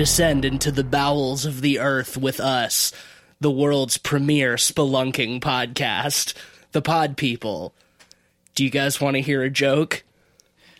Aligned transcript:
Descend 0.00 0.46
into 0.46 0.72
the 0.72 0.82
bowels 0.82 1.44
of 1.44 1.60
the 1.60 1.78
earth 1.78 2.16
with 2.16 2.40
us, 2.40 2.90
the 3.38 3.50
world's 3.50 3.98
premier 3.98 4.54
spelunking 4.54 5.42
podcast, 5.42 6.32
The 6.72 6.80
Pod 6.80 7.18
People. 7.18 7.74
Do 8.54 8.64
you 8.64 8.70
guys 8.70 8.98
want 8.98 9.16
to 9.16 9.20
hear 9.20 9.42
a 9.42 9.50
joke? 9.50 10.02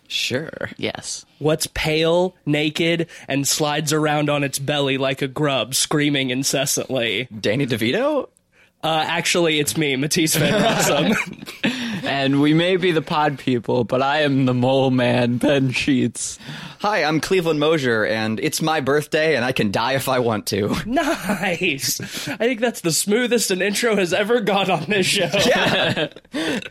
Sure. 0.09 0.71
Yes. 0.79 1.27
What's 1.39 1.67
pale, 1.67 2.35
naked, 2.46 3.09
and 3.29 3.46
slides 3.46 3.93
around 3.93 4.31
on 4.31 4.43
its 4.43 4.59
belly 4.59 4.96
like 4.96 5.21
a 5.21 5.29
grub, 5.29 5.75
screaming 5.75 6.31
incessantly? 6.31 7.29
Danny 7.39 7.67
DeVito? 7.67 8.31
Uh, 8.82 9.04
actually, 9.07 9.61
it's 9.61 9.76
me, 9.76 9.96
Matisse 9.96 10.37
Van 10.37 10.62
Rossum. 10.62 11.14
And 12.11 12.41
we 12.41 12.55
may 12.55 12.75
be 12.77 12.91
the 12.91 13.03
pod 13.03 13.39
people, 13.39 13.85
but 13.85 14.03
I 14.03 14.23
am 14.23 14.45
the 14.45 14.53
mole 14.53 14.91
man, 14.91 15.37
Ben 15.39 15.71
Sheets. 15.71 16.41
Hi, 16.81 17.05
I'm 17.05 17.21
Cleveland 17.21 17.61
Mosier, 17.61 18.05
and 18.05 18.41
it's 18.41 18.61
my 18.61 18.81
birthday, 18.81 19.37
and 19.37 19.45
I 19.45 19.53
can 19.53 19.71
die 19.71 19.93
if 19.93 20.09
I 20.09 20.18
want 20.18 20.46
to. 20.46 20.75
nice. 20.87 22.01
I 22.29 22.37
think 22.37 22.59
that's 22.59 22.81
the 22.81 22.91
smoothest 22.91 23.53
an 23.53 23.63
intro 23.63 23.95
has 23.95 24.13
ever 24.13 24.41
gone 24.41 24.73
on 24.73 24.87
this 24.87 25.07
show. 25.07 25.31
Yeah. 25.51 26.09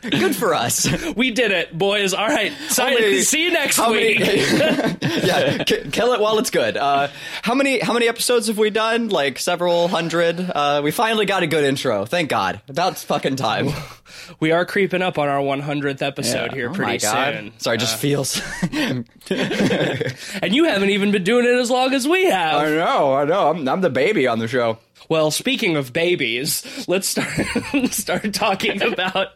Good 0.01 0.35
for 0.35 0.53
us. 0.53 0.87
We 1.15 1.31
did 1.31 1.51
it, 1.51 1.77
boys. 1.77 2.13
All 2.13 2.27
right. 2.27 2.51
Many- 2.77 3.21
see 3.21 3.43
you 3.45 3.51
next 3.51 3.77
how 3.77 3.91
many- 3.93 4.17
week. 4.17 4.19
yeah, 5.01 5.63
k- 5.63 5.89
kill 5.91 6.11
it 6.13 6.19
while 6.19 6.39
it's 6.39 6.49
good. 6.49 6.75
Uh, 6.75 7.07
how 7.43 7.53
many 7.55 7.79
how 7.79 7.93
many 7.93 8.07
episodes 8.07 8.47
have 8.47 8.57
we 8.57 8.69
done? 8.71 9.07
Like 9.09 9.37
several 9.39 9.87
hundred. 9.87 10.39
Uh, 10.39 10.81
we 10.83 10.91
finally 10.91 11.25
got 11.25 11.43
a 11.43 11.47
good 11.47 11.63
intro. 11.63 12.05
Thank 12.05 12.29
God. 12.29 12.61
About 12.67 12.97
fucking 12.97 13.35
time. 13.37 13.69
we 14.39 14.51
are 14.51 14.65
creeping 14.65 15.01
up 15.01 15.17
on 15.17 15.28
our 15.29 15.39
100th 15.41 16.01
episode 16.01 16.49
Yeah. 16.51 16.55
here 16.55 16.69
Oh 16.69 16.73
pretty 16.73 16.97
God. 16.97 17.33
soon. 17.35 17.53
Sorry, 17.59 17.75
it 17.77 17.79
just 17.79 17.95
uh, 17.95 17.97
feels. 17.97 18.41
And 20.41 20.53
you 20.55 20.65
haven't 20.65 20.89
even 20.89 21.11
been 21.11 21.23
doing 21.23 21.45
it 21.45 21.59
as 21.59 21.69
long 21.69 21.93
as 21.93 22.07
we 22.07 22.25
have. 22.25 22.55
I 22.55 22.69
know, 22.69 23.13
I 23.15 23.25
know. 23.25 23.49
I'm, 23.49 23.67
I'm 23.67 23.81
the 23.81 23.89
baby 23.89 24.27
on 24.27 24.39
the 24.39 24.47
show. 24.47 24.77
Well, 25.09 25.31
speaking 25.31 25.75
of 25.75 25.91
babies, 25.91 26.85
let's 26.87 27.07
start 27.07 27.47
start 27.89 28.31
talking 28.31 28.83
about 28.93 29.29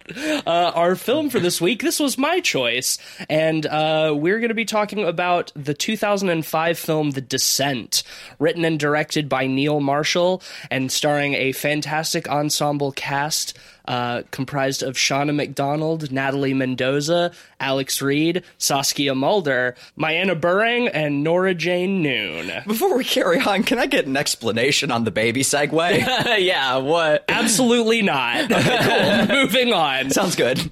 uh, 0.45 0.71
our 0.75 0.95
film 0.95 1.31
for 1.31 1.39
this 1.39 1.59
week. 1.59 1.81
This 1.81 1.99
was 1.99 2.15
my 2.15 2.41
choice, 2.41 2.99
and 3.27 3.65
uh, 3.65 4.13
we're 4.15 4.37
going 4.37 4.49
to 4.49 4.53
be 4.53 4.65
talking 4.65 5.03
about 5.03 5.51
the 5.55 5.73
2005 5.73 6.77
film 6.77 7.09
*The 7.09 7.21
Descent*, 7.21 8.03
written 8.37 8.65
and 8.65 8.79
directed 8.79 9.27
by 9.27 9.47
Neil 9.47 9.79
Marshall, 9.79 10.43
and 10.69 10.91
starring 10.91 11.33
a 11.33 11.53
fantastic 11.53 12.29
ensemble 12.29 12.91
cast. 12.91 13.57
Uh, 13.85 14.21
comprised 14.31 14.81
of 14.81 14.95
Shauna 14.95 15.35
Macdonald, 15.35 16.09
Natalie 16.09 16.53
Mendoza, 16.53 17.33
Alex 17.59 18.01
Reid, 18.01 18.43
Saskia 18.57 19.13
Mulder, 19.13 19.75
MyAnna 19.97 20.39
Buring, 20.39 20.87
and 20.87 21.21
Nora 21.21 21.53
Jane 21.53 22.01
Noone. 22.01 22.63
Before 22.65 22.95
we 22.95 23.03
carry 23.03 23.41
on, 23.41 23.63
can 23.63 23.79
I 23.79 23.85
get 23.87 24.05
an 24.05 24.15
explanation 24.15 24.89
on 24.89 25.03
the 25.03 25.11
baby 25.11 25.43
segue? 25.67 26.39
yeah, 26.45 26.77
what? 26.77 27.25
Absolutely 27.27 28.01
not. 28.01 28.49
cool. 29.27 29.27
Moving 29.35 29.73
on. 29.73 30.09
Sounds 30.09 30.35
good. 30.35 30.69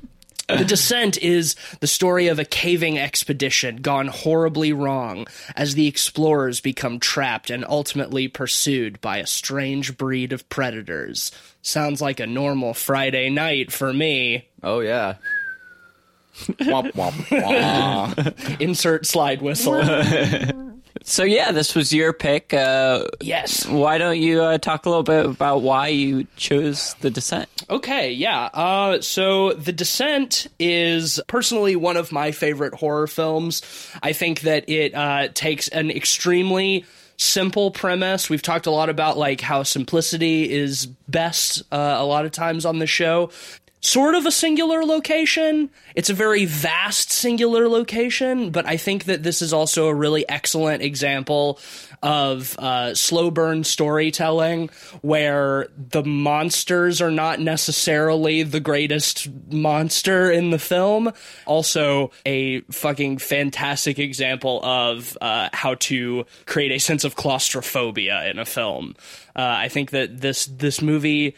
The 0.47 0.65
Descent 0.65 1.17
is 1.17 1.55
the 1.79 1.87
story 1.87 2.27
of 2.27 2.37
a 2.37 2.43
caving 2.43 2.99
expedition 2.99 3.77
gone 3.77 4.07
horribly 4.07 4.73
wrong 4.73 5.27
as 5.55 5.75
the 5.75 5.87
explorers 5.87 6.59
become 6.59 6.99
trapped 6.99 7.49
and 7.49 7.63
ultimately 7.63 8.27
pursued 8.27 8.99
by 8.99 9.17
a 9.19 9.27
strange 9.27 9.95
breed 9.97 10.33
of 10.33 10.49
predators. 10.49 11.31
Sounds 11.61 12.01
like 12.01 12.19
a 12.19 12.27
normal 12.27 12.73
Friday 12.73 13.29
night 13.29 13.71
for 13.71 13.93
me. 13.93 14.49
Oh 14.61 14.81
yeah. 14.81 15.15
Womp, 16.33 16.91
womp, 16.93 17.11
womp. 17.29 18.61
Insert 18.61 19.05
slide 19.05 19.41
whistle. 19.41 19.81
So 21.03 21.23
yeah, 21.23 21.51
this 21.51 21.73
was 21.73 21.93
your 21.93 22.13
pick. 22.13 22.53
Uh, 22.53 23.07
yes. 23.21 23.65
why 23.65 23.97
don't 23.97 24.19
you 24.19 24.41
uh, 24.41 24.57
talk 24.57 24.85
a 24.85 24.89
little 24.89 25.03
bit 25.03 25.25
about 25.25 25.61
why 25.61 25.87
you 25.87 26.27
chose 26.37 26.93
The 27.01 27.09
Descent? 27.09 27.49
Okay, 27.69 28.11
yeah. 28.11 28.49
Uh, 28.53 29.01
so 29.01 29.53
The 29.53 29.71
Descent 29.71 30.47
is 30.59 31.19
personally 31.27 31.75
one 31.75 31.97
of 31.97 32.11
my 32.11 32.31
favorite 32.31 32.73
horror 32.75 33.07
films. 33.07 33.61
I 34.03 34.13
think 34.13 34.41
that 34.41 34.69
it 34.69 34.93
uh, 34.93 35.29
takes 35.33 35.67
an 35.69 35.89
extremely 35.89 36.85
simple 37.17 37.71
premise. 37.71 38.29
We've 38.29 38.41
talked 38.41 38.65
a 38.65 38.71
lot 38.71 38.89
about 38.89 39.17
like 39.17 39.41
how 39.41 39.63
simplicity 39.63 40.51
is 40.51 40.87
best 41.07 41.61
uh, 41.71 41.95
a 41.99 42.05
lot 42.05 42.25
of 42.25 42.31
times 42.31 42.65
on 42.65 42.79
the 42.79 42.87
show. 42.87 43.31
Sort 43.83 44.13
of 44.13 44.27
a 44.27 44.31
singular 44.31 44.85
location. 44.85 45.71
It's 45.95 46.11
a 46.11 46.13
very 46.13 46.45
vast 46.45 47.11
singular 47.11 47.67
location, 47.67 48.51
but 48.51 48.67
I 48.67 48.77
think 48.77 49.05
that 49.05 49.23
this 49.23 49.41
is 49.41 49.53
also 49.53 49.87
a 49.87 49.95
really 49.95 50.27
excellent 50.29 50.83
example 50.83 51.59
of 52.03 52.57
uh, 52.59 52.93
slow 52.93 53.31
burn 53.31 53.63
storytelling 53.63 54.69
where 55.01 55.67
the 55.77 56.03
monsters 56.03 57.01
are 57.01 57.09
not 57.09 57.39
necessarily 57.39 58.43
the 58.43 58.59
greatest 58.59 59.27
monster 59.51 60.29
in 60.29 60.51
the 60.51 60.59
film. 60.59 61.11
Also, 61.47 62.11
a 62.23 62.61
fucking 62.61 63.17
fantastic 63.17 63.97
example 63.97 64.63
of 64.63 65.17
uh, 65.21 65.49
how 65.53 65.73
to 65.75 66.25
create 66.45 66.71
a 66.71 66.79
sense 66.79 67.03
of 67.03 67.15
claustrophobia 67.15 68.29
in 68.29 68.37
a 68.37 68.45
film. 68.45 68.95
Uh, 69.35 69.41
I 69.41 69.69
think 69.69 69.91
that 69.91 70.21
this 70.21 70.45
this 70.45 70.81
movie 70.81 71.35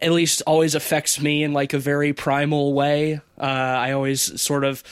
at 0.00 0.12
least 0.12 0.42
always 0.46 0.74
affects 0.74 1.20
me 1.20 1.42
in 1.42 1.52
like 1.52 1.72
a 1.72 1.78
very 1.78 2.12
primal 2.12 2.72
way. 2.72 3.20
Uh, 3.38 3.42
I 3.44 3.92
always 3.92 4.40
sort 4.40 4.64
of 4.64 4.82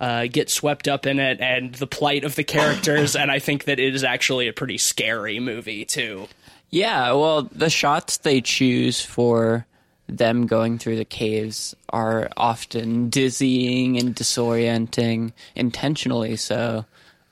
uh, 0.00 0.26
get 0.30 0.50
swept 0.50 0.88
up 0.88 1.06
in 1.06 1.18
it 1.18 1.40
and 1.40 1.74
the 1.74 1.86
plight 1.86 2.24
of 2.24 2.34
the 2.34 2.44
characters, 2.44 3.14
and 3.16 3.30
I 3.30 3.38
think 3.38 3.64
that 3.64 3.78
it 3.78 3.94
is 3.94 4.04
actually 4.04 4.48
a 4.48 4.52
pretty 4.52 4.78
scary 4.78 5.40
movie 5.40 5.84
too. 5.84 6.28
Yeah, 6.70 7.12
well, 7.12 7.42
the 7.42 7.70
shots 7.70 8.18
they 8.18 8.40
choose 8.40 9.00
for 9.00 9.66
them 10.08 10.46
going 10.46 10.78
through 10.78 10.96
the 10.96 11.04
caves 11.04 11.74
are 11.90 12.30
often 12.36 13.10
dizzying 13.10 13.98
and 13.98 14.14
disorienting, 14.14 15.32
intentionally 15.54 16.36
so. 16.36 16.84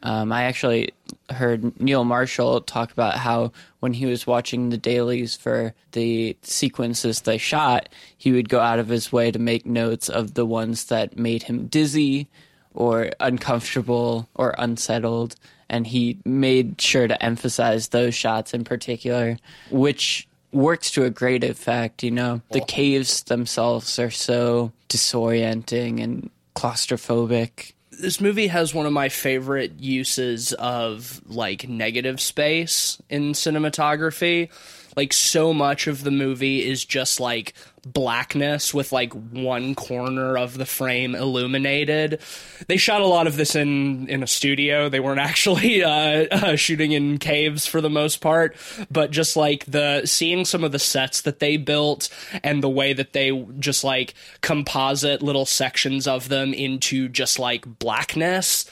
Um, 0.03 0.33
I 0.33 0.45
actually 0.45 0.93
heard 1.31 1.81
Neil 1.81 2.05
Marshall 2.05 2.61
talk 2.61 2.93
about 2.93 3.17
how 3.17 3.53
when 3.81 3.95
he 3.95 4.07
was 4.07 4.27
watching 4.27 4.71
the 4.71 4.79
dailies 4.79 5.37
for 5.37 5.75
the 5.93 6.37
sequences 6.43 7.23
they 7.23 7.39
shot, 7.39 7.89
he 8.17 8.33
would 8.33 8.49
go 8.49 8.61
out 8.61 8.79
of 8.79 8.89
his 8.89 9.13
way 9.13 9.31
to 9.31 9.39
make 9.39 9.67
notes 9.67 10.09
of 10.09 10.35
the 10.35 10.47
ones 10.47 10.87
that 10.87 11.17
made 11.17 11.45
him 11.45 11.67
dizzy 11.67 12.29
or 12.75 13.11
uncomfortable 13.21 14.29
or 14.35 14.55
unsettled. 14.59 15.37
And 15.69 15.87
he 15.87 16.19
made 16.25 16.81
sure 16.81 17.07
to 17.07 17.23
emphasize 17.23 17.89
those 17.89 18.15
shots 18.15 18.55
in 18.55 18.65
particular, 18.65 19.37
which 19.71 20.27
works 20.53 20.91
to 20.93 21.05
a 21.05 21.11
great 21.11 21.45
effect. 21.45 22.03
You 22.03 22.11
know, 22.11 22.41
the 22.51 22.61
caves 22.61 23.23
themselves 23.25 23.99
are 23.99 24.11
so 24.11 24.73
disorienting 24.89 26.03
and 26.03 26.31
claustrophobic. 26.57 27.73
This 27.99 28.21
movie 28.21 28.47
has 28.47 28.75
one 28.75 28.87
of 28.87 28.93
my 28.93 29.09
favorite 29.09 29.81
uses 29.81 30.53
of 30.53 31.21
like 31.27 31.69
negative 31.69 32.21
space 32.21 33.01
in 33.11 33.33
cinematography. 33.33 34.51
Like 34.97 35.13
so 35.13 35.53
much 35.53 35.87
of 35.87 36.05
the 36.05 36.11
movie 36.11 36.65
is 36.65 36.85
just 36.85 37.21
like 37.21 37.55
blackness 37.87 38.75
with 38.75 38.93
like 38.93 39.13
one 39.13 39.75
corner 39.75 40.37
of 40.37 40.59
the 40.59 40.67
frame 40.67 41.15
illuminated. 41.15 42.21
They 42.67 42.77
shot 42.77 43.01
a 43.01 43.07
lot 43.07 43.27
of 43.27 43.37
this 43.37 43.55
in 43.55 44.09
in 44.09 44.23
a 44.23 44.27
studio. 44.27 44.89
They 44.89 45.01
weren't 45.01 45.21
actually 45.29 45.83
uh, 45.83 46.27
uh, 46.31 46.57
shooting 46.57 46.93
in 46.93 47.19
caves 47.19 47.67
for 47.67 47.81
the 47.81 47.91
most 47.91 48.21
part, 48.21 48.57
but 48.91 49.11
just 49.11 49.37
like 49.37 49.65
the 49.67 50.05
seeing 50.05 50.45
some 50.45 50.65
of 50.65 50.73
the 50.73 50.79
sets 50.79 51.23
that 51.23 51.39
they 51.39 51.57
built 51.57 52.09
and 52.43 52.63
the 52.63 52.69
way 52.69 52.93
that 52.93 53.13
they 53.13 53.31
just 53.59 53.85
like 53.85 54.15
composite 54.41 55.23
little 55.23 55.47
sections 55.47 56.07
of 56.07 56.29
them 56.29 56.53
into 56.53 57.09
just 57.09 57.39
like 57.39 57.79
blackness 57.79 58.71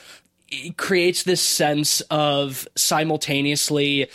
it 0.49 0.77
creates 0.77 1.23
this 1.23 1.41
sense 1.41 2.01
of 2.09 2.67
simultaneously 2.75 4.09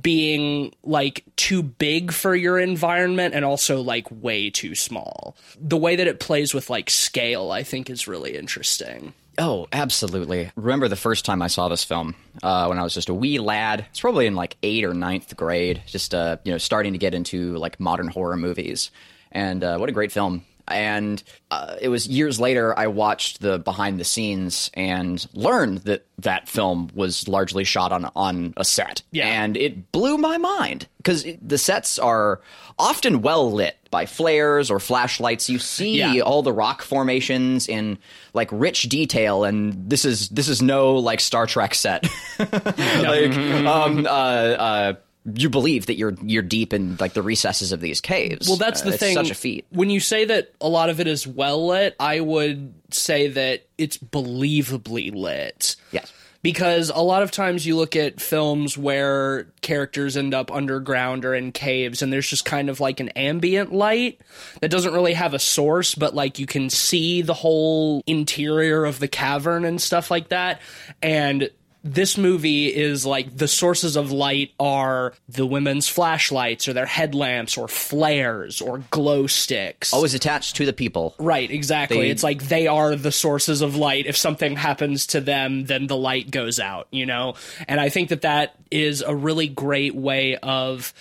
being 0.00 0.72
like 0.82 1.24
too 1.36 1.62
big 1.62 2.12
for 2.12 2.34
your 2.34 2.58
environment 2.58 3.34
and 3.34 3.44
also 3.44 3.80
like 3.80 4.06
way 4.10 4.50
too 4.50 4.74
small. 4.74 5.36
The 5.60 5.76
way 5.76 5.96
that 5.96 6.06
it 6.06 6.20
plays 6.20 6.54
with 6.54 6.70
like 6.70 6.88
scale, 6.88 7.50
I 7.50 7.62
think, 7.62 7.90
is 7.90 8.06
really 8.06 8.36
interesting. 8.36 9.12
Oh, 9.38 9.66
absolutely. 9.72 10.50
Remember 10.56 10.88
the 10.88 10.96
first 10.96 11.24
time 11.24 11.40
I 11.40 11.46
saw 11.46 11.68
this 11.68 11.84
film 11.84 12.14
uh, 12.42 12.66
when 12.66 12.78
I 12.78 12.82
was 12.82 12.94
just 12.94 13.08
a 13.08 13.14
wee 13.14 13.38
lad. 13.38 13.86
It's 13.90 14.00
probably 14.00 14.26
in 14.26 14.34
like 14.34 14.56
eighth 14.62 14.84
or 14.84 14.94
ninth 14.94 15.36
grade, 15.36 15.82
just 15.86 16.14
uh, 16.14 16.36
you 16.44 16.52
know, 16.52 16.58
starting 16.58 16.92
to 16.92 16.98
get 16.98 17.14
into 17.14 17.56
like 17.56 17.80
modern 17.80 18.08
horror 18.08 18.36
movies. 18.36 18.90
And 19.30 19.64
uh, 19.64 19.78
what 19.78 19.88
a 19.88 19.92
great 19.92 20.12
film! 20.12 20.44
And 20.72 21.22
uh, 21.50 21.76
it 21.80 21.88
was 21.88 22.06
years 22.08 22.40
later 22.40 22.76
I 22.78 22.86
watched 22.88 23.40
the 23.40 23.58
behind 23.58 24.00
the 24.00 24.04
scenes 24.04 24.70
and 24.74 25.24
learned 25.34 25.78
that 25.78 26.06
that 26.18 26.48
film 26.48 26.90
was 26.94 27.28
largely 27.28 27.64
shot 27.64 27.92
on 27.92 28.10
on 28.16 28.54
a 28.56 28.64
set. 28.64 29.02
Yeah. 29.10 29.26
And 29.26 29.56
it 29.56 29.92
blew 29.92 30.18
my 30.18 30.38
mind 30.38 30.86
because 30.98 31.26
the 31.40 31.58
sets 31.58 31.98
are 31.98 32.40
often 32.78 33.22
well 33.22 33.50
lit 33.52 33.76
by 33.90 34.06
flares 34.06 34.70
or 34.70 34.80
flashlights. 34.80 35.50
You 35.50 35.58
see 35.58 35.98
Yeah. 35.98 36.20
all 36.20 36.42
the 36.42 36.52
rock 36.52 36.82
formations 36.82 37.68
in 37.68 37.98
like 38.34 38.48
rich 38.52 38.84
detail, 38.84 39.44
and 39.44 39.90
this 39.90 40.04
is 40.04 40.28
this 40.30 40.48
is 40.48 40.62
no 40.62 40.94
like 40.96 41.20
Star 41.20 41.46
Trek 41.46 41.74
set. 41.74 42.06
like, 42.38 43.32
um, 43.66 44.06
uh, 44.06 44.08
uh, 44.08 44.92
you 45.34 45.48
believe 45.48 45.86
that 45.86 45.96
you're 45.96 46.14
you're 46.22 46.42
deep 46.42 46.72
in 46.72 46.96
like 46.98 47.12
the 47.12 47.22
recesses 47.22 47.72
of 47.72 47.80
these 47.80 48.00
caves. 48.00 48.48
Well, 48.48 48.56
that's 48.56 48.82
Uh, 48.82 48.86
the 48.86 48.90
it's 48.92 48.98
thing. 48.98 49.14
Such 49.14 49.30
a 49.30 49.34
feat. 49.34 49.66
When 49.70 49.88
you 49.90 50.00
say 50.00 50.24
that 50.24 50.52
a 50.60 50.68
lot 50.68 50.90
of 50.90 50.98
it 51.00 51.06
is 51.06 51.26
well 51.26 51.68
lit, 51.68 51.94
I 52.00 52.20
would 52.20 52.74
say 52.90 53.28
that 53.28 53.66
it's 53.78 53.96
believably 53.98 55.14
lit. 55.14 55.76
Yes. 55.92 56.12
Because 56.42 56.90
a 56.92 56.98
lot 57.02 57.22
of 57.22 57.30
times 57.30 57.64
you 57.64 57.76
look 57.76 57.94
at 57.94 58.20
films 58.20 58.76
where 58.76 59.44
characters 59.60 60.16
end 60.16 60.34
up 60.34 60.50
underground 60.50 61.24
or 61.24 61.36
in 61.36 61.52
caves, 61.52 62.02
and 62.02 62.12
there's 62.12 62.26
just 62.26 62.44
kind 62.44 62.68
of 62.68 62.80
like 62.80 62.98
an 62.98 63.10
ambient 63.10 63.72
light 63.72 64.20
that 64.60 64.68
doesn't 64.68 64.92
really 64.92 65.12
have 65.12 65.34
a 65.34 65.38
source, 65.38 65.94
but 65.94 66.16
like 66.16 66.40
you 66.40 66.46
can 66.46 66.68
see 66.68 67.22
the 67.22 67.32
whole 67.32 68.02
interior 68.08 68.84
of 68.84 68.98
the 68.98 69.06
cavern 69.06 69.64
and 69.64 69.80
stuff 69.80 70.10
like 70.10 70.30
that. 70.30 70.60
And 71.00 71.48
this 71.84 72.16
movie 72.16 72.72
is 72.72 73.04
like 73.04 73.36
the 73.36 73.48
sources 73.48 73.96
of 73.96 74.12
light 74.12 74.52
are 74.60 75.14
the 75.28 75.44
women's 75.44 75.88
flashlights 75.88 76.68
or 76.68 76.72
their 76.72 76.86
headlamps 76.86 77.56
or 77.56 77.66
flares 77.68 78.60
or 78.60 78.78
glow 78.90 79.26
sticks. 79.26 79.92
Always 79.92 80.14
attached 80.14 80.56
to 80.56 80.66
the 80.66 80.72
people. 80.72 81.14
Right, 81.18 81.50
exactly. 81.50 81.98
They- 81.98 82.10
it's 82.10 82.22
like 82.22 82.44
they 82.44 82.66
are 82.68 82.94
the 82.94 83.12
sources 83.12 83.62
of 83.62 83.74
light. 83.76 84.06
If 84.06 84.16
something 84.16 84.56
happens 84.56 85.06
to 85.08 85.20
them, 85.20 85.64
then 85.64 85.86
the 85.88 85.96
light 85.96 86.30
goes 86.30 86.60
out, 86.60 86.86
you 86.90 87.04
know? 87.06 87.34
And 87.66 87.80
I 87.80 87.88
think 87.88 88.10
that 88.10 88.22
that 88.22 88.54
is 88.70 89.02
a 89.02 89.14
really 89.14 89.48
great 89.48 89.94
way 89.94 90.36
of 90.36 90.94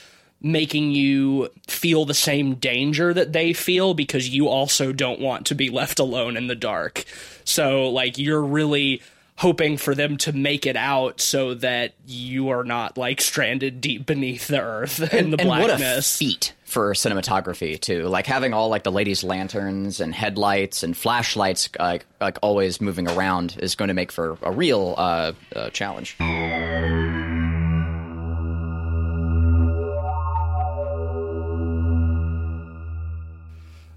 making 0.44 0.92
you 0.92 1.48
feel 1.68 2.04
the 2.06 2.16
same 2.16 2.56
danger 2.56 3.14
that 3.14 3.32
they 3.32 3.54
feel 3.54 3.94
because 3.94 4.28
you 4.28 4.48
also 4.48 4.92
don't 4.92 5.20
want 5.20 5.46
to 5.46 5.54
be 5.56 5.70
left 5.70 6.00
alone 6.00 6.36
in 6.36 6.48
the 6.48 6.56
dark. 6.56 7.04
So, 7.44 7.90
like, 7.90 8.18
you're 8.18 8.42
really 8.42 9.04
hoping 9.42 9.76
for 9.76 9.96
them 9.96 10.18
to 10.18 10.32
make 10.32 10.68
it 10.68 10.76
out 10.76 11.20
so 11.20 11.56
that 11.56 11.96
you 12.06 12.50
are 12.50 12.64
not 12.64 12.96
like 12.96 13.20
stranded 13.20 13.82
deep 13.82 14.06
beneath 14.06 14.46
the 14.46 14.62
earth 14.62 15.00
in 15.16 15.32
the 15.32 15.40
and 15.40 15.50
what 15.50 15.64
a 15.64 15.78
blackness. 15.78 16.16
feat 16.16 16.54
for 16.64 16.94
cinematography 16.94 17.80
too 17.80 18.04
like 18.04 18.28
having 18.28 18.54
all 18.54 18.70
like 18.70 18.84
the 18.84 18.92
ladies 18.92 19.24
lanterns 19.24 20.00
and 20.00 20.14
headlights 20.14 20.84
and 20.84 20.96
flashlights 20.96 21.70
like 21.80 22.06
like 22.22 22.38
always 22.44 22.80
moving 22.80 23.10
around 23.10 23.58
is 23.60 23.74
going 23.74 23.88
to 23.88 23.96
make 23.96 24.12
for 24.12 24.38
a 24.44 24.52
real 24.52 24.94
uh, 25.00 25.32
uh 25.56 25.72
challenge 25.72 26.16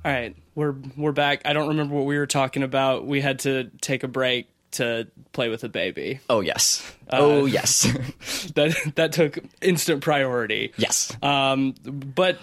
All 0.06 0.12
right, 0.12 0.36
we're 0.54 0.74
we're 0.98 1.12
back. 1.12 1.40
I 1.46 1.54
don't 1.54 1.68
remember 1.68 1.94
what 1.94 2.04
we 2.04 2.18
were 2.18 2.26
talking 2.26 2.62
about. 2.62 3.06
We 3.06 3.22
had 3.22 3.38
to 3.40 3.70
take 3.80 4.02
a 4.02 4.08
break 4.08 4.53
to 4.74 5.06
play 5.32 5.48
with 5.48 5.64
a 5.64 5.68
baby. 5.68 6.20
oh 6.30 6.40
yes 6.40 6.82
Uh, 7.10 7.16
oh 7.20 7.44
yes 7.46 7.82
That 8.54 8.92
that 8.96 9.12
took 9.12 9.38
instant 9.62 10.02
priority. 10.02 10.72
yes 10.76 11.16
Um, 11.22 11.74
but 11.82 12.38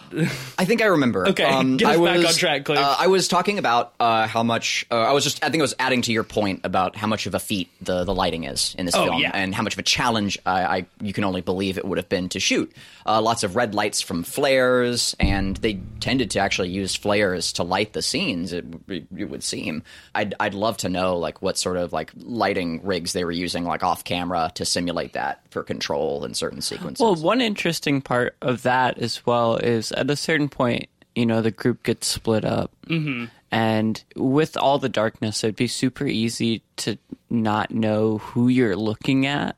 I 0.58 0.66
think 0.66 0.82
I 0.82 0.86
remember. 0.86 1.28
Okay, 1.32 1.44
um, 1.46 1.78
get 1.78 1.88
us 1.90 1.98
I 1.98 2.04
back 2.04 2.18
was, 2.18 2.26
on 2.26 2.34
track, 2.34 2.66
Cliff. 2.66 2.80
Uh, 2.80 2.96
I 3.00 3.08
was 3.08 3.28
talking 3.28 3.58
about 3.60 3.94
uh, 4.00 4.28
how 4.28 4.44
much. 4.44 4.86
Uh, 4.92 4.96
I 4.96 5.14
was 5.14 5.24
just. 5.24 5.44
I 5.44 5.50
think 5.50 5.62
I 5.62 5.64
was 5.64 5.76
adding 5.80 6.02
to 6.04 6.12
your 6.12 6.24
point 6.24 6.62
about 6.66 6.96
how 6.96 7.08
much 7.08 7.26
of 7.26 7.34
a 7.36 7.40
feat 7.40 7.70
the 7.82 8.04
the 8.04 8.14
lighting 8.14 8.44
is 8.46 8.76
in 8.78 8.86
this 8.86 8.96
Oh, 8.96 9.06
film, 9.06 9.22
yeah. 9.22 9.32
and 9.34 9.54
how 9.56 9.64
much 9.64 9.74
of 9.74 9.80
a 9.80 9.84
challenge 9.84 10.38
I, 10.46 10.64
I 10.78 10.86
you 11.02 11.14
can 11.14 11.24
only 11.24 11.42
believe 11.42 11.78
it 11.78 11.86
would 11.86 11.98
have 11.98 12.10
been 12.10 12.28
to 12.30 12.40
shoot. 12.40 12.72
Uh, 13.06 13.22
lots 13.22 13.44
of 13.44 13.56
red 13.56 13.74
lights 13.74 14.02
from 14.02 14.24
flares, 14.24 15.16
and 15.20 15.56
they 15.58 15.80
tended 16.00 16.32
to 16.32 16.40
actually 16.40 16.70
use 16.70 16.96
flares 16.96 17.54
to 17.54 17.64
light 17.64 17.94
the 17.94 18.02
scenes. 18.02 18.52
It, 18.52 18.66
it 18.90 19.30
would 19.30 19.44
seem. 19.44 19.84
I'd 20.14 20.34
I'd 20.40 20.54
love 20.54 20.78
to 20.78 20.90
know 20.90 21.18
like 21.18 21.42
what 21.42 21.58
sort 21.58 21.78
of 21.78 21.94
like 21.94 22.12
lighting 22.24 22.82
rigs 22.84 23.14
they 23.14 23.24
were 23.24 23.32
using 23.32 23.64
like 23.64 23.84
off 23.84 24.04
camera 24.04 24.52
to 24.56 24.66
simulate 24.66 25.14
that 25.14 25.42
for 25.50 25.64
control 25.64 26.26
in 26.26 26.34
certain 26.34 26.62
sequences. 26.62 27.02
Well, 27.02 27.16
one 27.16 27.42
interesting 27.42 28.02
part 28.02 28.36
of 28.42 28.64
that 28.64 28.98
as 29.00 29.26
well 29.26 29.58
is 29.58 29.92
at 29.92 30.10
a 30.10 30.16
certain 30.16 30.50
point, 30.50 30.88
you 31.16 31.26
know, 31.26 31.42
the 31.42 31.52
group 31.52 31.84
gets 31.84 32.08
split 32.08 32.46
up. 32.46 32.72
Mm-hmm. 32.88 33.26
And 33.52 34.04
with 34.16 34.56
all 34.56 34.80
the 34.80 34.90
darkness, 34.90 35.44
it'd 35.44 35.56
be 35.58 35.68
super 35.68 36.06
easy 36.06 36.64
to 36.78 36.98
not 37.30 37.72
know 37.72 38.20
who 38.20 38.48
you're 38.48 38.78
looking 38.78 39.26
at. 39.26 39.58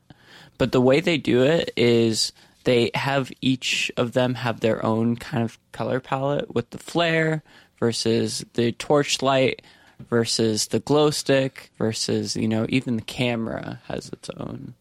But 0.58 0.72
the 0.72 0.80
way 0.80 1.00
they 1.00 1.16
do 1.16 1.42
it 1.42 1.72
is 1.76 2.32
they 2.64 2.90
have 2.94 3.30
each 3.40 3.92
of 3.96 4.12
them 4.12 4.34
have 4.34 4.60
their 4.60 4.84
own 4.84 5.16
kind 5.16 5.44
of 5.44 5.58
color 5.72 6.00
palette 6.00 6.54
with 6.54 6.70
the 6.70 6.78
flare 6.78 7.42
versus 7.78 8.44
the 8.54 8.72
torchlight 8.72 9.62
versus 10.00 10.68
the 10.68 10.80
glow 10.80 11.10
stick 11.10 11.70
versus, 11.78 12.36
you 12.36 12.48
know, 12.48 12.66
even 12.68 12.96
the 12.96 13.02
camera 13.02 13.80
has 13.86 14.08
its 14.08 14.30
own 14.36 14.74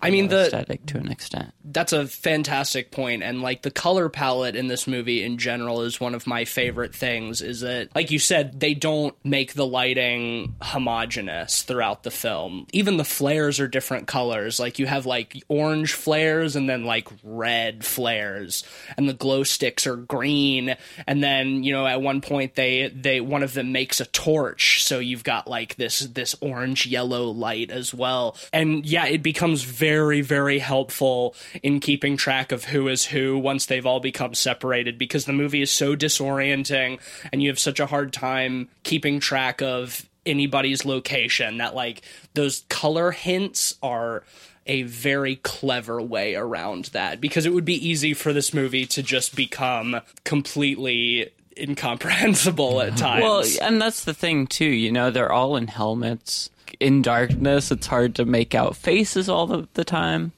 I 0.00 0.10
mean 0.10 0.28
the 0.28 0.46
aesthetic 0.46 0.86
to 0.86 0.98
an 0.98 1.10
extent. 1.10 1.52
that's 1.64 1.92
a 1.92 2.06
fantastic 2.06 2.90
point 2.90 3.22
and 3.22 3.42
like 3.42 3.62
the 3.62 3.70
color 3.70 4.08
palette 4.08 4.56
in 4.56 4.68
this 4.68 4.86
movie 4.86 5.22
in 5.22 5.38
general 5.38 5.82
is 5.82 6.00
one 6.00 6.14
of 6.14 6.26
my 6.26 6.44
favorite 6.44 6.94
things 6.94 7.42
is 7.42 7.60
that 7.60 7.88
like 7.94 8.10
you 8.10 8.18
said 8.18 8.60
they 8.60 8.74
don't 8.74 9.14
make 9.24 9.54
the 9.54 9.66
lighting 9.66 10.54
homogenous 10.62 11.62
throughout 11.62 12.02
the 12.02 12.10
film. 12.10 12.66
Even 12.72 12.96
the 12.96 13.04
flares 13.04 13.60
are 13.60 13.68
different 13.68 14.06
colors. 14.06 14.58
Like 14.58 14.78
you 14.78 14.86
have 14.86 15.06
like 15.06 15.42
orange 15.48 15.92
flares 15.92 16.56
and 16.56 16.68
then 16.68 16.84
like 16.84 17.08
red 17.22 17.84
flares 17.84 18.64
and 18.96 19.08
the 19.08 19.14
glow 19.14 19.42
sticks 19.42 19.86
are 19.86 19.96
green 19.96 20.76
and 21.06 21.22
then 21.22 21.62
you 21.62 21.72
know 21.72 21.86
at 21.86 22.00
one 22.00 22.20
point 22.20 22.54
they 22.54 22.88
they 22.88 23.20
one 23.20 23.42
of 23.42 23.54
them 23.54 23.72
makes 23.72 24.00
a 24.00 24.06
torch 24.06 24.82
so 24.82 24.98
you've 24.98 25.24
got 25.24 25.48
like 25.48 25.76
this 25.76 26.00
this 26.00 26.34
orange 26.40 26.86
yellow 26.86 27.26
light 27.30 27.70
as 27.70 27.92
well. 27.92 28.36
And 28.52 28.84
yeah 28.86 29.06
it 29.06 29.22
becomes 29.22 29.62
very 29.62 29.81
very 29.82 30.20
very 30.20 30.60
helpful 30.60 31.34
in 31.60 31.80
keeping 31.80 32.16
track 32.16 32.52
of 32.52 32.66
who 32.66 32.86
is 32.86 33.04
who 33.06 33.36
once 33.36 33.66
they've 33.66 33.84
all 33.84 33.98
become 33.98 34.32
separated 34.32 34.96
because 34.96 35.24
the 35.24 35.32
movie 35.32 35.60
is 35.60 35.72
so 35.72 35.96
disorienting 35.96 37.00
and 37.32 37.42
you 37.42 37.48
have 37.48 37.58
such 37.58 37.80
a 37.80 37.86
hard 37.86 38.12
time 38.12 38.68
keeping 38.84 39.18
track 39.18 39.60
of 39.60 40.08
anybody's 40.24 40.84
location 40.84 41.58
that 41.58 41.74
like 41.74 42.02
those 42.34 42.62
color 42.68 43.10
hints 43.10 43.74
are 43.82 44.22
a 44.66 44.82
very 44.82 45.34
clever 45.34 46.00
way 46.00 46.36
around 46.36 46.84
that 46.92 47.20
because 47.20 47.44
it 47.44 47.52
would 47.52 47.64
be 47.64 47.88
easy 47.88 48.14
for 48.14 48.32
this 48.32 48.54
movie 48.54 48.86
to 48.86 49.02
just 49.02 49.34
become 49.34 50.00
completely 50.22 51.28
incomprehensible 51.58 52.80
at 52.80 52.96
times. 52.96 53.22
Well, 53.24 53.44
and 53.60 53.82
that's 53.82 54.04
the 54.04 54.14
thing 54.14 54.46
too. 54.46 54.64
You 54.64 54.92
know, 54.92 55.10
they're 55.10 55.32
all 55.32 55.56
in 55.56 55.66
helmets. 55.66 56.50
In 56.80 57.02
darkness, 57.02 57.70
it's 57.70 57.86
hard 57.86 58.14
to 58.16 58.24
make 58.24 58.54
out 58.54 58.76
faces 58.76 59.28
all 59.28 59.46
the, 59.46 59.68
the 59.74 59.84
time. 59.84 60.32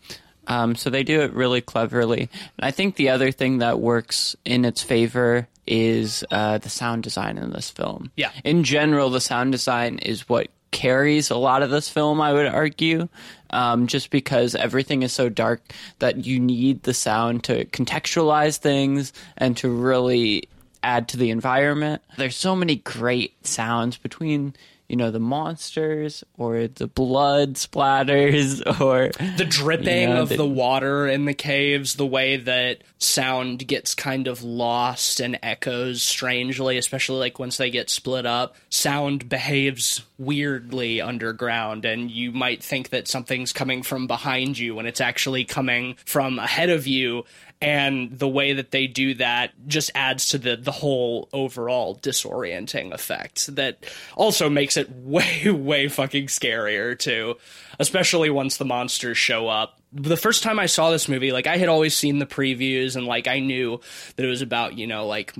Um, 0.46 0.74
so 0.74 0.90
they 0.90 1.02
do 1.02 1.22
it 1.22 1.32
really 1.32 1.60
cleverly. 1.60 2.28
And 2.58 2.66
I 2.66 2.70
think 2.70 2.96
the 2.96 3.08
other 3.08 3.30
thing 3.30 3.58
that 3.58 3.80
works 3.80 4.36
in 4.44 4.64
its 4.64 4.82
favor 4.82 5.48
is 5.66 6.24
uh, 6.30 6.58
the 6.58 6.68
sound 6.68 7.02
design 7.02 7.38
in 7.38 7.50
this 7.50 7.70
film. 7.70 8.12
Yeah. 8.16 8.30
In 8.44 8.64
general, 8.64 9.08
the 9.08 9.20
sound 9.20 9.52
design 9.52 9.98
is 9.98 10.28
what 10.28 10.48
carries 10.70 11.30
a 11.30 11.36
lot 11.36 11.62
of 11.62 11.70
this 11.70 11.88
film, 11.88 12.20
I 12.20 12.32
would 12.32 12.46
argue, 12.46 13.08
um, 13.50 13.86
just 13.86 14.10
because 14.10 14.54
everything 14.54 15.02
is 15.02 15.12
so 15.12 15.28
dark 15.28 15.62
that 16.00 16.26
you 16.26 16.40
need 16.40 16.82
the 16.82 16.92
sound 16.92 17.44
to 17.44 17.64
contextualize 17.66 18.58
things 18.58 19.12
and 19.36 19.56
to 19.58 19.70
really 19.70 20.48
add 20.82 21.08
to 21.08 21.16
the 21.16 21.30
environment. 21.30 22.02
There's 22.18 22.36
so 22.36 22.54
many 22.56 22.76
great 22.76 23.46
sounds 23.46 23.96
between, 23.96 24.54
you 24.94 24.98
know, 24.98 25.10
the 25.10 25.18
monsters 25.18 26.22
or 26.38 26.68
the 26.68 26.86
blood 26.86 27.54
splatters 27.54 28.62
or 28.80 29.10
the 29.36 29.44
dripping 29.44 30.02
you 30.10 30.14
know, 30.14 30.22
of 30.22 30.28
the- 30.28 30.36
the 30.36 30.46
water 30.46 31.08
in 31.08 31.24
the 31.24 31.34
caves, 31.34 31.96
the 31.96 32.06
way 32.06 32.36
that 32.36 32.78
sound 32.98 33.66
gets 33.66 33.92
kind 33.92 34.28
of 34.28 34.44
lost 34.44 35.18
and 35.18 35.36
echoes 35.42 36.00
strangely, 36.04 36.78
especially 36.78 37.18
like 37.18 37.40
once 37.40 37.56
they 37.56 37.70
get 37.70 37.90
split 37.90 38.24
up. 38.24 38.54
Sound 38.70 39.28
behaves 39.28 40.02
weirdly 40.16 41.00
underground, 41.00 41.84
and 41.84 42.08
you 42.08 42.30
might 42.30 42.62
think 42.62 42.90
that 42.90 43.08
something's 43.08 43.52
coming 43.52 43.82
from 43.82 44.06
behind 44.06 44.56
you 44.56 44.76
when 44.76 44.86
it's 44.86 45.00
actually 45.00 45.44
coming 45.44 45.96
from 46.06 46.38
ahead 46.38 46.70
of 46.70 46.86
you. 46.86 47.24
And 47.60 48.18
the 48.18 48.28
way 48.28 48.52
that 48.52 48.72
they 48.72 48.86
do 48.86 49.14
that 49.14 49.52
just 49.66 49.90
adds 49.94 50.28
to 50.30 50.38
the 50.38 50.56
the 50.56 50.72
whole 50.72 51.28
overall 51.32 51.96
disorienting 51.96 52.92
effect 52.92 53.54
that 53.56 53.86
also 54.16 54.50
makes 54.50 54.76
it 54.76 54.90
way, 54.94 55.50
way 55.50 55.88
fucking 55.88 56.26
scarier 56.26 56.98
too, 56.98 57.36
especially 57.78 58.28
once 58.28 58.56
the 58.56 58.64
monsters 58.64 59.16
show 59.16 59.48
up. 59.48 59.80
The 59.92 60.16
first 60.16 60.42
time 60.42 60.58
I 60.58 60.66
saw 60.66 60.90
this 60.90 61.08
movie, 61.08 61.32
like 61.32 61.46
I 61.46 61.56
had 61.56 61.68
always 61.68 61.96
seen 61.96 62.18
the 62.18 62.26
previews 62.26 62.96
and 62.96 63.06
like 63.06 63.28
I 63.28 63.38
knew 63.38 63.80
that 64.16 64.26
it 64.26 64.28
was 64.28 64.42
about, 64.42 64.76
you 64.76 64.86
know, 64.86 65.06
like 65.06 65.32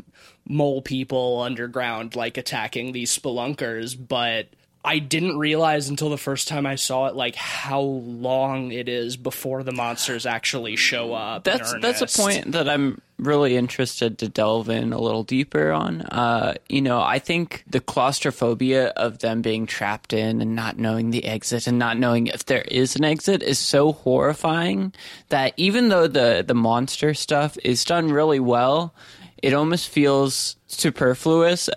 mole 0.46 0.82
people 0.82 1.40
underground 1.40 2.16
like 2.16 2.38
attacking 2.38 2.92
these 2.92 3.16
spelunkers, 3.16 3.96
but 3.96 4.48
I 4.84 4.98
didn't 4.98 5.38
realize 5.38 5.88
until 5.88 6.10
the 6.10 6.18
first 6.18 6.46
time 6.46 6.66
I 6.66 6.74
saw 6.74 7.06
it 7.06 7.16
like 7.16 7.34
how 7.36 7.80
long 7.80 8.70
it 8.70 8.86
is 8.86 9.16
before 9.16 9.62
the 9.62 9.72
monsters 9.72 10.26
actually 10.26 10.76
show 10.76 11.14
up. 11.14 11.44
That's 11.44 11.74
that's 11.80 12.02
a 12.02 12.22
point 12.22 12.52
that 12.52 12.68
I'm 12.68 13.00
really 13.18 13.56
interested 13.56 14.18
to 14.18 14.28
delve 14.28 14.68
in 14.68 14.92
a 14.92 14.98
little 14.98 15.22
deeper 15.22 15.72
on. 15.72 16.02
Uh, 16.02 16.54
you 16.68 16.82
know, 16.82 17.00
I 17.00 17.18
think 17.18 17.64
the 17.66 17.80
claustrophobia 17.80 18.88
of 18.88 19.20
them 19.20 19.40
being 19.40 19.66
trapped 19.66 20.12
in 20.12 20.42
and 20.42 20.54
not 20.54 20.78
knowing 20.78 21.10
the 21.10 21.24
exit 21.24 21.66
and 21.66 21.78
not 21.78 21.96
knowing 21.96 22.26
if 22.26 22.44
there 22.44 22.62
is 22.62 22.94
an 22.94 23.04
exit 23.04 23.42
is 23.42 23.58
so 23.58 23.92
horrifying 23.92 24.92
that 25.30 25.54
even 25.56 25.88
though 25.88 26.06
the 26.06 26.44
the 26.46 26.54
monster 26.54 27.14
stuff 27.14 27.56
is 27.64 27.84
done 27.86 28.12
really 28.12 28.40
well, 28.40 28.94
it 29.42 29.54
almost 29.54 29.88
feels 29.88 30.56
superfluous 30.66 31.70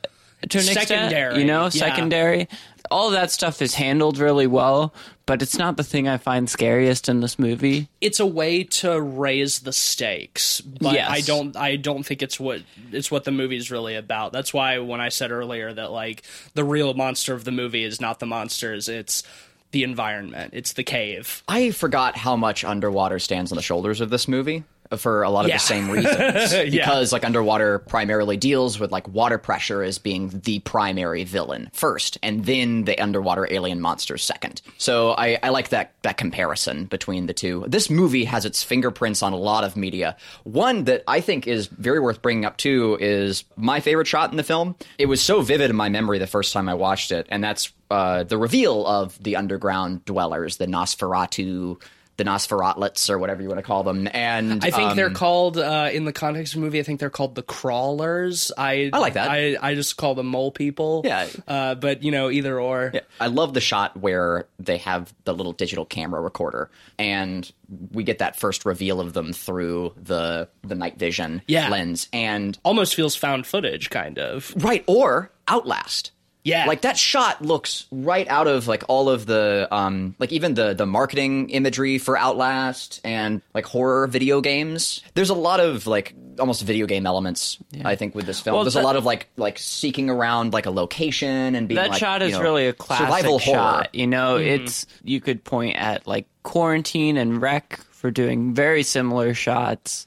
to 0.49 0.59
an 0.59 0.69
extent. 0.69 1.37
You 1.37 1.45
know, 1.45 1.63
yeah. 1.63 1.69
secondary. 1.69 2.47
All 2.91 3.07
of 3.07 3.13
that 3.13 3.31
stuff 3.31 3.61
is 3.61 3.73
handled 3.75 4.17
really 4.17 4.47
well, 4.47 4.93
but 5.25 5.41
it's 5.41 5.57
not 5.57 5.77
the 5.77 5.83
thing 5.83 6.07
I 6.07 6.17
find 6.17 6.49
scariest 6.49 7.09
in 7.09 7.19
this 7.19 7.37
movie. 7.37 7.87
it's 8.01 8.19
a 8.19 8.25
way 8.25 8.63
to 8.63 8.99
raise 9.01 9.59
the 9.59 9.73
stakes 9.73 10.61
but 10.61 10.93
Yes. 10.93 11.09
i 11.09 11.21
don't 11.21 11.55
i 11.57 11.75
don't 11.75 12.03
think 12.03 12.21
it's 12.21 12.39
what 12.39 12.61
it's 12.91 13.09
what 13.11 13.23
the 13.25 13.31
movie's 13.31 13.69
really 13.71 13.95
about 13.95 14.31
that's 14.31 14.53
why 14.53 14.77
when 14.79 15.01
i 15.01 15.09
said 15.09 15.31
earlier 15.31 15.73
that 15.73 15.91
like 15.91 16.23
the 16.53 16.63
real 16.63 16.93
monster 16.93 17.33
of 17.33 17.43
the 17.43 17.51
movie 17.51 17.83
is 17.83 17.99
not 17.99 18.19
the 18.19 18.25
monsters 18.25 18.87
it's 18.87 19.23
the 19.71 19.83
environment 19.83 20.53
it's 20.53 20.73
the 20.73 20.83
cave 20.83 21.43
I 21.49 21.71
forgot 21.71 22.15
how 22.15 22.37
much 22.37 22.63
underwater 22.63 23.19
stands 23.19 23.51
on 23.51 23.57
the 23.57 23.61
shoulders 23.61 23.99
of 23.99 24.09
this 24.09 24.27
movie 24.27 24.63
for 24.97 25.23
a 25.23 25.29
lot 25.29 25.45
of 25.45 25.49
Yeah. 25.49 25.55
the 25.57 25.59
same 25.61 25.89
reasons. 25.89 26.53
Because 26.77 27.11
like 27.11 27.25
underwater 27.25 27.79
primarily 27.79 28.37
deals 28.37 28.79
with 28.79 28.91
like 28.91 29.07
water 29.07 29.37
pressure 29.37 29.83
as 29.83 29.97
being 29.97 30.29
the 30.43 30.59
primary 30.59 31.23
villain 31.23 31.69
first, 31.73 32.17
and 32.23 32.45
then 32.45 32.83
the 32.85 32.97
underwater 32.99 33.47
alien 33.51 33.81
monsters 33.81 34.23
second. 34.23 34.61
So 34.77 35.11
I, 35.11 35.39
I 35.43 35.49
like 35.49 35.69
that 35.69 35.91
that 36.03 36.17
comparison 36.17 36.85
between 36.85 37.25
the 37.27 37.33
two. 37.33 37.65
This 37.67 37.89
movie 37.89 38.25
has 38.25 38.45
its 38.45 38.63
fingerprints 38.63 39.21
on 39.21 39.33
a 39.33 39.37
lot 39.37 39.63
of 39.63 39.75
media. 39.75 40.15
One 40.43 40.85
that 40.85 41.03
I 41.07 41.19
think 41.21 41.47
is 41.47 41.67
very 41.67 41.99
worth 41.99 42.21
bringing 42.21 42.45
up 42.45 42.57
too 42.57 42.97
is 43.01 43.43
my 43.55 43.79
favorite 43.79 44.07
shot 44.07 44.31
in 44.31 44.37
the 44.37 44.43
film. 44.43 44.75
It 44.97 45.07
was 45.07 45.21
so 45.21 45.41
vivid 45.41 45.69
in 45.69 45.75
my 45.75 45.89
memory 45.89 46.19
the 46.19 46.27
first 46.27 46.53
time 46.53 46.69
I 46.69 46.73
watched 46.75 47.11
it, 47.11 47.25
and 47.29 47.43
that's 47.43 47.71
uh, 47.89 48.23
the 48.23 48.37
reveal 48.37 48.85
of 48.85 49.21
the 49.23 49.35
underground 49.37 50.03
dwellers, 50.05 50.57
the 50.57 50.67
Nosferatu, 50.67 51.81
the 52.17 52.23
Nosferatlets, 52.23 53.09
or 53.09 53.17
whatever 53.19 53.41
you 53.41 53.47
want 53.47 53.59
to 53.59 53.63
call 53.63 53.83
them. 53.83 54.07
And 54.11 54.63
i 54.65 54.71
think 54.71 54.89
um, 54.91 54.97
they're 54.97 55.11
called 55.11 55.57
uh, 55.57 55.89
in 55.93 56.05
the 56.05 56.11
context 56.13 56.53
of 56.55 56.59
the 56.59 56.65
movie 56.65 56.79
i 56.79 56.83
think 56.83 56.99
they're 56.99 57.09
called 57.11 57.35
the 57.35 57.43
crawlers 57.43 58.51
i 58.57 58.89
I 58.91 58.97
like 58.99 59.13
that. 59.13 59.29
i, 59.29 59.55
I 59.61 59.75
just 59.75 59.97
call 59.97 60.15
them 60.15 60.25
mole 60.27 60.51
people 60.51 61.03
Yeah. 61.05 61.27
uh, 61.47 61.75
but 61.75 62.01
you 62.03 62.11
know 62.11 62.29
either 62.29 62.59
or 62.59 62.91
Yeah, 62.93 63.01
I 63.19 63.27
love 63.27 63.53
the 63.53 63.61
shot 63.61 63.95
where 63.97 64.47
they 64.59 64.77
have 64.77 65.13
the 65.25 65.33
little 65.33 65.53
digital 65.53 65.85
camera 65.85 66.19
recorder, 66.21 66.69
and 66.97 67.49
we 67.91 68.03
get 68.03 68.17
that 68.19 68.35
first 68.39 68.65
reveal 68.65 68.99
of 68.99 69.13
them 69.13 69.31
through 69.33 69.93
the 70.01 70.49
the 70.63 70.75
night 70.75 70.97
vision 70.97 71.41
Yeah. 71.47 71.69
lens. 71.69 72.07
And 72.13 72.57
almost 72.63 72.95
feels 72.95 73.15
found 73.15 73.45
footage 73.45 73.89
kind 73.89 74.17
of 74.19 74.53
right, 74.57 74.83
or 74.87 75.31
Outlast. 75.47 76.11
Yeah. 76.47 76.65
like 76.65 76.81
that 76.81 76.97
shot 76.97 77.41
looks 77.41 77.85
right 77.91 78.27
out 78.27 78.47
of 78.47 78.67
like 78.67 78.83
all 78.87 79.09
of 79.09 79.25
the 79.25 79.67
um 79.71 80.15
like 80.19 80.31
even 80.31 80.53
the 80.53 80.73
the 80.73 80.85
marketing 80.85 81.49
imagery 81.49 81.97
for 81.97 82.17
Outlast 82.17 83.01
and 83.03 83.41
like 83.53 83.65
horror 83.65 84.07
video 84.07 84.39
games. 84.41 85.01
There's 85.13 85.29
a 85.29 85.35
lot 85.35 85.59
of 85.59 85.87
like 85.87 86.13
almost 86.39 86.61
video 86.63 86.85
game 86.85 87.05
elements. 87.05 87.57
I 87.83 87.95
think 87.95 88.15
with 88.15 88.25
this 88.25 88.39
film, 88.39 88.55
Well, 88.55 88.63
there's 88.63 88.75
that- 88.75 88.83
a 88.83 88.85
lot 88.85 88.95
of 88.95 89.05
like 89.05 89.27
like 89.37 89.59
seeking 89.59 90.09
around 90.09 90.53
like 90.53 90.65
a 90.67 90.71
location 90.71 91.55
and 91.55 91.67
being 91.67 91.75
that 91.75 91.89
like, 91.89 91.99
shot 91.99 92.21
you 92.21 92.27
is 92.27 92.33
know, 92.33 92.41
really 92.41 92.67
a 92.67 92.73
classic 92.73 93.07
survival 93.07 93.39
horror. 93.39 93.57
shot. 93.57 93.95
You 93.95 94.07
know, 94.07 94.37
it's 94.37 94.85
you 95.03 95.19
could 95.19 95.43
point 95.43 95.75
at 95.77 96.07
like 96.07 96.27
quarantine 96.43 97.17
and 97.17 97.41
REC 97.41 97.79
for 97.91 98.11
doing 98.11 98.53
very 98.53 98.83
similar 98.83 99.33
shots 99.33 100.05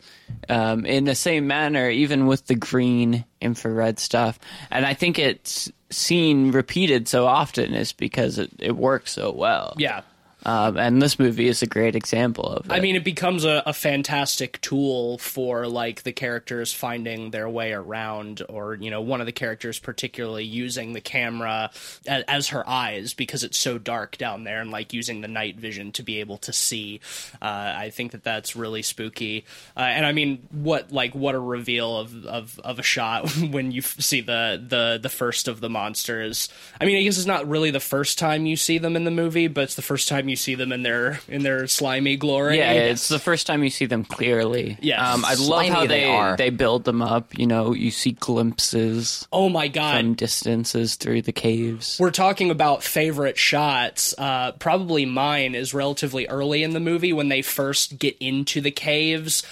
um, 0.48 0.86
in 0.86 1.04
the 1.04 1.14
same 1.14 1.46
manner, 1.48 1.90
even 1.90 2.26
with 2.26 2.46
the 2.46 2.54
green 2.54 3.24
infrared 3.40 3.98
stuff. 3.98 4.38
And 4.70 4.86
I 4.86 4.94
think 4.94 5.18
it's 5.18 5.70
seen 5.90 6.52
repeated 6.52 7.08
so 7.08 7.26
often 7.26 7.74
is 7.74 7.92
because 7.92 8.38
it, 8.38 8.50
it 8.58 8.76
works 8.76 9.12
so 9.12 9.32
well. 9.32 9.74
yeah 9.78 10.02
Um, 10.44 10.76
and 10.76 11.02
this 11.02 11.18
movie 11.18 11.48
is 11.48 11.62
a 11.62 11.66
great 11.66 11.94
example 11.94 12.46
of 12.46 12.66
it. 12.66 12.72
I 12.72 12.80
mean, 12.80 12.96
it 12.96 13.04
becomes 13.04 13.44
a, 13.44 13.62
a 13.66 13.72
fantastic 13.72 14.60
tool 14.60 15.18
for 15.18 15.66
like 15.66 16.02
the 16.02 16.12
characters 16.12 16.72
finding 16.72 17.30
their 17.30 17.48
way 17.48 17.72
around, 17.72 18.42
or 18.48 18.74
you 18.74 18.90
know, 18.90 19.00
one 19.00 19.20
of 19.20 19.26
the 19.26 19.32
characters 19.32 19.78
particularly 19.78 20.44
using 20.44 20.92
the 20.92 21.00
camera 21.00 21.70
as, 22.06 22.24
as 22.26 22.48
her 22.48 22.66
eyes 22.68 23.12
because 23.12 23.44
it's 23.44 23.58
so 23.58 23.78
dark 23.78 24.16
down 24.16 24.44
there, 24.44 24.60
and 24.60 24.70
like 24.70 24.92
using 24.92 25.20
the 25.20 25.28
night 25.28 25.58
vision 25.58 25.92
to 25.92 26.02
be 26.02 26.20
able 26.20 26.38
to 26.38 26.52
see. 26.52 27.00
Uh, 27.42 27.74
I 27.76 27.90
think 27.90 28.12
that 28.12 28.24
that's 28.24 28.56
really 28.56 28.82
spooky, 28.82 29.44
uh, 29.76 29.80
and 29.80 30.06
I 30.06 30.12
mean, 30.12 30.48
what 30.50 30.90
like 30.90 31.14
what 31.14 31.34
a 31.34 31.40
reveal 31.40 31.98
of 31.98 32.24
of, 32.24 32.58
of 32.64 32.78
a 32.78 32.82
shot 32.82 33.30
when 33.50 33.72
you 33.72 33.80
f- 33.80 34.00
see 34.00 34.22
the 34.22 34.62
the 34.66 34.98
the 35.02 35.10
first 35.10 35.48
of 35.48 35.60
the 35.60 35.68
monsters. 35.68 36.48
I 36.80 36.86
mean, 36.86 36.96
I 36.96 37.02
guess 37.02 37.18
it's 37.18 37.26
not 37.26 37.46
really 37.46 37.70
the 37.70 37.80
first 37.80 38.18
time 38.18 38.46
you 38.46 38.56
see 38.56 38.78
them 38.78 38.96
in 38.96 39.04
the 39.04 39.10
movie, 39.10 39.48
but 39.48 39.64
it's 39.64 39.74
the 39.74 39.82
first 39.82 40.08
time 40.08 40.29
you 40.30 40.36
see 40.36 40.54
them 40.54 40.72
in 40.72 40.82
their 40.82 41.20
in 41.28 41.42
their 41.42 41.66
slimy 41.66 42.16
glory. 42.16 42.58
Yeah, 42.58 42.72
it's 42.72 43.08
the 43.08 43.18
first 43.18 43.46
time 43.46 43.62
you 43.64 43.70
see 43.70 43.86
them 43.86 44.04
clearly. 44.04 44.78
Yeah, 44.80 45.12
um, 45.12 45.24
I 45.24 45.34
love 45.34 45.66
how 45.66 45.80
they 45.82 45.88
they 45.88 46.04
are. 46.10 46.36
they 46.36 46.50
build 46.50 46.84
them 46.84 47.02
up. 47.02 47.36
You 47.38 47.46
know, 47.46 47.74
you 47.74 47.90
see 47.90 48.12
glimpses 48.12 49.26
Oh 49.32 49.48
my 49.48 49.68
god. 49.68 49.98
from 50.00 50.14
distances 50.14 50.94
through 50.96 51.22
the 51.22 51.32
caves. 51.32 51.96
We're 52.00 52.10
talking 52.10 52.50
about 52.50 52.82
favorite 52.82 53.38
shots. 53.38 54.14
Uh, 54.16 54.52
probably 54.52 55.04
mine 55.06 55.54
is 55.54 55.74
relatively 55.74 56.26
early 56.28 56.62
in 56.62 56.70
the 56.72 56.80
movie 56.80 57.12
when 57.12 57.28
they 57.28 57.42
first 57.42 57.98
get 57.98 58.16
into 58.20 58.60
the 58.60 58.70
caves, 58.70 59.42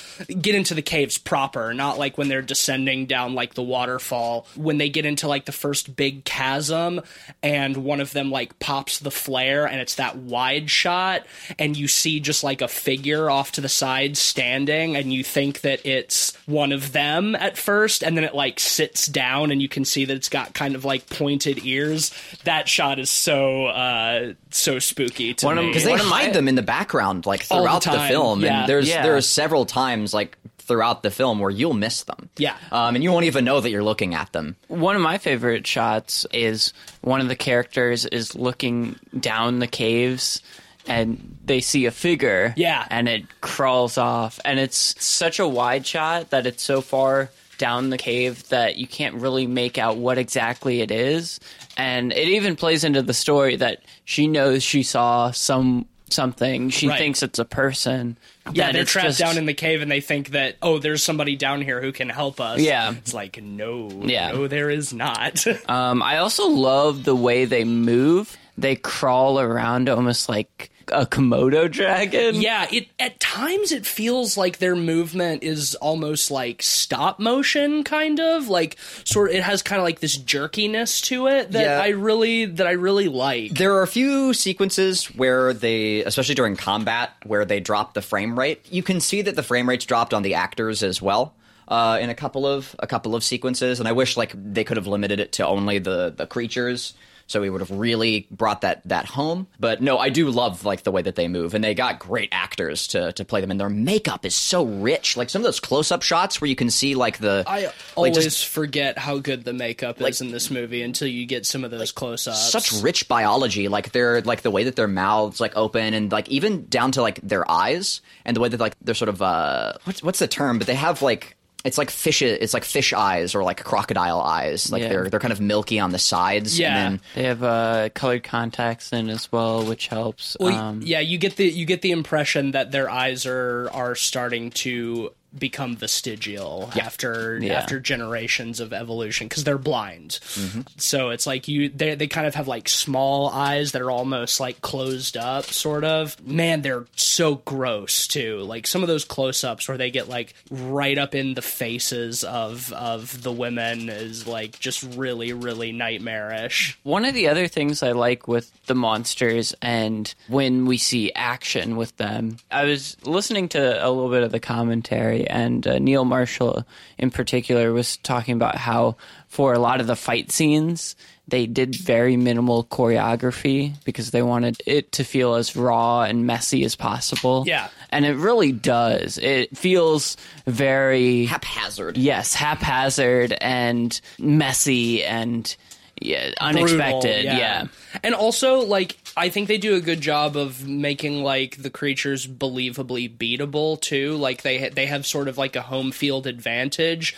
get 0.40 0.54
into 0.54 0.74
the 0.74 0.82
caves 0.82 1.18
proper, 1.18 1.72
not 1.74 1.98
like 1.98 2.16
when 2.18 2.28
they're 2.28 2.42
descending 2.42 3.06
down 3.06 3.34
like 3.34 3.54
the 3.54 3.62
waterfall. 3.62 4.46
When 4.56 4.78
they 4.78 4.88
get 4.88 5.06
into 5.06 5.28
like 5.28 5.44
the 5.46 5.52
first 5.52 5.96
big 5.96 6.24
chasm 6.24 7.00
and 7.42 7.76
one 7.78 8.00
of 8.00 8.12
them 8.12 8.30
like 8.30 8.58
pops 8.58 8.98
the 8.98 9.10
flare 9.10 9.66
and 9.66 9.80
it's 9.80 9.96
that 9.96 10.16
wide 10.16 10.67
shot 10.68 11.26
and 11.58 11.76
you 11.76 11.88
see 11.88 12.20
just 12.20 12.44
like 12.44 12.60
a 12.62 12.68
figure 12.68 13.28
off 13.30 13.52
to 13.52 13.60
the 13.60 13.68
side 13.68 14.16
standing 14.16 14.96
and 14.96 15.12
you 15.12 15.24
think 15.24 15.62
that 15.62 15.84
it's 15.86 16.36
one 16.46 16.72
of 16.72 16.92
them 16.92 17.34
at 17.34 17.56
first 17.56 18.02
and 18.02 18.16
then 18.16 18.24
it 18.24 18.34
like 18.34 18.60
sits 18.60 19.06
down 19.06 19.50
and 19.50 19.60
you 19.60 19.68
can 19.68 19.84
see 19.84 20.04
that 20.04 20.14
it's 20.16 20.28
got 20.28 20.54
kind 20.54 20.74
of 20.74 20.84
like 20.84 21.08
pointed 21.10 21.64
ears 21.64 22.12
that 22.44 22.68
shot 22.68 22.98
is 22.98 23.10
so 23.10 23.66
uh 23.66 24.32
so 24.50 24.78
spooky 24.78 25.34
to 25.34 25.46
One 25.46 25.58
of- 25.58 25.64
me 25.64 25.70
because 25.70 25.84
they 25.84 25.90
One 25.92 25.98
hide 26.00 26.32
them 26.34 26.48
in 26.48 26.54
the 26.54 26.62
background 26.62 27.26
like 27.26 27.44
All 27.50 27.58
the 27.62 27.64
throughout 27.68 27.82
the, 27.84 28.08
film 28.08 28.42
yeah. 28.42 28.60
and 28.60 28.68
there's 28.68 28.88
Yeah. 28.88 29.02
there 29.02 29.16
are 29.16 29.20
several 29.20 29.64
times 29.66 30.12
like 30.14 30.36
throughout 30.68 31.02
the 31.02 31.10
film 31.10 31.40
where 31.40 31.50
you'll 31.50 31.74
miss 31.74 32.04
them 32.04 32.28
Yeah. 32.36 32.54
um, 32.70 32.94
and 32.94 33.02
you 33.02 33.10
won't 33.10 33.24
even 33.24 33.44
know 33.44 33.60
that 33.60 33.70
you're 33.70 33.82
looking 33.82 34.14
at 34.14 34.32
them 34.32 34.54
One 34.68 34.94
of 34.94 35.02
my 35.02 35.18
favorite 35.18 35.66
shots 35.66 36.24
is 36.32 36.72
one 37.00 37.20
of 37.20 37.26
the 37.28 37.34
characters 37.36 38.06
is 38.06 38.36
looking 38.36 38.96
down 39.18 39.58
the 39.58 39.66
caves 39.66 40.40
and 40.86 41.36
they 41.44 41.60
see 41.60 41.84
a 41.84 41.90
figure. 41.90 42.54
Yeah. 42.56 42.86
And 42.90 43.10
it 43.10 43.40
crawls 43.42 43.98
off. 43.98 44.40
And 44.42 44.58
it's 44.58 44.94
such 45.04 45.38
a 45.38 45.46
wide 45.46 45.86
shot 45.86 46.30
that 46.30 46.46
it's 46.46 46.62
so 46.62 46.80
far 46.80 47.28
down 47.58 47.90
the 47.90 47.98
cave 47.98 48.48
that 48.48 48.78
you 48.78 48.86
can't 48.86 49.16
really 49.16 49.46
make 49.46 49.76
out 49.76 49.98
what 49.98 50.16
exactly 50.16 50.80
it 50.80 50.90
is. 50.90 51.40
And 51.76 52.10
it 52.12 52.28
even 52.28 52.56
plays 52.56 52.84
into 52.84 53.02
the 53.02 53.12
story 53.12 53.56
that 53.56 53.82
she 54.06 54.28
knows 54.28 54.62
she 54.62 54.82
saw 54.82 55.30
some 55.30 55.84
something. 56.12 56.70
She 56.70 56.88
Right. 56.88 56.98
thinks 56.98 57.22
it's 57.22 57.38
a 57.38 57.44
person. 57.44 58.16
yeah 58.54 58.72
they're 58.72 58.84
trapped 58.84 59.08
just- 59.08 59.18
down 59.18 59.36
in 59.36 59.44
the 59.44 59.52
cave 59.52 59.82
and 59.82 59.90
they 59.90 60.00
think 60.00 60.30
that 60.30 60.56
oh 60.62 60.78
there's 60.78 61.02
somebody 61.02 61.36
down 61.36 61.60
here 61.60 61.82
who 61.82 61.92
can 61.92 62.08
help 62.08 62.40
us 62.40 62.60
Yeah. 62.60 62.92
it's 62.92 63.12
like 63.12 63.42
no 63.42 63.90
Yeah. 64.06 64.32
no 64.32 64.48
there 64.48 64.70
is 64.70 64.94
not 64.94 65.44
Um, 65.68 66.02
I 66.02 66.16
also 66.16 66.46
love 66.48 67.04
the 67.04 67.14
way 67.14 67.44
they 67.44 67.64
move. 67.64 68.36
They 68.58 68.76
crawl 68.76 69.40
around 69.40 69.88
almost 69.88 70.28
like 70.28 70.70
a 70.90 71.04
Komodo 71.04 71.70
dragon. 71.70 72.40
Yeah, 72.40 72.66
it 72.72 72.88
at 72.98 73.20
times 73.20 73.72
it 73.72 73.84
feels 73.84 74.36
like 74.38 74.56
their 74.58 74.74
movement 74.74 75.42
is 75.42 75.74
almost 75.76 76.30
like 76.30 76.62
stop 76.62 77.20
motion 77.20 77.84
kind 77.84 78.18
of, 78.18 78.48
like 78.48 78.78
sort 79.04 79.30
it 79.32 79.42
has 79.42 79.62
kind 79.62 79.78
of 79.78 79.84
like 79.84 80.00
this 80.00 80.16
jerkiness 80.16 81.02
to 81.02 81.26
it 81.26 81.52
that 81.52 81.62
Yeah. 81.62 81.80
I 81.82 81.88
really 81.88 82.46
that 82.46 82.66
I 82.66 82.70
really 82.72 83.08
like. 83.08 83.52
there 83.52 83.74
are 83.74 83.82
a 83.82 83.86
few 83.86 84.32
sequences 84.32 85.04
where 85.14 85.52
they 85.52 86.02
especially 86.04 86.34
during 86.34 86.56
combat 86.56 87.12
where 87.26 87.44
they 87.44 87.60
drop 87.60 87.92
the 87.94 88.02
frame 88.02 88.38
rate 88.38 88.64
you 88.70 88.82
can 88.82 88.98
see 89.00 89.20
that 89.22 89.36
the 89.36 89.42
frame 89.42 89.68
rate's 89.68 89.84
dropped 89.84 90.14
on 90.14 90.22
the 90.22 90.34
actors 90.34 90.82
as 90.82 91.02
well 91.02 91.34
uh, 91.68 91.98
in 92.00 92.08
a 92.08 92.14
couple 92.14 92.46
of 92.46 92.74
a 92.78 92.86
couple 92.86 93.14
of 93.14 93.22
sequences 93.22 93.78
and 93.78 93.86
i 93.88 93.92
wish 93.92 94.16
like 94.16 94.32
they 94.34 94.64
could 94.64 94.76
have 94.78 94.86
limited 94.86 95.20
it 95.20 95.32
to 95.32 95.46
only 95.46 95.78
the 95.78 96.12
the 96.16 96.26
creatures 96.26 96.94
so 97.28 97.40
he 97.42 97.50
would 97.50 97.60
have 97.60 97.70
really 97.70 98.26
brought 98.32 98.62
that 98.62 98.82
that 98.88 99.04
home. 99.06 99.46
But 99.60 99.80
no, 99.80 99.98
I 99.98 100.08
do 100.08 100.28
love 100.30 100.64
like 100.64 100.82
the 100.82 100.90
way 100.90 101.02
that 101.02 101.14
they 101.14 101.28
move, 101.28 101.54
and 101.54 101.62
they 101.62 101.74
got 101.74 102.00
great 102.00 102.30
actors 102.32 102.88
to 102.88 103.12
to 103.12 103.24
play 103.24 103.40
them, 103.40 103.52
and 103.52 103.60
their 103.60 103.70
makeup 103.70 104.26
is 104.26 104.34
so 104.34 104.64
rich. 104.64 105.16
Like 105.16 105.30
some 105.30 105.42
of 105.42 105.44
those 105.44 105.60
close 105.60 105.92
up 105.92 106.02
shots 106.02 106.40
where 106.40 106.48
you 106.48 106.56
can 106.56 106.70
see 106.70 106.96
like 106.96 107.18
the 107.18 107.44
I 107.46 107.60
like 107.66 107.74
always 107.94 108.16
just 108.24 108.46
forget 108.48 108.98
how 108.98 109.18
good 109.18 109.44
the 109.44 109.52
makeup 109.52 110.00
is 110.00 110.20
in 110.20 110.32
this 110.32 110.50
movie 110.50 110.82
until 110.82 111.06
you 111.06 111.26
get 111.26 111.46
some 111.46 111.62
of 111.64 111.70
those 111.70 111.92
close-ups. 111.92 112.50
such 112.50 112.72
rich 112.82 113.06
biology. 113.06 113.68
Like 113.68 113.92
they're 113.92 114.22
like 114.22 114.42
the 114.42 114.50
way 114.50 114.64
that 114.64 114.74
their 114.74 114.88
mouths 114.88 115.40
like 115.40 115.56
open, 115.56 115.94
and 115.94 116.10
like 116.10 116.28
even 116.28 116.66
down 116.68 116.92
to 116.92 117.02
like 117.02 117.20
their 117.22 117.48
eyes, 117.48 118.00
and 118.24 118.36
the 118.36 118.40
way 118.40 118.48
that 118.48 118.58
like 118.58 118.74
they're 118.82 118.94
sort 118.94 119.10
of 119.10 119.22
uh 119.22 119.74
what's 119.84 120.02
what's 120.02 120.18
the 120.18 120.28
term? 120.28 120.58
But 120.58 120.66
they 120.66 120.74
have 120.74 121.02
like. 121.02 121.36
It's 121.68 121.78
like 121.78 121.90
fish. 121.90 122.22
It's 122.22 122.52
like 122.54 122.64
fish 122.64 122.92
eyes 122.92 123.34
or 123.36 123.44
like 123.44 123.62
crocodile 123.62 124.20
eyes. 124.20 124.72
Like 124.72 124.82
Yeah. 124.82 124.88
they're 124.88 125.08
they're 125.10 125.20
kind 125.20 125.32
of 125.32 125.40
milky 125.40 125.78
on 125.78 125.92
the 125.92 125.98
sides. 125.98 126.58
Yeah. 126.58 126.68
And 126.76 126.76
then 126.94 127.00
They 127.14 127.22
have 127.24 127.42
uh, 127.42 127.88
colored 127.94 128.24
contacts 128.24 128.92
in 128.92 129.08
as 129.10 129.30
well, 129.30 129.64
which 129.64 129.86
helps. 129.88 130.36
Well, 130.40 130.54
um, 130.54 130.80
yeah, 130.82 131.00
you 131.00 131.18
get 131.18 131.36
the 131.36 131.44
you 131.48 131.64
get 131.66 131.82
the 131.82 131.92
impression 131.92 132.50
that 132.52 132.72
their 132.72 132.90
eyes 132.90 133.26
are 133.26 133.70
are 133.72 133.94
starting 133.94 134.50
to 134.64 135.12
become 135.38 135.76
vestigial 135.76 136.70
after 136.80 137.38
Yeah. 137.40 137.54
after 137.54 137.80
generations 137.80 138.60
of 138.60 138.72
evolution 138.72 139.28
because 139.28 139.44
they're 139.44 139.58
blind. 139.58 140.18
Mm-hmm. 140.34 140.60
So 140.76 141.10
it's 141.10 141.26
like 141.26 141.48
you 141.48 141.68
they 141.68 141.94
they 141.94 142.06
kind 142.06 142.26
of 142.26 142.34
have 142.34 142.48
like 142.48 142.68
small 142.68 143.28
eyes 143.30 143.72
that 143.72 143.82
are 143.82 143.90
almost 143.90 144.40
like 144.40 144.60
closed 144.60 145.16
up, 145.16 145.44
sort 145.46 145.84
of. 145.84 146.16
Man, 146.26 146.62
they're 146.62 146.86
so 146.96 147.36
gross 147.36 148.06
too. 148.06 148.38
Like 148.40 148.66
some 148.66 148.82
of 148.82 148.88
those 148.88 149.04
close 149.04 149.44
ups 149.44 149.68
where 149.68 149.78
they 149.78 149.90
get 149.90 150.08
like 150.08 150.34
right 150.50 150.98
up 150.98 151.14
in 151.14 151.34
the 151.34 151.42
faces 151.42 152.24
of 152.24 152.72
of 152.72 153.22
the 153.22 153.32
women 153.32 153.88
is 153.88 154.26
like 154.26 154.58
just 154.58 154.82
really 154.96 155.32
really 155.32 155.72
nightmarish. 155.72 156.78
One 156.82 157.04
of 157.04 157.14
the 157.14 157.28
other 157.28 157.46
things 157.48 157.82
I 157.82 157.92
like 157.92 158.26
with 158.28 158.50
the 158.66 158.74
monsters 158.74 159.54
and 159.62 160.12
when 160.28 160.66
we 160.66 160.78
see 160.78 161.12
action 161.14 161.76
with 161.76 161.96
them, 161.96 162.36
I 162.50 162.64
was 162.64 162.96
listening 163.04 163.48
to 163.50 163.58
a 163.84 163.88
little 163.90 164.10
bit 164.10 164.22
of 164.22 164.32
the 164.32 164.40
commentary, 164.40 165.27
and 165.28 165.66
uh, 165.66 165.78
Neil 165.78 166.04
Marshall 166.04 166.64
in 166.98 167.10
particular 167.10 167.72
was 167.72 167.96
talking 167.98 168.34
about 168.34 168.56
how 168.56 168.96
for 169.28 169.52
a 169.52 169.58
lot 169.58 169.80
of 169.80 169.86
the 169.86 169.96
fight 169.96 170.32
scenes, 170.32 170.96
they 171.28 171.46
did 171.46 171.74
very 171.74 172.16
minimal 172.16 172.64
choreography 172.64 173.74
because 173.84 174.10
they 174.10 174.22
wanted 174.22 174.62
it 174.66 174.92
to 174.92 175.04
feel 175.04 175.34
as 175.34 175.54
raw 175.54 176.02
and 176.02 176.26
messy 176.26 176.64
as 176.64 176.74
possible. 176.74 177.44
Yeah. 177.46 177.68
And 177.90 178.06
it 178.06 178.14
really 178.14 178.52
does. 178.52 179.18
It 179.18 179.56
feels 179.56 180.16
very 180.46 181.26
haphazard. 181.26 181.98
yes, 181.98 182.32
haphazard 182.32 183.36
and 183.40 184.00
messy 184.18 185.04
and 185.04 185.54
yeah, 186.00 186.32
unexpected. 186.40 187.24
brutal, 187.24 187.38
yeah. 187.38 187.66
And 188.02 188.14
also, 188.14 188.60
like, 188.60 188.96
I 189.16 189.28
think 189.28 189.48
they 189.48 189.58
do 189.58 189.74
a 189.74 189.80
good 189.80 190.00
job 190.00 190.36
of 190.36 190.66
making 190.66 191.22
like 191.22 191.62
the 191.62 191.70
creatures 191.70 192.26
believably 192.26 193.16
beatable 193.16 193.80
too. 193.80 194.16
Like 194.16 194.42
they 194.42 194.58
ha- 194.58 194.70
they 194.72 194.86
have 194.86 195.06
sort 195.06 195.28
of 195.28 195.38
like 195.38 195.56
a 195.56 195.62
home 195.62 195.90
field 195.90 196.26
advantage, 196.26 197.16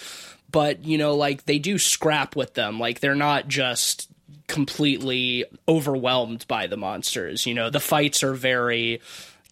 but 0.50 0.84
you 0.84 0.98
know, 0.98 1.14
like 1.14 1.44
they 1.44 1.58
do 1.58 1.78
scrap 1.78 2.36
with 2.36 2.54
them. 2.54 2.78
Like 2.78 3.00
they're 3.00 3.14
not 3.14 3.48
just 3.48 4.08
completely 4.46 5.44
overwhelmed 5.68 6.46
by 6.48 6.66
the 6.66 6.76
monsters. 6.76 7.46
You 7.46 7.54
know, 7.54 7.70
the 7.70 7.80
fights 7.80 8.22
are 8.22 8.34
very 8.34 9.00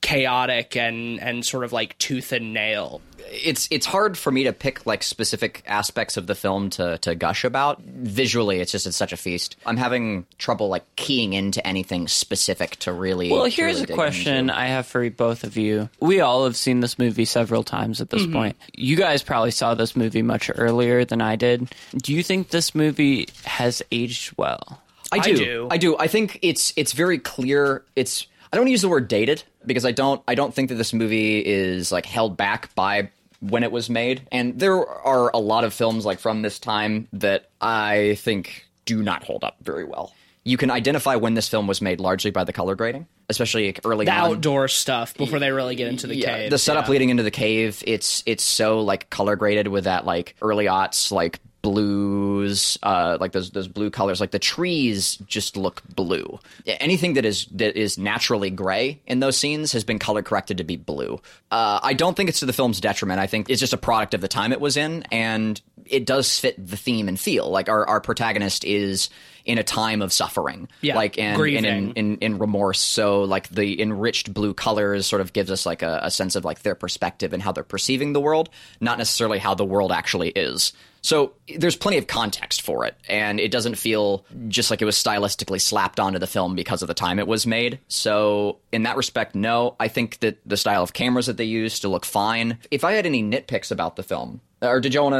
chaotic 0.00 0.76
and 0.76 1.20
and 1.20 1.44
sort 1.44 1.64
of 1.64 1.72
like 1.72 1.96
tooth 1.98 2.32
and 2.32 2.52
nail. 2.52 3.00
it's 3.30 3.68
it's 3.70 3.86
hard 3.86 4.16
for 4.16 4.30
me 4.30 4.44
to 4.44 4.52
pick 4.52 4.86
like 4.86 5.02
specific 5.02 5.62
aspects 5.66 6.16
of 6.16 6.26
the 6.26 6.34
film 6.34 6.70
to 6.70 6.98
to 6.98 7.14
gush 7.14 7.44
about. 7.44 7.80
Visually, 7.82 8.60
it's 8.60 8.72
just 8.72 8.86
it's 8.86 8.96
such 8.96 9.12
a 9.12 9.16
feast. 9.16 9.56
I'm 9.66 9.76
having 9.76 10.26
trouble 10.38 10.68
like 10.68 10.84
keying 10.96 11.32
into 11.32 11.64
anything 11.66 12.08
specific 12.08 12.76
to 12.76 12.92
really. 12.92 13.30
Well, 13.30 13.44
here's 13.44 13.74
really 13.74 13.84
a 13.84 13.86
dig 13.86 13.96
question 13.96 14.36
into. 14.36 14.58
I 14.58 14.66
have 14.66 14.86
for 14.86 15.08
both 15.10 15.44
of 15.44 15.56
you. 15.56 15.88
We 16.00 16.20
all 16.20 16.44
have 16.44 16.56
seen 16.56 16.80
this 16.80 16.98
movie 16.98 17.24
several 17.24 17.64
times 17.64 18.00
at 18.00 18.10
this 18.10 18.22
mm-hmm. 18.22 18.32
point. 18.32 18.56
You 18.74 18.96
guys 18.96 19.22
probably 19.22 19.50
saw 19.50 19.74
this 19.74 19.96
movie 19.96 20.22
much 20.22 20.50
earlier 20.54 21.04
than 21.04 21.20
I 21.20 21.36
did. 21.36 21.72
Do 21.96 22.14
you 22.14 22.22
think 22.22 22.50
this 22.50 22.74
movie 22.74 23.28
has 23.44 23.82
aged 23.90 24.34
well? 24.36 24.82
I 25.10 25.18
do. 25.20 25.36
do. 25.36 25.68
I 25.70 25.78
do. 25.78 25.96
I 25.98 26.06
think 26.06 26.38
it's 26.42 26.72
it's 26.76 26.92
very 26.92 27.18
clear. 27.18 27.82
It's 27.96 28.26
I 28.52 28.56
don't 28.56 28.66
use 28.68 28.82
the 28.82 28.88
word 28.88 29.08
dated 29.08 29.42
because 29.66 29.84
I 29.84 29.92
don't 29.92 30.22
I 30.28 30.34
don't 30.34 30.54
think 30.54 30.68
that 30.70 30.76
this 30.76 30.92
movie 30.92 31.38
is 31.44 31.92
like 31.92 32.06
held 32.06 32.36
back 32.36 32.74
by 32.74 33.10
when 33.40 33.62
it 33.62 33.70
was 33.72 33.88
made. 33.88 34.22
And 34.32 34.58
there 34.58 34.86
are 34.86 35.30
a 35.32 35.38
lot 35.38 35.64
of 35.64 35.72
films 35.74 36.04
like 36.04 36.18
from 36.18 36.42
this 36.42 36.58
time 36.58 37.08
that 37.12 37.50
I 37.60 38.16
think 38.20 38.66
do 38.84 39.02
not 39.02 39.22
hold 39.24 39.44
up 39.44 39.56
very 39.62 39.84
well. 39.84 40.12
You 40.44 40.56
can 40.56 40.70
identify 40.70 41.16
when 41.16 41.34
this 41.34 41.46
film 41.48 41.66
was 41.66 41.82
made 41.82 42.00
largely 42.00 42.30
by 42.30 42.44
the 42.44 42.54
color 42.54 42.74
grading, 42.74 43.06
especially 43.28 43.66
like, 43.66 43.80
early 43.84 44.06
The 44.06 44.12
on. 44.12 44.30
outdoor 44.32 44.66
stuff 44.68 45.14
before 45.14 45.38
they 45.38 45.50
really 45.50 45.76
get 45.76 45.88
into 45.88 46.06
the 46.06 46.16
yeah, 46.16 46.36
cave. 46.38 46.50
the 46.50 46.56
setup 46.58 46.88
leading 46.88 47.10
into 47.10 47.22
the 47.22 47.30
cave, 47.30 47.82
it's 47.86 48.22
it's 48.24 48.42
so 48.44 48.80
like 48.80 49.10
color 49.10 49.36
graded 49.36 49.68
with 49.68 49.84
that 49.84 50.06
like 50.06 50.36
early 50.40 50.64
aughts 50.64 51.12
like 51.12 51.38
blues, 51.68 52.78
uh, 52.82 53.18
like 53.20 53.32
those 53.32 53.50
those 53.50 53.68
blue 53.68 53.90
colors. 53.90 54.20
Like 54.20 54.30
the 54.30 54.38
trees 54.38 55.16
just 55.26 55.56
look 55.56 55.82
blue. 55.94 56.38
Anything 56.66 57.14
that 57.14 57.24
is 57.24 57.46
that 57.52 57.76
is 57.76 57.98
naturally 57.98 58.50
gray 58.50 59.00
in 59.06 59.20
those 59.20 59.36
scenes 59.36 59.72
has 59.72 59.84
been 59.84 59.98
color 59.98 60.22
corrected 60.22 60.58
to 60.58 60.64
be 60.64 60.76
blue. 60.76 61.20
Uh, 61.50 61.80
I 61.82 61.92
don't 61.92 62.16
think 62.16 62.30
it's 62.30 62.40
to 62.40 62.46
the 62.46 62.52
film's 62.54 62.80
detriment. 62.80 63.20
I 63.20 63.26
think 63.26 63.50
it's 63.50 63.60
just 63.60 63.72
a 63.74 63.78
product 63.78 64.14
of 64.14 64.20
the 64.20 64.28
time 64.28 64.52
it 64.52 64.60
was 64.60 64.76
in, 64.76 65.04
and 65.12 65.60
it 65.84 66.06
does 66.06 66.38
fit 66.38 66.54
the 66.64 66.76
theme 66.76 67.08
and 67.08 67.20
feel. 67.20 67.50
Like 67.50 67.68
our 67.68 67.86
our 67.86 68.00
protagonist 68.00 68.64
is 68.64 69.10
in 69.44 69.56
a 69.58 69.62
time 69.64 70.02
of 70.02 70.12
suffering, 70.12 70.68
Yeah, 70.82 70.96
like 70.96 71.18
and, 71.18 71.38
and 71.40 71.66
in, 71.66 71.92
in 71.92 72.18
in 72.18 72.38
remorse. 72.38 72.80
So 72.80 73.22
like 73.22 73.48
the 73.48 73.80
enriched 73.80 74.32
blue 74.32 74.54
colors 74.54 75.06
sort 75.06 75.20
of 75.20 75.32
gives 75.32 75.50
us 75.50 75.66
like 75.66 75.82
a, 75.82 76.00
a 76.02 76.10
sense 76.10 76.36
of 76.36 76.44
like 76.44 76.62
their 76.62 76.74
perspective 76.74 77.32
and 77.32 77.42
how 77.42 77.52
they're 77.52 77.64
perceiving 77.64 78.12
the 78.12 78.20
world, 78.20 78.48
not 78.80 78.98
necessarily 78.98 79.38
how 79.38 79.54
the 79.54 79.64
world 79.64 79.92
actually 79.92 80.30
is. 80.30 80.72
So 81.02 81.32
there's 81.56 81.76
plenty 81.76 81.98
of 81.98 82.06
context 82.06 82.62
for 82.62 82.84
it, 82.84 82.96
and 83.08 83.40
it 83.40 83.50
doesn't 83.50 83.76
feel 83.76 84.24
just 84.48 84.70
like 84.70 84.82
it 84.82 84.84
was 84.84 84.96
stylistically 84.96 85.60
slapped 85.60 86.00
onto 86.00 86.18
the 86.18 86.26
film 86.26 86.54
because 86.54 86.82
of 86.82 86.88
the 86.88 86.94
time 86.94 87.18
it 87.18 87.26
was 87.26 87.46
made. 87.46 87.78
So 87.88 88.58
in 88.72 88.82
that 88.82 88.96
respect, 88.96 89.34
no, 89.34 89.76
I 89.78 89.88
think 89.88 90.18
that 90.20 90.38
the 90.44 90.56
style 90.56 90.82
of 90.82 90.92
cameras 90.92 91.26
that 91.26 91.36
they 91.36 91.44
used 91.44 91.76
still 91.76 91.90
look 91.90 92.04
fine. 92.04 92.58
If 92.70 92.84
I 92.84 92.92
had 92.92 93.06
any 93.06 93.22
nitpicks 93.22 93.70
about 93.70 93.96
the 93.96 94.02
film, 94.02 94.40
or 94.60 94.80
did 94.80 94.94
you 94.94 95.02
want 95.02 95.14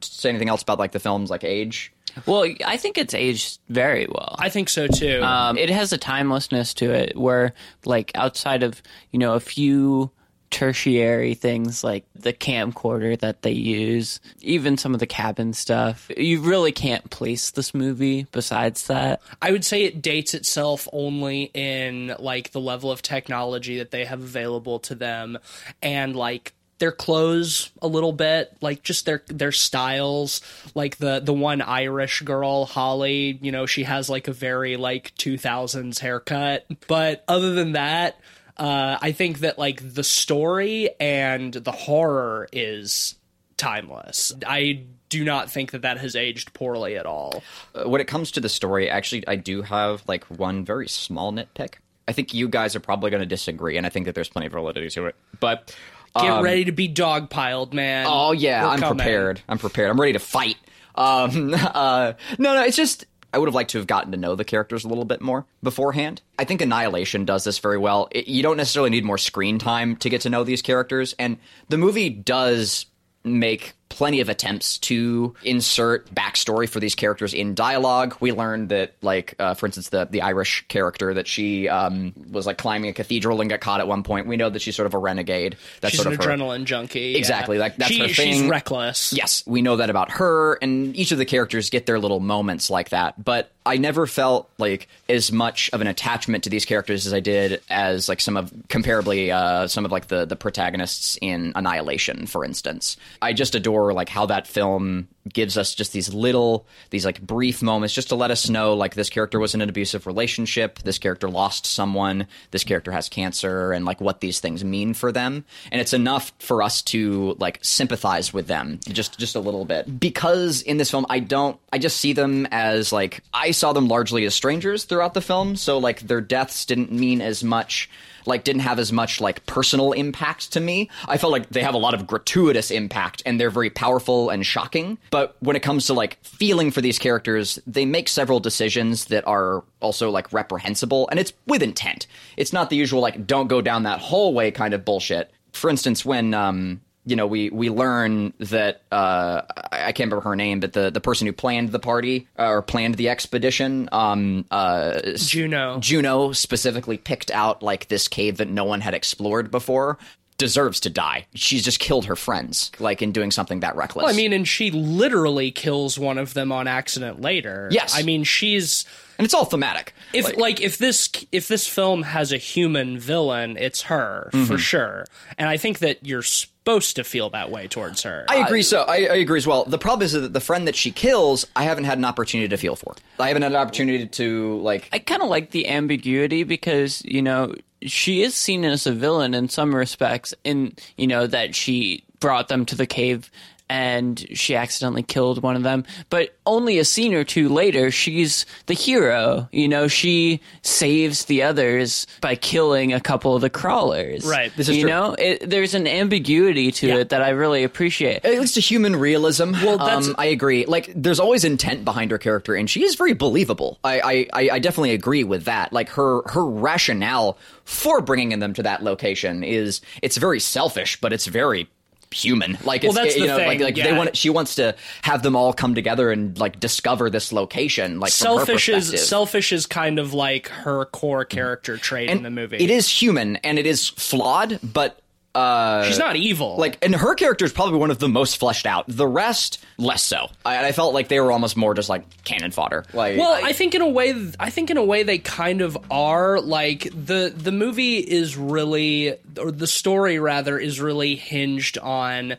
to 0.00 0.08
say 0.08 0.30
anything 0.30 0.48
else 0.48 0.62
about 0.62 0.78
like 0.78 0.92
the 0.92 1.00
film's 1.00 1.30
like 1.30 1.44
age? 1.44 1.92
Well, 2.26 2.46
I 2.64 2.76
think 2.76 2.98
it's 2.98 3.14
aged 3.14 3.60
very 3.68 4.06
well. 4.08 4.34
I 4.38 4.48
think 4.48 4.68
so 4.68 4.88
too. 4.88 5.22
Um, 5.22 5.56
it 5.56 5.70
has 5.70 5.92
a 5.92 5.98
timelessness 5.98 6.74
to 6.74 6.90
it 6.90 7.16
where, 7.16 7.52
like, 7.84 8.10
outside 8.14 8.62
of 8.62 8.82
you 9.12 9.18
know 9.18 9.34
a 9.34 9.40
few 9.40 10.10
tertiary 10.50 11.34
things 11.34 11.84
like 11.84 12.04
the 12.14 12.32
camcorder 12.32 13.18
that 13.20 13.42
they 13.42 13.52
use, 13.52 14.20
even 14.40 14.76
some 14.76 14.94
of 14.94 15.00
the 15.00 15.06
cabin 15.06 15.52
stuff, 15.52 16.10
you 16.16 16.40
really 16.40 16.72
can't 16.72 17.08
place 17.10 17.50
this 17.50 17.74
movie. 17.74 18.26
Besides 18.32 18.86
that, 18.86 19.20
I 19.42 19.52
would 19.52 19.64
say 19.64 19.84
it 19.84 20.02
dates 20.02 20.34
itself 20.34 20.88
only 20.92 21.50
in 21.54 22.14
like 22.18 22.52
the 22.52 22.60
level 22.60 22.90
of 22.90 23.02
technology 23.02 23.78
that 23.78 23.90
they 23.90 24.04
have 24.04 24.20
available 24.20 24.78
to 24.80 24.94
them 24.94 25.38
and 25.82 26.16
like 26.16 26.54
their 26.78 26.92
clothes 26.92 27.70
a 27.82 27.88
little 27.88 28.12
bit 28.12 28.56
like 28.60 28.82
just 28.82 29.04
their 29.04 29.22
their 29.26 29.52
styles. 29.52 30.40
Like 30.74 30.96
the 30.98 31.20
the 31.20 31.32
one 31.32 31.60
irish 31.60 32.22
girl 32.22 32.66
holly 32.66 33.38
you 33.42 33.52
know 33.52 33.66
she 33.66 33.82
has 33.82 34.08
like 34.08 34.28
a 34.28 34.32
very 34.32 34.76
like 34.76 35.14
2000s 35.16 35.98
haircut. 35.98 36.66
But 36.86 37.24
other 37.28 37.54
than 37.54 37.72
that 37.72 38.18
uh 38.58 38.98
i 39.00 39.12
think 39.12 39.40
that 39.40 39.58
like 39.58 39.94
the 39.94 40.04
story 40.04 40.90
and 41.00 41.52
the 41.54 41.72
horror 41.72 42.48
is 42.52 43.14
timeless 43.56 44.32
i 44.46 44.82
do 45.08 45.24
not 45.24 45.50
think 45.50 45.70
that 45.70 45.82
that 45.82 45.98
has 45.98 46.14
aged 46.14 46.52
poorly 46.52 46.96
at 46.96 47.06
all 47.06 47.42
Uh, 47.74 47.88
when 47.88 48.00
it 48.00 48.06
comes 48.06 48.30
to 48.32 48.40
the 48.40 48.48
story, 48.48 48.90
actually, 48.90 49.26
I 49.26 49.36
do 49.36 49.62
have 49.62 50.02
like 50.06 50.24
one 50.24 50.64
very 50.66 50.86
small 50.86 51.32
nitpick. 51.32 51.74
I 52.06 52.12
think 52.12 52.34
you 52.34 52.46
guys 52.48 52.76
are 52.76 52.80
probably 52.80 53.10
going 53.10 53.22
to 53.22 53.26
disagree, 53.26 53.78
and 53.78 53.86
I 53.86 53.88
think 53.90 54.04
that 54.04 54.14
there's 54.14 54.28
plenty 54.28 54.46
of 54.48 54.52
validity 54.52 54.90
to 54.90 55.06
it. 55.06 55.14
But 55.40 55.74
Get 56.14 56.30
um, 56.30 56.44
ready 56.44 56.66
to 56.66 56.72
be 56.72 56.88
dogpiled, 56.92 57.72
man. 57.72 58.06
Oh 58.06 58.32
yeah, 58.32 58.64
We're 58.64 58.68
I'm 58.70 58.80
coming. 58.80 58.98
prepared. 58.98 59.40
I'm 59.48 59.56
prepared. 59.58 59.90
I'm 59.90 59.98
ready 60.00 60.12
to 60.14 60.18
fight. 60.18 60.56
Um, 60.94 61.54
uh, 61.56 62.12
no, 62.38 62.54
no, 62.54 62.62
it's 62.64 62.76
just 62.76 63.06
I 63.32 63.38
would 63.38 63.46
have 63.46 63.54
liked 63.54 63.70
to 63.70 63.78
have 63.78 63.86
gotten 63.86 64.12
to 64.12 64.18
know 64.18 64.34
the 64.34 64.44
characters 64.44 64.84
a 64.84 64.88
little 64.88 65.04
bit 65.04 65.20
more 65.20 65.46
beforehand. 65.62 66.22
I 66.38 66.44
think 66.44 66.60
Annihilation 66.60 67.24
does 67.24 67.44
this 67.44 67.58
very 67.58 67.78
well. 67.78 68.08
It, 68.10 68.28
you 68.28 68.42
don't 68.42 68.56
necessarily 68.56 68.90
need 68.90 69.04
more 69.04 69.18
screen 69.18 69.58
time 69.58 69.96
to 69.96 70.08
get 70.08 70.22
to 70.22 70.30
know 70.30 70.44
these 70.44 70.62
characters, 70.62 71.14
and 71.18 71.38
the 71.68 71.78
movie 71.78 72.08
does 72.10 72.86
make 73.24 73.74
plenty 73.88 74.20
of 74.20 74.28
attempts 74.28 74.78
to 74.78 75.34
insert 75.42 76.12
backstory 76.14 76.68
for 76.68 76.80
these 76.80 76.94
characters 76.94 77.34
in 77.34 77.54
dialogue. 77.54 78.16
We 78.20 78.32
learned 78.32 78.68
that, 78.68 78.94
like, 79.02 79.34
uh, 79.38 79.54
for 79.54 79.66
instance, 79.66 79.88
the 79.88 80.06
the 80.10 80.22
Irish 80.22 80.66
character 80.68 81.14
that 81.14 81.26
she 81.26 81.68
um, 81.68 82.12
was 82.30 82.46
like 82.46 82.58
climbing 82.58 82.90
a 82.90 82.92
cathedral 82.92 83.40
and 83.40 83.48
got 83.50 83.60
caught 83.60 83.80
at 83.80 83.88
one 83.88 84.02
point. 84.02 84.26
We 84.26 84.36
know 84.36 84.50
that 84.50 84.60
she's 84.62 84.76
sort 84.76 84.86
of 84.86 84.94
a 84.94 84.98
renegade. 84.98 85.56
That's 85.80 85.92
She's 85.92 86.02
sort 86.02 86.14
an 86.14 86.20
of 86.20 86.24
her. 86.24 86.30
adrenaline 86.32 86.64
junkie. 86.64 87.00
yeah. 87.12 87.18
Exactly, 87.18 87.58
like, 87.58 87.76
that's 87.76 87.90
she, 87.92 88.00
her 88.00 88.08
She's 88.08 88.40
thing. 88.40 88.48
reckless. 88.48 89.12
Yes, 89.12 89.42
we 89.46 89.62
know 89.62 89.76
that 89.76 89.90
about 89.90 90.10
her, 90.12 90.54
and 90.62 90.94
each 90.96 91.12
of 91.12 91.18
the 91.18 91.24
characters 91.26 91.70
get 91.70 91.86
their 91.86 91.98
little 91.98 92.20
moments 92.20 92.70
like 92.70 92.90
that. 92.90 93.22
But 93.22 93.50
I 93.66 93.76
never 93.76 94.06
felt 94.06 94.48
like 94.58 94.88
as 95.08 95.30
much 95.30 95.68
of 95.72 95.80
an 95.80 95.86
attachment 95.86 96.44
to 96.44 96.50
these 96.50 96.64
characters 96.64 97.06
as 97.06 97.12
I 97.12 97.20
did 97.20 97.60
as 97.68 98.08
like 98.08 98.20
some 98.20 98.36
of 98.36 98.50
comparably 98.68 99.30
uh, 99.30 99.66
some 99.68 99.84
of 99.84 99.92
like 99.92 100.08
the 100.08 100.24
the 100.24 100.36
protagonists 100.36 101.18
in 101.20 101.52
Annihilation, 101.54 102.26
for 102.26 102.44
instance. 102.44 102.96
I 103.20 103.32
just 103.32 103.54
adore 103.54 103.77
like 103.92 104.08
how 104.08 104.26
that 104.26 104.46
film 104.46 105.08
gives 105.32 105.56
us 105.56 105.74
just 105.74 105.92
these 105.92 106.12
little 106.12 106.66
these 106.90 107.04
like 107.04 107.20
brief 107.20 107.62
moments 107.62 107.94
just 107.94 108.08
to 108.08 108.14
let 108.14 108.30
us 108.30 108.48
know 108.48 108.74
like 108.74 108.94
this 108.94 109.10
character 109.10 109.38
was 109.38 109.54
in 109.54 109.60
an 109.60 109.68
abusive 109.68 110.06
relationship 110.06 110.78
this 110.80 110.98
character 110.98 111.28
lost 111.28 111.66
someone 111.66 112.26
this 112.50 112.64
character 112.64 112.92
has 112.92 113.08
cancer 113.08 113.72
and 113.72 113.84
like 113.84 114.00
what 114.00 114.20
these 114.20 114.40
things 114.40 114.64
mean 114.64 114.94
for 114.94 115.12
them 115.12 115.44
and 115.70 115.80
it's 115.80 115.92
enough 115.92 116.32
for 116.38 116.62
us 116.62 116.82
to 116.82 117.36
like 117.38 117.58
sympathize 117.62 118.32
with 118.32 118.46
them 118.46 118.78
just 118.88 119.18
just 119.18 119.34
a 119.34 119.40
little 119.40 119.64
bit 119.64 120.00
because 120.00 120.62
in 120.62 120.76
this 120.76 120.90
film 120.90 121.06
I 121.08 121.20
don't 121.20 121.58
I 121.72 121.78
just 121.78 121.98
see 121.98 122.12
them 122.12 122.46
as 122.50 122.92
like 122.92 123.22
I 123.32 123.50
saw 123.50 123.72
them 123.72 123.88
largely 123.88 124.24
as 124.24 124.34
strangers 124.34 124.84
throughout 124.84 125.14
the 125.14 125.20
film 125.20 125.56
so 125.56 125.78
like 125.78 126.00
their 126.00 126.20
deaths 126.20 126.64
didn't 126.64 126.92
mean 126.92 127.20
as 127.20 127.44
much 127.44 127.88
like 128.28 128.44
didn't 128.44 128.60
have 128.60 128.78
as 128.78 128.92
much 128.92 129.20
like 129.20 129.44
personal 129.46 129.92
impact 129.92 130.52
to 130.52 130.60
me. 130.60 130.90
I 131.08 131.16
felt 131.16 131.32
like 131.32 131.48
they 131.48 131.62
have 131.62 131.74
a 131.74 131.78
lot 131.78 131.94
of 131.94 132.06
gratuitous 132.06 132.70
impact 132.70 133.22
and 133.26 133.40
they're 133.40 133.50
very 133.50 133.70
powerful 133.70 134.30
and 134.30 134.46
shocking. 134.46 134.98
But 135.10 135.17
when 135.40 135.56
it 135.56 135.60
comes 135.60 135.86
to 135.86 135.94
like 135.94 136.18
feeling 136.22 136.70
for 136.70 136.80
these 136.80 136.98
characters, 136.98 137.58
they 137.66 137.84
make 137.84 138.08
several 138.08 138.40
decisions 138.40 139.06
that 139.06 139.26
are 139.26 139.64
also 139.80 140.10
like 140.10 140.32
reprehensible 140.32 141.08
and 141.10 141.20
it's 141.20 141.32
with 141.46 141.62
intent. 141.62 142.06
It's 142.36 142.52
not 142.52 142.70
the 142.70 142.76
usual 142.76 143.00
like 143.00 143.26
don't 143.26 143.48
go 143.48 143.60
down 143.60 143.84
that 143.84 144.00
hallway 144.00 144.50
kind 144.50 144.74
of 144.74 144.84
bullshit. 144.84 145.30
For 145.52 145.70
instance, 145.70 146.04
when 146.04 146.34
um 146.34 146.80
you 147.08 147.16
know, 147.16 147.26
we 147.26 147.48
we 147.48 147.70
learn 147.70 148.34
that 148.38 148.82
uh, 148.92 149.42
I 149.72 149.88
I 149.88 149.92
can't 149.92 150.10
remember 150.10 150.28
her 150.28 150.36
name, 150.36 150.60
but 150.60 150.74
the, 150.74 150.90
the 150.90 151.00
person 151.00 151.26
who 151.26 151.32
planned 151.32 151.70
the 151.70 151.78
party 151.78 152.28
uh, 152.38 152.48
or 152.48 152.60
planned 152.60 152.96
the 152.96 153.08
expedition, 153.08 153.88
um, 153.90 154.44
uh, 154.50 155.00
Juno. 155.16 155.78
Juno 155.80 156.32
specifically 156.32 156.98
picked 156.98 157.30
out 157.30 157.62
like 157.62 157.88
this 157.88 158.08
cave 158.08 158.36
that 158.36 158.48
no 158.48 158.64
one 158.64 158.82
had 158.82 158.92
explored 158.92 159.50
before. 159.50 159.98
Deserves 160.38 160.78
to 160.80 160.90
die. 160.90 161.26
She's 161.34 161.64
just 161.64 161.80
killed 161.80 162.04
her 162.06 162.14
friends, 162.16 162.70
like 162.78 163.02
in 163.02 163.10
doing 163.12 163.30
something 163.32 163.60
that 163.60 163.74
reckless. 163.76 164.04
Well, 164.04 164.12
I 164.12 164.16
mean, 164.16 164.32
and 164.32 164.46
she 164.46 164.70
literally 164.70 165.50
kills 165.50 165.98
one 165.98 166.16
of 166.16 166.32
them 166.32 166.52
on 166.52 166.68
accident 166.68 167.20
later. 167.20 167.68
Yes. 167.72 167.92
I 167.98 168.02
mean, 168.02 168.22
she's 168.24 168.84
and 169.18 169.24
it's 169.24 169.34
all 169.34 169.44
thematic. 169.44 169.94
if 170.12 170.36
like, 170.36 170.60
if 170.60 170.78
this 170.78 171.10
if 171.32 171.48
this 171.48 171.66
film 171.66 172.02
has 172.04 172.30
a 172.32 172.36
human 172.36 172.98
villain, 173.00 173.56
it's 173.56 173.82
her 173.82 174.30
Mm-hmm. 174.32 174.44
for 174.44 174.58
sure. 174.58 175.06
And 175.38 175.48
I 175.48 175.56
think 175.56 175.80
that 175.80 176.06
you're 176.06 176.22
supposed 176.22 176.96
to 176.96 177.04
feel 177.04 177.30
that 177.30 177.50
way 177.50 177.66
towards 177.66 178.02
her. 178.04 178.24
I 178.28 178.36
agree. 178.36 178.62
So 178.62 178.82
I, 178.82 178.94
I 178.96 179.16
agree 179.16 179.38
as 179.38 179.46
well. 179.46 179.64
The 179.64 179.78
problem 179.78 180.04
is 180.04 180.12
that 180.12 180.32
the 180.32 180.40
friend 180.40 180.68
that 180.68 180.76
she 180.76 180.90
kills, 180.92 181.46
I 181.56 181.64
haven't 181.64 181.84
had 181.84 181.98
an 181.98 182.04
opportunity 182.04 182.48
to 182.48 182.56
feel 182.56 182.76
for. 182.76 182.94
I 183.18 183.28
haven't 183.28 183.42
had 183.42 183.52
an 183.52 183.56
opportunity 183.58 184.06
to 184.06 184.58
like. 184.60 184.88
I 184.92 184.98
kind 185.00 185.22
of 185.22 185.28
like 185.28 185.50
the 185.50 185.66
ambiguity 185.68 186.44
because 186.44 187.02
you 187.04 187.22
know 187.22 187.54
she 187.82 188.22
is 188.22 188.34
seen 188.34 188.64
as 188.64 188.86
a 188.86 188.92
villain 188.92 189.34
in 189.34 189.48
some 189.48 189.74
respects, 189.74 190.34
in 190.44 190.74
you 190.96 191.06
know 191.06 191.26
that 191.26 191.54
she 191.54 192.04
brought 192.20 192.48
them 192.48 192.64
to 192.66 192.76
the 192.76 192.86
cave 192.86 193.30
and 193.70 194.26
she 194.34 194.54
accidentally 194.56 195.02
killed 195.02 195.42
one 195.42 195.56
of 195.56 195.62
them. 195.62 195.84
But 196.10 196.34
only 196.46 196.78
a 196.78 196.84
scene 196.84 197.14
or 197.14 197.24
two 197.24 197.48
later, 197.48 197.90
she's 197.90 198.46
the 198.66 198.74
hero. 198.74 199.48
You 199.52 199.68
know, 199.68 199.88
she 199.88 200.40
saves 200.62 201.26
the 201.26 201.42
others 201.42 202.06
by 202.20 202.34
killing 202.34 202.92
a 202.92 203.00
couple 203.00 203.34
of 203.34 203.40
the 203.42 203.50
crawlers. 203.50 204.24
Right. 204.24 204.52
This 204.56 204.68
is 204.68 204.76
you 204.76 204.82
true. 204.82 204.90
know, 204.90 205.14
it, 205.18 205.48
there's 205.48 205.74
an 205.74 205.86
ambiguity 205.86 206.72
to 206.72 206.86
Yeah. 206.88 206.96
it 206.96 207.08
that 207.10 207.22
I 207.22 207.30
really 207.30 207.64
appreciate. 207.64 208.24
At 208.24 208.38
least 208.40 208.56
a 208.56 208.60
human 208.60 208.96
realism. 208.96 209.52
Well, 209.52 209.78
that's- 209.78 210.08
um, 210.08 210.14
I 210.18 210.26
agree. 210.26 210.64
Like, 210.66 210.90
there's 210.94 211.20
always 211.20 211.44
intent 211.44 211.84
behind 211.84 212.10
her 212.10 212.18
character, 212.18 212.54
and 212.54 212.68
she 212.68 212.82
is 212.84 212.94
very 212.94 213.12
believable. 213.12 213.78
I, 213.84 214.00
I, 214.00 214.26
I 214.32 214.48
I 214.54 214.58
definitely 214.60 214.92
agree 214.92 215.24
with 215.24 215.44
that. 215.44 215.72
Like 215.72 215.90
her, 215.90 216.22
her 216.30 216.44
rationale 216.44 217.38
for 217.64 218.00
bringing 218.00 218.38
them 218.38 218.54
to 218.54 218.62
that 218.62 218.82
location 218.82 219.44
is 219.44 219.80
it's 220.02 220.16
very 220.16 220.40
selfish, 220.40 221.00
but 221.00 221.12
it's 221.12 221.26
very 221.26 221.68
human. 222.12 222.58
Like, 222.64 222.84
it's, 222.84 222.94
that's 222.94 223.16
you 223.16 223.22
the 223.22 223.26
know, 223.28 223.36
thing, 223.36 223.48
like, 223.48 223.60
like 223.60 223.74
they 223.74 223.90
yeah. 223.90 223.96
want. 223.96 224.16
She 224.16 224.30
wants 224.30 224.54
to 224.56 224.74
have 225.02 225.22
them 225.22 225.36
all 225.36 225.52
come 225.52 225.74
together 225.74 226.10
and 226.10 226.38
like 226.38 226.60
discover 226.60 227.10
this 227.10 227.32
location. 227.32 228.00
Like, 228.00 228.12
selfish 228.12 228.68
is 228.68 229.06
selfish 229.06 229.52
is 229.52 229.66
kind 229.66 229.98
of 229.98 230.14
like 230.14 230.48
her 230.48 230.84
core 230.86 231.24
character 231.24 231.76
trait 231.76 232.10
in 232.10 232.22
the 232.22 232.30
movie. 232.30 232.56
It 232.58 232.70
is 232.70 232.88
human 232.88 233.36
and 233.36 233.58
it 233.58 233.66
is 233.66 233.88
flawed, 233.88 234.58
but. 234.62 235.00
Uh, 235.38 235.84
She's 235.84 235.98
not 235.98 236.16
evil. 236.16 236.56
like 236.56 236.78
and 236.84 236.94
her 236.94 237.14
character 237.14 237.44
is 237.44 237.52
probably 237.52 237.78
one 237.78 237.90
of 237.90 237.98
the 237.98 238.08
most 238.08 238.38
fleshed 238.38 238.66
out 238.66 238.84
the 238.88 239.06
rest 239.06 239.62
less 239.76 240.02
so 240.02 240.28
I, 240.44 240.68
I 240.68 240.72
felt 240.72 240.94
like 240.94 241.08
they 241.08 241.20
were 241.20 241.30
almost 241.30 241.56
more 241.56 241.74
just 241.74 241.88
like 241.88 242.04
cannon 242.24 242.50
fodder 242.50 242.84
like 242.92 243.16
Well, 243.18 243.32
I 243.32 243.52
think 243.52 243.74
in 243.74 243.82
a 243.82 243.88
way, 243.88 244.14
I 244.40 244.50
think 244.50 244.70
in 244.70 244.76
a 244.76 244.84
way 244.84 245.02
they 245.04 245.18
kind 245.18 245.60
of 245.60 245.78
are. 245.90 246.40
Like 246.40 246.84
the 246.92 247.32
the 247.34 247.52
movie 247.52 247.98
is 247.98 248.36
really, 248.36 249.14
or 249.38 249.50
the 249.52 249.66
story 249.66 250.18
rather, 250.18 250.58
is 250.58 250.80
really 250.80 251.14
hinged 251.14 251.78
on 251.78 252.36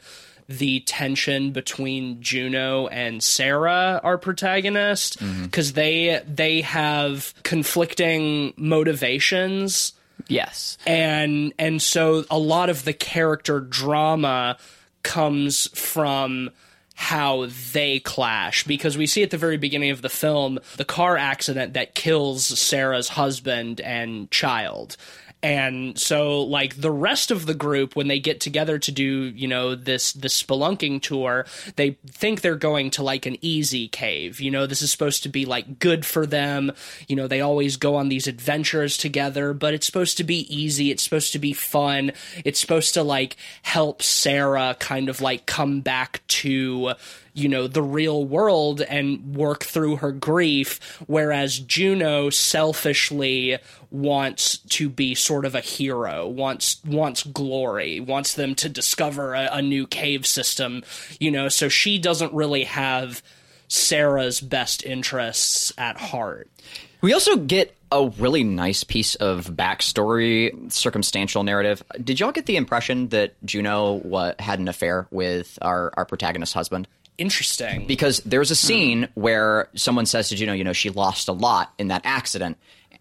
the 0.48 0.80
tension 0.82 1.52
between 1.52 2.22
Juno 2.22 2.88
and 2.88 3.22
Sarah, 3.22 4.02
our 4.04 4.18
protagonist, 4.18 5.20
because 5.44 5.74
they 5.74 6.22
they 6.28 6.62
have 6.62 7.34
conflicting 7.44 8.54
motivations 8.58 9.94
Yes. 10.30 10.78
and 10.86 11.54
and 11.60 11.82
so 11.82 12.24
a 12.32 12.38
lot 12.40 12.70
of 12.70 12.86
the 12.86 12.94
character 12.94 13.60
drama 13.60 14.58
comes 15.04 15.68
from 15.78 16.52
how 16.96 17.48
they 17.72 18.00
clash 18.02 18.66
because 18.66 18.98
we 18.98 19.08
see 19.08 19.24
at 19.24 19.32
the 19.32 19.38
very 19.38 19.56
beginning 19.58 19.90
of 19.90 20.02
the 20.02 20.10
film 20.10 20.60
the 20.76 20.84
car 20.86 21.18
accident 21.18 21.74
that 21.74 21.96
kills 21.96 22.46
Sarah's 22.46 23.10
husband 23.10 23.80
and 23.82 24.30
child. 24.32 24.98
And 25.42 25.98
so 25.98 26.42
like 26.42 26.76
the 26.76 26.92
rest 26.92 27.32
of 27.32 27.46
the 27.46 27.54
group 27.54 27.96
when 27.96 28.10
they 28.10 28.20
get 28.20 28.42
together 28.42 28.78
to 28.80 28.92
do, 28.92 29.06
you 29.06 29.48
know, 29.48 29.74
this 29.74 30.12
this 30.12 30.42
spelunking 30.42 31.02
tour, 31.02 31.46
they 31.78 31.92
think 32.08 32.42
they're 32.42 32.56
going 32.56 32.92
to 32.92 33.04
like 33.04 33.26
an 33.26 33.38
easy 33.42 33.88
cave. 33.88 34.42
You 34.42 34.52
know, 34.52 34.66
this 34.66 34.82
is 34.82 34.92
supposed 34.92 35.24
to 35.24 35.30
be 35.30 35.46
like 35.46 35.80
good 35.80 36.06
for 36.06 36.26
them. 36.26 36.74
You 37.08 37.16
know, 37.16 37.28
they 37.28 37.40
always 37.40 37.78
go 37.78 37.96
on 37.96 38.10
these 38.10 38.28
adventures 38.28 38.98
together, 38.98 39.54
but 39.54 39.74
it's 39.74 39.86
supposed 39.86 40.18
to 40.18 40.26
be 40.26 40.54
easy, 40.54 40.92
it's 40.92 41.04
supposed 41.04 41.32
to 41.32 41.40
be 41.40 41.54
fun. 41.54 42.12
It's 42.44 42.60
supposed 42.60 42.94
to 42.96 43.04
like 43.04 43.38
help 43.62 44.02
Sarah 44.02 44.76
kind 44.78 45.08
of 45.08 45.22
like 45.22 45.46
come 45.46 45.80
back 45.80 46.22
to 46.28 46.96
you 47.34 47.48
know 47.48 47.68
the 47.68 47.84
real 47.84 48.26
world 48.26 48.82
and 48.82 49.36
work 49.36 49.64
through 49.64 49.98
her 49.98 50.12
grief 50.12 51.00
whereas 51.08 51.60
Juno 51.60 52.30
selfishly 52.30 53.58
wants 53.92 54.58
to 54.58 54.90
be 54.90 55.16
sort 55.30 55.46
of 55.46 55.56
a 55.56 55.62
hero 55.62 56.28
wants 56.28 56.84
wants 56.84 57.24
glory 57.24 58.00
wants 58.00 58.34
them 58.34 58.56
to 58.56 58.68
discover 58.68 59.34
a, 59.34 59.48
a 59.54 59.62
new 59.62 59.86
cave 59.86 60.26
system 60.26 60.84
you 61.20 61.32
know? 61.32 61.50
So 61.50 61.70
she 61.70 61.98
doesn't 62.00 62.34
really 62.34 62.64
have 62.66 63.22
Sarah's 63.68 64.42
best 64.42 64.84
interests 64.84 65.74
at 65.78 65.98
heart. 65.98 66.50
We 67.02 67.14
also 67.14 67.38
get 67.38 67.76
a 67.92 68.08
really 68.08 68.44
nice 68.44 68.84
piece 68.84 69.16
of 69.16 69.48
backstory 69.48 70.72
circumstantial 70.72 71.44
narrative. 71.44 71.84
Did 72.04 72.20
y'all 72.20 72.32
get 72.32 72.46
the 72.46 72.58
impression 72.58 73.10
that 73.10 73.34
juno 73.46 73.94
what, 73.94 74.40
had 74.40 74.60
an 74.60 74.68
affair 74.68 75.08
with 75.12 75.58
our, 75.62 75.92
our 75.96 76.06
protagonist's 76.06 76.54
husband? 76.54 76.88
Interesting. 77.18 77.86
Because 77.86 78.20
there's 78.20 78.52
a 78.52 78.56
scene 78.56 79.10
where 79.16 79.70
someone 79.76 80.06
says 80.06 80.30
to 80.30 80.36
Juno, 80.36 80.54
you 80.54 80.64
know, 80.64 80.74
she 80.74 80.90
lost 80.90 81.28
a 81.28 81.34
lot 81.34 81.74
in 81.78 81.90
that 81.90 82.02
accident, 82.06 82.58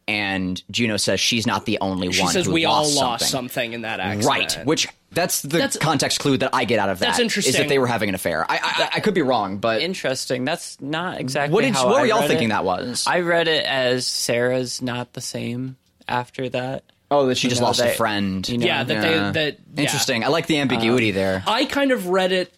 and 0.09 0.61
Juno 0.73 0.97
says 0.97 1.21
she's 1.21 1.47
not 1.47 1.66
the 1.66 1.79
only 1.81 2.11
she 2.11 2.23
one. 2.23 2.31
She 2.31 2.33
says 2.33 2.47
who 2.47 2.53
we 2.53 2.64
all 2.64 2.83
lost 2.83 2.97
lost 2.97 3.31
something. 3.31 3.49
something 3.51 3.73
in 3.75 3.83
that 3.83 4.01
accident 4.01 4.27
Right, 4.27 4.66
which 4.66 4.88
that's 5.12 5.42
the 5.42 5.49
That's- 5.59 5.77
context 5.77 6.18
clue 6.21 6.37
that 6.38 6.51
I 6.55 6.64
get 6.64 6.79
out 6.79 6.88
of 6.88 6.99
that. 6.99 7.07
That's 7.07 7.18
interesting. 7.21 7.53
Is 7.55 7.59
that 7.59 7.68
they 7.68 7.79
were 7.79 7.87
having 7.87 8.09
an 8.09 8.14
affair. 8.14 8.44
I 8.49 8.59
I, 8.62 8.88
I 8.97 9.01
could 9.01 9.14
be 9.14 9.23
wrong, 9.23 9.59
but 9.59 9.83
Interesting. 9.83 10.44
That's 10.44 10.81
not 10.81 11.21
exactly 11.21 11.55
what 11.55 11.62
did 11.62 11.75
how 11.75 11.87
what 11.87 11.99
I 11.99 12.01
were 12.01 12.07
y'all 12.07 12.27
thinking 12.27 12.49
it. 12.49 12.51
that 12.51 12.64
was? 12.64 13.05
I 13.07 13.21
read 13.21 13.47
it 13.49 13.64
as 13.64 14.07
Sarah's 14.07 14.83
not 14.83 15.12
the 15.12 15.21
same 15.21 15.77
after 16.09 16.49
that. 16.49 16.85
oh, 17.11 17.27
that 17.27 17.37
she 17.38 17.49
just 17.49 17.61
know, 17.61 17.68
lost 17.68 17.81
they- 17.81 17.92
a 17.92 17.94
friend. 17.94 18.49
you 18.49 18.59
know, 18.59 18.66
yeah 18.66 18.85
that 18.85 19.03
they 19.03 19.40
that 19.42 19.59
yeah. 19.75 19.83
Interesting. 19.83 20.25
I 20.25 20.29
like 20.29 20.47
the 20.47 20.59
ambiguity 20.59 21.11
um, 21.11 21.14
there. 21.16 21.42
I 21.47 21.64
kind 21.66 21.92
of 21.92 22.09
read 22.09 22.33
it 22.33 22.53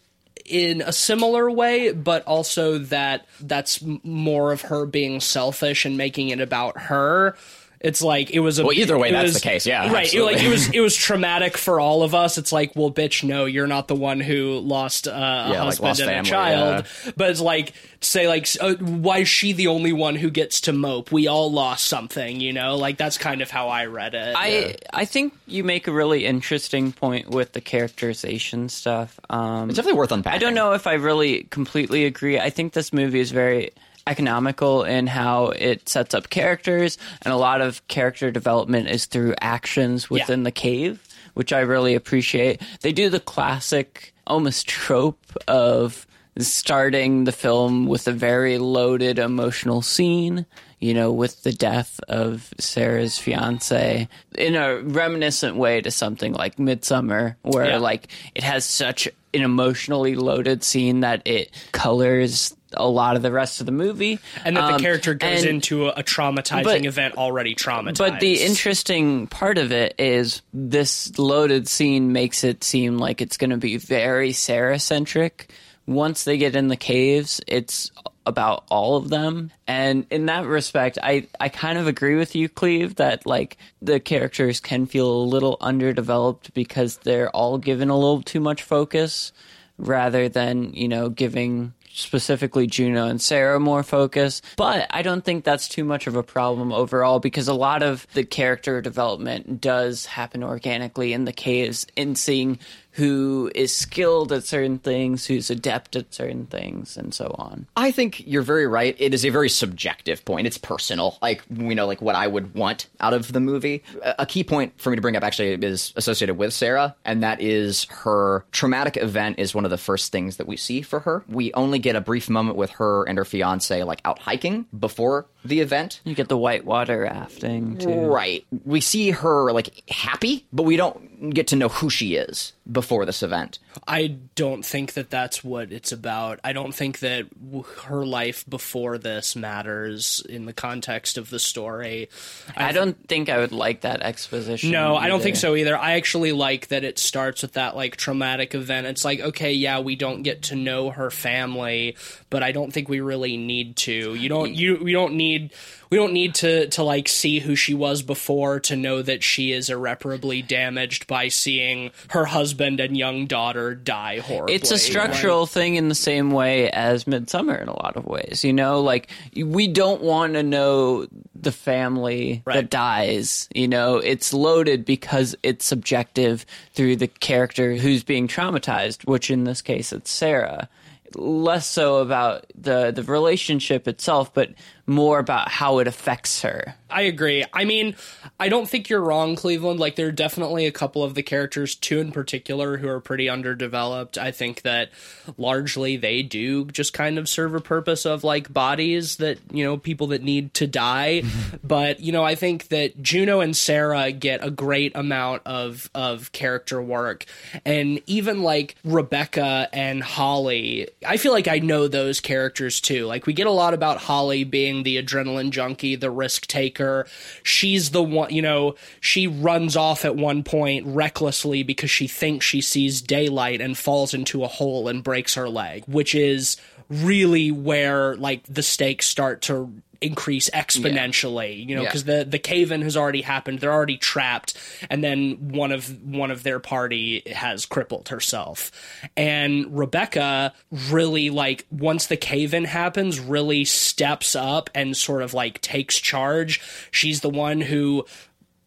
in 0.50 0.82
a 0.82 0.92
similar 0.92 1.50
way, 1.50 1.92
but 1.92 2.24
also 2.26 2.78
that 2.78 3.26
that's 3.40 3.82
more 4.02 4.52
of 4.52 4.62
her 4.62 4.84
being 4.84 5.20
selfish 5.20 5.84
and 5.84 5.96
making 5.96 6.30
it 6.30 6.40
about 6.40 6.78
her. 6.78 7.36
It's 7.82 8.02
like 8.02 8.30
it 8.30 8.40
was 8.40 8.58
a 8.58 8.62
Well, 8.64 8.74
either 8.74 8.98
way, 8.98 9.10
that's 9.10 9.24
was- 9.32 9.34
the 9.34 9.40
case, 9.40 9.66
yeah, 9.66 9.90
right. 9.90 10.12
It, 10.12 10.22
like 10.22 10.42
it 10.42 10.50
was 10.50 10.68
it 10.68 10.80
was 10.80 10.94
traumatic 10.94 11.56
for 11.56 11.80
all 11.80 12.02
of 12.02 12.14
us. 12.14 12.36
It's 12.36 12.52
like, 12.52 12.72
well, 12.76 12.90
bitch, 12.90 13.24
no, 13.24 13.46
you're 13.46 13.66
not 13.66 13.88
the 13.88 13.94
one 13.94 14.20
who 14.20 14.58
lost 14.58 15.08
uh, 15.08 15.12
a 15.12 15.14
Yeah, 15.14 15.46
like, 15.48 15.56
husband 15.78 15.88
lost 15.88 16.00
and 16.00 16.08
family, 16.08 16.28
a 16.28 16.30
child. 16.30 16.86
But 17.16 17.30
it's 17.30 17.40
like 17.40 17.72
say 18.02 18.28
like, 18.28 18.46
uh, 18.60 18.74
why 18.74 19.20
is 19.20 19.28
she 19.28 19.52
the 19.54 19.68
only 19.68 19.94
one 19.94 20.14
who 20.16 20.28
gets 20.28 20.60
to 20.62 20.74
mope? 20.74 21.10
We 21.10 21.26
all 21.26 21.50
lost 21.50 21.86
something, 21.86 22.38
you 22.38 22.52
know. 22.52 22.76
Like 22.76 22.98
that's 22.98 23.16
kind 23.16 23.40
of 23.40 23.50
how 23.50 23.68
I 23.68 23.86
read 23.86 24.14
it. 24.14 24.34
I 24.36 24.76
I 24.92 25.06
think 25.06 25.32
you 25.46 25.64
make 25.64 25.88
a 25.88 25.92
really 25.92 26.26
interesting 26.26 26.92
point 26.92 27.30
with 27.30 27.52
the 27.54 27.62
characterization 27.62 28.68
stuff. 28.68 29.18
Um, 29.30 29.70
It's 29.70 29.76
definitely 29.76 29.98
worth 29.98 30.12
unpacking. 30.12 30.36
I 30.36 30.38
don't 30.38 30.54
know 30.54 30.72
if 30.74 30.86
I 30.86 30.94
really 30.94 31.44
completely 31.44 32.04
agree. 32.04 32.38
I 32.38 32.50
think 32.50 32.74
this 32.74 32.92
movie 32.92 33.20
is 33.20 33.30
very 33.30 33.70
economical 34.10 34.82
in 34.82 35.06
how 35.06 35.46
it 35.46 35.88
sets 35.88 36.14
up 36.14 36.28
characters, 36.30 36.98
and 37.22 37.32
a 37.32 37.36
lot 37.36 37.60
of 37.60 37.86
character 37.86 38.30
development 38.32 38.88
is 38.88 39.06
through 39.06 39.34
actions 39.40 40.10
within 40.10 40.42
the 40.42 40.50
cave, 40.50 41.06
which 41.34 41.52
I 41.52 41.60
really 41.60 41.94
appreciate. 41.94 42.60
They 42.80 42.92
do 42.92 43.08
the 43.08 43.20
classic, 43.20 44.12
almost 44.26 44.68
trope 44.68 45.24
of 45.46 46.06
starting 46.38 47.24
the 47.24 47.32
film 47.32 47.86
with 47.86 48.08
a 48.08 48.12
very 48.12 48.58
loaded 48.58 49.18
emotional 49.18 49.80
scene. 49.80 50.44
You 50.80 50.94
know, 50.94 51.12
with 51.12 51.42
the 51.42 51.52
death 51.52 52.00
of 52.08 52.48
Sarah's 52.58 53.18
fiance, 53.18 54.08
in 54.38 54.54
a 54.56 54.78
reminiscent 54.80 55.56
way 55.56 55.82
to 55.82 55.90
something 55.90 56.32
like 56.32 56.56
Midsommar, 56.56 57.36
where 57.42 57.66
Yeah. 57.72 57.76
like 57.78 58.08
it 58.34 58.42
has 58.42 58.64
such 58.64 59.06
an 59.34 59.42
emotionally 59.42 60.16
loaded 60.16 60.64
scene 60.64 61.00
that 61.00 61.20
it 61.26 61.50
colors 61.72 62.54
a 62.72 62.88
lot 62.88 63.16
of 63.16 63.22
the 63.22 63.30
rest 63.32 63.60
of 63.60 63.66
the 63.66 63.72
movie, 63.72 64.18
and 64.44 64.56
that 64.56 64.62
Um, 64.64 64.72
the 64.74 64.78
character 64.78 65.12
goes 65.12 65.40
and- 65.42 65.50
into 65.50 65.88
a, 65.88 65.92
a 65.98 66.02
traumatizing 66.02 66.64
but- 66.64 66.84
event 66.86 67.14
already 67.16 67.54
traumatized. 67.54 67.98
But 67.98 68.20
the 68.20 68.40
interesting 68.42 69.26
part 69.26 69.58
of 69.58 69.72
it 69.72 69.94
is 69.98 70.40
this 70.54 71.18
loaded 71.18 71.68
scene 71.68 72.12
makes 72.12 72.42
it 72.42 72.64
seem 72.64 72.96
like 72.96 73.20
it's 73.20 73.36
going 73.36 73.50
to 73.50 73.56
be 73.58 73.76
very 73.76 74.32
Sarah 74.32 74.78
centric. 74.78 75.50
Once 75.86 76.24
they 76.24 76.38
get 76.38 76.54
in 76.56 76.68
the 76.68 76.76
caves, 76.76 77.40
it's 77.46 77.90
about 78.26 78.64
all 78.70 78.96
of 78.96 79.08
them. 79.08 79.50
And 79.66 80.06
in 80.10 80.26
that 80.26 80.46
respect, 80.46 80.98
I, 81.02 81.28
I 81.38 81.48
kind 81.48 81.78
of 81.78 81.86
agree 81.86 82.16
with 82.16 82.34
you, 82.34 82.48
Cleve, 82.48 82.96
that 82.96 83.26
like 83.26 83.56
the 83.80 84.00
characters 84.00 84.60
can 84.60 84.86
feel 84.86 85.10
a 85.10 85.24
little 85.24 85.56
underdeveloped 85.60 86.52
because 86.54 86.98
they're 86.98 87.30
all 87.30 87.58
given 87.58 87.88
a 87.88 87.96
little 87.96 88.22
too 88.22 88.40
much 88.40 88.62
focus 88.62 89.32
rather 89.78 90.28
than, 90.28 90.72
you 90.74 90.88
know, 90.88 91.08
giving 91.08 91.72
specifically 91.92 92.66
Juno 92.66 93.06
and 93.06 93.20
Sarah 93.20 93.60
more 93.60 93.82
focus. 93.82 94.42
But 94.56 94.86
I 94.90 95.02
don't 95.02 95.24
think 95.24 95.44
that's 95.44 95.68
too 95.68 95.84
much 95.84 96.06
of 96.06 96.16
a 96.16 96.22
problem 96.22 96.72
overall 96.72 97.18
because 97.18 97.48
a 97.48 97.54
lot 97.54 97.82
of 97.82 98.06
the 98.14 98.24
character 98.24 98.80
development 98.80 99.60
does 99.60 100.06
happen 100.06 100.42
organically 100.44 101.12
in 101.12 101.24
the 101.24 101.32
caves 101.32 101.86
in 101.96 102.14
seeing 102.14 102.58
who 103.00 103.50
is 103.54 103.74
skilled 103.74 104.30
at 104.30 104.44
certain 104.44 104.78
things, 104.78 105.24
who's 105.24 105.48
adept 105.48 105.96
at 105.96 106.12
certain 106.12 106.44
things, 106.46 106.98
and 106.98 107.14
so 107.14 107.34
on. 107.38 107.66
I 107.76 107.90
think 107.90 108.26
you're 108.26 108.42
very 108.42 108.66
right. 108.66 108.94
It 108.98 109.14
is 109.14 109.24
a 109.24 109.30
very 109.30 109.48
subjective 109.48 110.22
point. 110.26 110.46
It's 110.46 110.58
personal. 110.58 111.16
Like 111.22 111.42
we 111.48 111.74
know, 111.74 111.86
like 111.86 112.02
what 112.02 112.14
I 112.14 112.26
would 112.26 112.54
want 112.54 112.88
out 113.00 113.14
of 113.14 113.32
the 113.32 113.40
movie. 113.40 113.82
A 114.02 114.20
a 114.20 114.26
key 114.26 114.44
point 114.44 114.74
for 114.76 114.90
me 114.90 114.96
to 114.96 115.02
bring 115.02 115.16
up 115.16 115.24
actually 115.24 115.54
is 115.54 115.94
associated 115.96 116.36
with 116.36 116.52
Sarah, 116.52 116.94
and 117.06 117.22
that 117.22 117.40
is 117.40 117.84
her 117.84 118.44
traumatic 118.52 118.98
event 118.98 119.38
is 119.38 119.54
one 119.54 119.64
of 119.64 119.70
the 119.70 119.78
first 119.78 120.12
things 120.12 120.36
that 120.36 120.46
we 120.46 120.58
see 120.58 120.82
for 120.82 121.00
her. 121.00 121.24
We 121.26 121.54
only 121.54 121.78
get 121.78 121.96
a 121.96 122.02
brief 122.02 122.28
moment 122.28 122.58
with 122.58 122.70
her 122.72 123.04
and 123.04 123.16
her 123.16 123.24
fiance 123.24 123.82
like 123.82 124.02
out 124.04 124.18
hiking 124.18 124.66
before 124.78 125.26
the 125.44 125.60
event. 125.60 126.00
You 126.04 126.14
get 126.14 126.28
the 126.28 126.36
whitewater 126.36 127.00
rafting 127.00 127.78
too. 127.78 128.06
Right. 128.06 128.44
We 128.64 128.80
see 128.80 129.10
her 129.10 129.52
like 129.52 129.82
happy, 129.88 130.46
but 130.52 130.64
we 130.64 130.76
don't 130.76 131.30
get 131.30 131.48
to 131.48 131.56
know 131.56 131.68
who 131.68 131.90
she 131.90 132.14
is 132.14 132.52
before 132.70 133.06
this 133.06 133.22
event. 133.22 133.58
I 133.86 134.18
don't 134.34 134.64
think 134.64 134.94
that 134.94 135.10
that's 135.10 135.44
what 135.44 135.72
it's 135.72 135.92
about. 135.92 136.40
I 136.42 136.52
don't 136.52 136.74
think 136.74 137.00
that 137.00 137.28
w- 137.40 137.64
her 137.86 138.04
life 138.04 138.44
before 138.48 138.98
this 138.98 139.36
matters 139.36 140.22
in 140.28 140.46
the 140.46 140.52
context 140.52 141.18
of 141.18 141.30
the 141.30 141.38
story. 141.38 142.08
I 142.56 142.72
don't 142.72 143.08
think 143.08 143.28
I 143.28 143.38
would 143.38 143.52
like 143.52 143.82
that 143.82 144.02
exposition. 144.02 144.70
No, 144.70 144.96
I 144.96 145.08
don't 145.08 145.22
think 145.22 145.36
so 145.36 145.54
either. 145.54 145.76
I 145.76 145.92
actually 145.92 146.32
like 146.32 146.68
that 146.68 146.84
it 146.84 146.98
starts 146.98 147.42
with 147.42 147.52
that 147.52 147.76
like 147.76 147.96
traumatic 147.96 148.54
event. 148.54 148.86
It's 148.86 149.04
like, 149.04 149.20
okay, 149.20 149.52
yeah, 149.52 149.80
we 149.80 149.96
don't 149.96 150.22
get 150.22 150.42
to 150.44 150.56
know 150.56 150.90
her 150.90 151.10
family, 151.10 151.96
but 152.28 152.42
I 152.42 152.52
don't 152.52 152.72
think 152.72 152.88
we 152.88 153.00
really 153.00 153.36
need 153.36 153.76
to. 153.78 154.14
You 154.14 154.28
don't 154.28 154.54
you 154.54 154.78
we 154.82 154.92
don't 154.92 155.14
need 155.14 155.52
we 155.90 155.96
don't 155.96 156.12
need 156.12 156.34
to 156.36 156.68
to 156.68 156.82
like 156.82 157.08
see 157.08 157.40
who 157.40 157.56
she 157.56 157.74
was 157.74 158.02
before 158.02 158.60
to 158.60 158.76
know 158.76 159.02
that 159.02 159.22
she 159.22 159.52
is 159.52 159.68
irreparably 159.68 160.40
damaged 160.42 161.06
by 161.06 161.28
seeing 161.28 161.90
her 162.10 162.24
husband 162.26 162.78
and 162.80 162.96
young 162.96 163.26
daughter 163.26 163.74
die 163.74 164.20
horribly. 164.20 164.54
It's 164.54 164.70
a 164.70 164.78
structural 164.78 165.46
thing 165.46 165.74
in 165.76 165.88
the 165.88 165.94
same 165.94 166.30
way 166.30 166.70
as 166.70 167.04
Midsommar 167.04 167.60
in 167.60 167.68
a 167.68 167.76
lot 167.82 167.96
of 167.96 168.06
ways. 168.06 168.44
You 168.44 168.52
know, 168.52 168.80
like 168.80 169.10
we 169.36 169.66
don't 169.68 170.00
want 170.02 170.34
to 170.34 170.42
know 170.42 171.06
the 171.34 171.52
family 171.52 172.42
Right. 172.44 172.54
that 172.54 172.70
dies. 172.70 173.48
You 173.54 173.66
know, 173.66 173.96
it's 173.96 174.32
loaded 174.32 174.84
because 174.84 175.34
it's 175.42 175.64
subjective 175.64 176.46
through 176.74 176.96
the 176.96 177.08
character 177.08 177.74
who's 177.74 178.04
being 178.04 178.28
traumatized, 178.28 179.06
which 179.06 179.30
in 179.30 179.44
this 179.44 179.60
case 179.62 179.92
it's 179.92 180.10
Sarah. 180.10 180.68
Less 181.16 181.66
so 181.66 181.96
about 181.96 182.46
the 182.54 182.92
the 182.92 183.02
relationship 183.02 183.88
itself, 183.88 184.32
but 184.32 184.50
more 184.90 185.18
about 185.18 185.48
how 185.48 185.78
it 185.78 185.86
affects 185.86 186.42
her. 186.42 186.74
I 186.90 187.02
agree. 187.02 187.44
I 187.52 187.64
mean, 187.64 187.94
I 188.38 188.48
don't 188.48 188.68
think 188.68 188.88
you're 188.88 189.00
wrong, 189.00 189.36
Cleveland. 189.36 189.78
Like, 189.78 189.94
there 189.94 190.08
are 190.08 190.12
definitely 190.12 190.66
a 190.66 190.72
couple 190.72 191.04
of 191.04 191.14
the 191.14 191.22
characters, 191.22 191.76
two 191.76 192.00
in 192.00 192.10
particular, 192.10 192.76
who 192.76 192.88
are 192.88 193.00
pretty 193.00 193.28
underdeveloped. 193.28 194.18
I 194.18 194.32
think 194.32 194.62
that 194.62 194.90
largely 195.36 195.96
they 195.96 196.22
do 196.22 196.64
just 196.66 196.92
kind 196.92 197.18
of 197.18 197.28
serve 197.28 197.54
a 197.54 197.60
purpose 197.60 198.04
of 198.04 198.24
like 198.24 198.52
bodies 198.52 199.16
that, 199.16 199.38
you 199.52 199.64
know, 199.64 199.76
people 199.76 200.08
that 200.08 200.22
need 200.22 200.52
to 200.54 200.66
die. 200.66 201.22
but, 201.64 202.00
you 202.00 202.10
know, 202.10 202.24
I 202.24 202.34
think 202.34 202.68
that 202.68 203.00
Juno 203.00 203.40
and 203.40 203.56
Sarah 203.56 204.10
get 204.10 204.44
a 204.44 204.50
great 204.50 204.96
amount 204.96 205.42
of, 205.46 205.88
of 205.94 206.32
character 206.32 206.82
work. 206.82 207.24
And 207.64 208.00
even 208.06 208.42
like 208.42 208.74
Rebecca 208.84 209.68
and 209.72 210.02
Holly, 210.02 210.88
I 211.06 211.16
feel 211.16 211.32
like 211.32 211.46
I 211.46 211.60
know 211.60 211.86
those 211.86 212.20
characters 212.20 212.80
too. 212.80 213.06
Like, 213.06 213.26
we 213.26 213.32
get 213.32 213.46
a 213.46 213.52
lot 213.52 213.74
about 213.74 213.98
Holly 213.98 214.42
being 214.42 214.79
the 214.82 215.02
adrenaline 215.02 215.50
junkie, 215.50 215.96
the 215.96 216.10
risk 216.10 216.46
taker. 216.46 217.06
She's 217.42 217.90
the 217.90 218.02
one, 218.02 218.32
you 218.32 218.42
know, 218.42 218.74
she 219.00 219.26
runs 219.26 219.76
off 219.76 220.04
at 220.04 220.16
one 220.16 220.42
point 220.42 220.86
recklessly 220.86 221.62
because 221.62 221.90
she 221.90 222.06
thinks 222.06 222.46
she 222.46 222.60
sees 222.60 223.00
daylight 223.02 223.60
and 223.60 223.76
falls 223.76 224.14
into 224.14 224.44
a 224.44 224.48
hole 224.48 224.88
and 224.88 225.02
breaks 225.02 225.34
her 225.34 225.48
leg, 225.48 225.84
which 225.86 226.14
is 226.14 226.56
really 226.88 227.50
where 227.52 228.16
like 228.16 228.42
the 228.44 228.62
stakes 228.62 229.06
start 229.06 229.42
to 229.42 229.72
increase 230.00 230.48
exponentially 230.50 231.66
you 231.66 231.74
know 231.76 231.82
Yeah. 231.82 231.88
because 231.88 232.04
the 232.04 232.24
the 232.24 232.38
cave-in 232.38 232.82
has 232.82 232.96
already 232.96 233.22
happened 233.22 233.60
they're 233.60 233.72
already 233.72 233.96
trapped 233.98 234.56
and 234.88 235.04
then 235.04 235.50
one 235.50 235.72
of 235.72 236.02
one 236.02 236.30
of 236.30 236.42
their 236.42 236.58
party 236.58 237.22
has 237.32 237.66
crippled 237.66 238.08
herself. 238.08 238.70
And 239.16 239.76
rebecca 239.76 240.52
really 240.90 241.30
like 241.30 241.66
once 241.70 242.06
the 242.06 242.16
cave-in 242.16 242.64
happens 242.64 243.20
really 243.20 243.64
steps 243.64 244.34
up 244.34 244.70
and 244.74 244.96
sort 244.96 245.22
of 245.22 245.34
like 245.34 245.60
takes 245.60 245.98
charge. 245.98 246.60
She's 246.90 247.20
the 247.20 247.30
one 247.30 247.60
who 247.60 248.06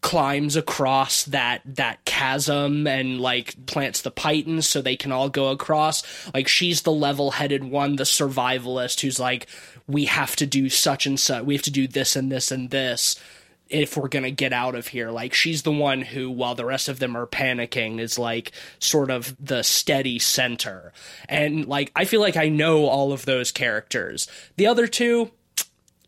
climbs 0.04 0.54
across 0.54 1.24
that 1.24 1.62
that 1.64 2.04
chasm 2.04 2.86
and 2.86 3.22
like 3.22 3.64
plants 3.64 4.02
the 4.02 4.10
pitons 4.10 4.68
so 4.68 4.82
they 4.82 4.96
can 4.96 5.10
all 5.10 5.30
go 5.30 5.48
across. 5.48 6.02
Like 6.34 6.46
she's 6.46 6.82
the 6.82 6.92
level-headed 6.92 7.64
one 7.64 7.96
the 7.96 8.04
survivalist 8.04 9.00
who's 9.00 9.18
like 9.18 9.46
we 9.86 10.04
have 10.04 10.36
to 10.36 10.44
do 10.44 10.68
such 10.68 11.06
and 11.06 11.18
such 11.18 11.44
we 11.44 11.54
have 11.54 11.62
to 11.62 11.70
do 11.70 11.88
this 11.88 12.16
and 12.16 12.30
this 12.30 12.52
and 12.52 12.68
this 12.68 13.18
if 13.70 13.96
we're 13.96 14.08
gonna 14.08 14.30
get 14.30 14.52
out 14.52 14.74
of 14.74 14.88
here. 14.88 15.10
Like 15.10 15.32
she's 15.32 15.62
the 15.62 15.72
one 15.72 16.02
who 16.02 16.30
while 16.30 16.54
the 16.54 16.66
rest 16.66 16.90
of 16.90 16.98
them 16.98 17.16
are 17.16 17.26
panicking 17.26 17.98
is 17.98 18.18
like 18.18 18.52
sort 18.78 19.10
of 19.10 19.34
the 19.40 19.62
steady 19.62 20.18
center. 20.18 20.92
And 21.30 21.64
like 21.64 21.90
i 21.96 22.04
feel 22.04 22.20
like 22.20 22.36
i 22.36 22.50
know 22.50 22.84
all 22.84 23.10
of 23.10 23.24
those 23.24 23.50
characters. 23.50 24.28
The 24.58 24.66
other 24.66 24.86
two 24.86 25.30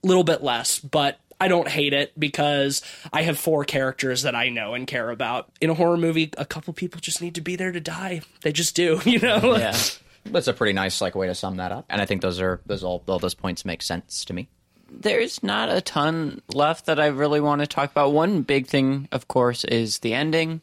a 0.05 0.07
little 0.07 0.23
bit 0.23 0.43
less, 0.43 0.79
but 0.79 1.19
I 1.41 1.49
don't 1.49 1.69
hate 1.69 1.93
it 1.93 2.19
because 2.19 2.83
I 3.13 3.23
have 3.23 3.39
four 3.39 3.65
characters 3.65 4.23
that 4.23 4.35
I 4.35 4.49
know 4.49 4.75
and 4.75 4.87
care 4.87 5.11
about. 5.11 5.51
In 5.61 5.71
a 5.71 5.75
horror 5.75 5.97
movie, 5.97 6.31
a 6.39 6.47
couple 6.47 6.73
people 6.73 7.01
just 7.01 7.21
need 7.21 7.35
to 7.35 7.41
be 7.41 7.57
there 7.57 7.73
to 7.73 7.81
die. 7.81 8.23
They 8.43 8.53
just 8.53 8.75
do, 8.75 9.01
you 9.05 9.19
know? 9.19 9.57
Yeah. 9.57 9.77
That's 10.25 10.49
a 10.49 10.53
pretty 10.53 10.73
nice 10.73 11.01
like 11.01 11.15
way 11.15 11.27
to 11.27 11.35
sum 11.35 11.57
that 11.59 11.73
up. 11.73 11.87
And 11.89 12.01
I 12.01 12.07
think 12.07 12.23
those 12.23 12.41
are 12.41 12.61
those 12.67 12.83
all 12.83 13.03
all 13.07 13.19
those 13.19 13.35
points 13.35 13.65
make 13.65 13.83
sense 13.83 14.25
to 14.25 14.33
me. 14.33 14.49
There's 14.91 15.43
not 15.43 15.69
a 15.69 15.81
ton 15.81 16.43
left 16.53 16.87
that 16.87 17.01
I 17.01 17.07
really 17.07 17.41
want 17.41 17.61
to 17.61 17.67
talk 17.67 17.91
about. 17.91 18.13
One 18.13 18.43
big 18.43 18.67
thing, 18.67 19.09
of 19.13 19.29
course, 19.29 19.65
is 19.65 19.99
the 19.99 20.15
ending. 20.15 20.61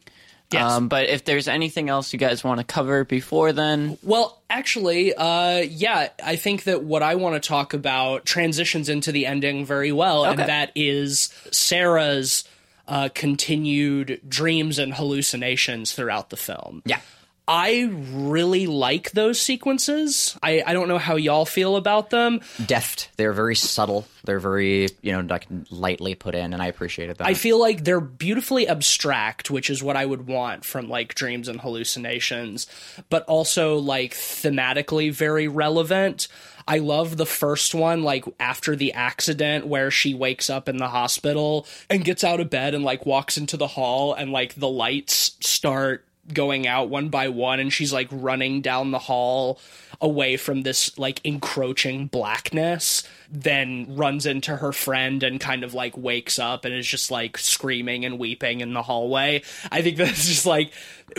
Yes. 0.54 0.72
Um, 0.72 0.88
but 0.88 1.08
if 1.08 1.24
there's 1.24 1.48
anything 1.48 1.88
else 1.88 2.12
you 2.12 2.18
guys 2.18 2.42
want 2.42 2.60
to 2.60 2.64
cover 2.64 3.04
before 3.04 3.52
then, 3.52 3.98
Well, 4.02 4.40
actually, 4.48 5.14
uh, 5.14 5.58
yeah, 5.58 6.08
I 6.24 6.36
think 6.36 6.64
that 6.64 6.82
what 6.82 7.02
I 7.02 7.16
want 7.16 7.40
to 7.40 7.46
talk 7.46 7.74
about 7.74 8.24
transitions 8.24 8.88
into 8.88 9.12
the 9.12 9.26
ending 9.26 9.66
very 9.66 9.92
well, 9.92 10.24
and 10.24 10.38
that 10.38 10.72
is 10.74 11.32
Sarah's 11.50 12.44
uh, 12.86 13.08
continued 13.14 14.20
dreams 14.28 14.78
and 14.78 14.94
hallucinations 14.94 15.92
throughout 15.92 16.30
the 16.30 16.36
film. 16.36 16.82
Yeah. 16.84 17.00
I 17.46 17.90
really 18.12 18.66
like 18.66 19.10
those 19.10 19.38
sequences. 19.38 20.38
I, 20.42 20.62
I 20.66 20.72
don't 20.72 20.88
know 20.88 20.96
how 20.96 21.16
y'all 21.16 21.44
feel 21.44 21.76
about 21.76 22.08
them. 22.08 22.40
Deft. 22.64 23.10
They're 23.18 23.34
very 23.34 23.54
subtle. 23.54 24.06
They're 24.24 24.40
very, 24.40 24.88
you 25.02 25.12
know, 25.12 25.20
like 25.20 25.46
lightly 25.70 26.14
put 26.14 26.34
in, 26.34 26.54
and 26.54 26.62
I 26.62 26.66
appreciated 26.66 27.18
that. 27.18 27.26
I 27.26 27.34
feel 27.34 27.60
like 27.60 27.84
they're 27.84 28.00
beautifully 28.00 28.66
abstract, 28.66 29.50
which 29.50 29.68
is 29.68 29.82
what 29.82 29.96
I 29.96 30.06
would 30.06 30.26
want 30.26 30.64
from 30.64 30.88
like 30.88 31.14
dreams 31.14 31.48
and 31.48 31.60
hallucinations, 31.60 32.66
but 33.10 33.24
also 33.24 33.76
like 33.76 34.14
thematically 34.14 35.12
very 35.12 35.46
relevant. 35.46 36.28
I 36.66 36.78
love 36.78 37.18
the 37.18 37.26
first 37.26 37.74
one, 37.74 38.02
like 38.02 38.24
after 38.40 38.74
the 38.74 38.94
accident 38.94 39.66
where 39.66 39.90
she 39.90 40.14
wakes 40.14 40.48
up 40.48 40.66
in 40.66 40.78
the 40.78 40.88
hospital 40.88 41.66
and 41.90 42.02
gets 42.02 42.24
out 42.24 42.40
of 42.40 42.48
bed 42.48 42.74
and 42.74 42.84
like 42.84 43.04
walks 43.04 43.36
into 43.36 43.58
the 43.58 43.66
hall 43.66 44.14
and 44.14 44.32
like 44.32 44.54
the 44.54 44.68
lights 44.68 45.36
start 45.40 46.06
going 46.32 46.66
out 46.66 46.88
one 46.88 47.08
by 47.08 47.28
one 47.28 47.60
and 47.60 47.72
she's 47.72 47.92
like 47.92 48.08
running 48.10 48.60
down 48.60 48.90
the 48.90 48.98
hall 48.98 49.60
away 50.00 50.36
from 50.36 50.62
this 50.62 50.96
like 50.98 51.20
encroaching 51.24 52.06
blackness 52.06 53.02
then 53.30 53.86
runs 53.96 54.26
into 54.26 54.56
her 54.56 54.72
friend 54.72 55.22
and 55.22 55.40
kind 55.40 55.64
of 55.64 55.74
like 55.74 55.96
wakes 55.96 56.38
up 56.38 56.64
and 56.64 56.74
is 56.74 56.86
just 56.86 57.10
like 57.10 57.36
screaming 57.36 58.04
and 58.04 58.18
weeping 58.18 58.60
in 58.60 58.72
the 58.72 58.82
hallway. 58.82 59.42
I 59.70 59.82
think 59.82 59.96
that's 59.98 60.26
just 60.26 60.46
like 60.46 60.72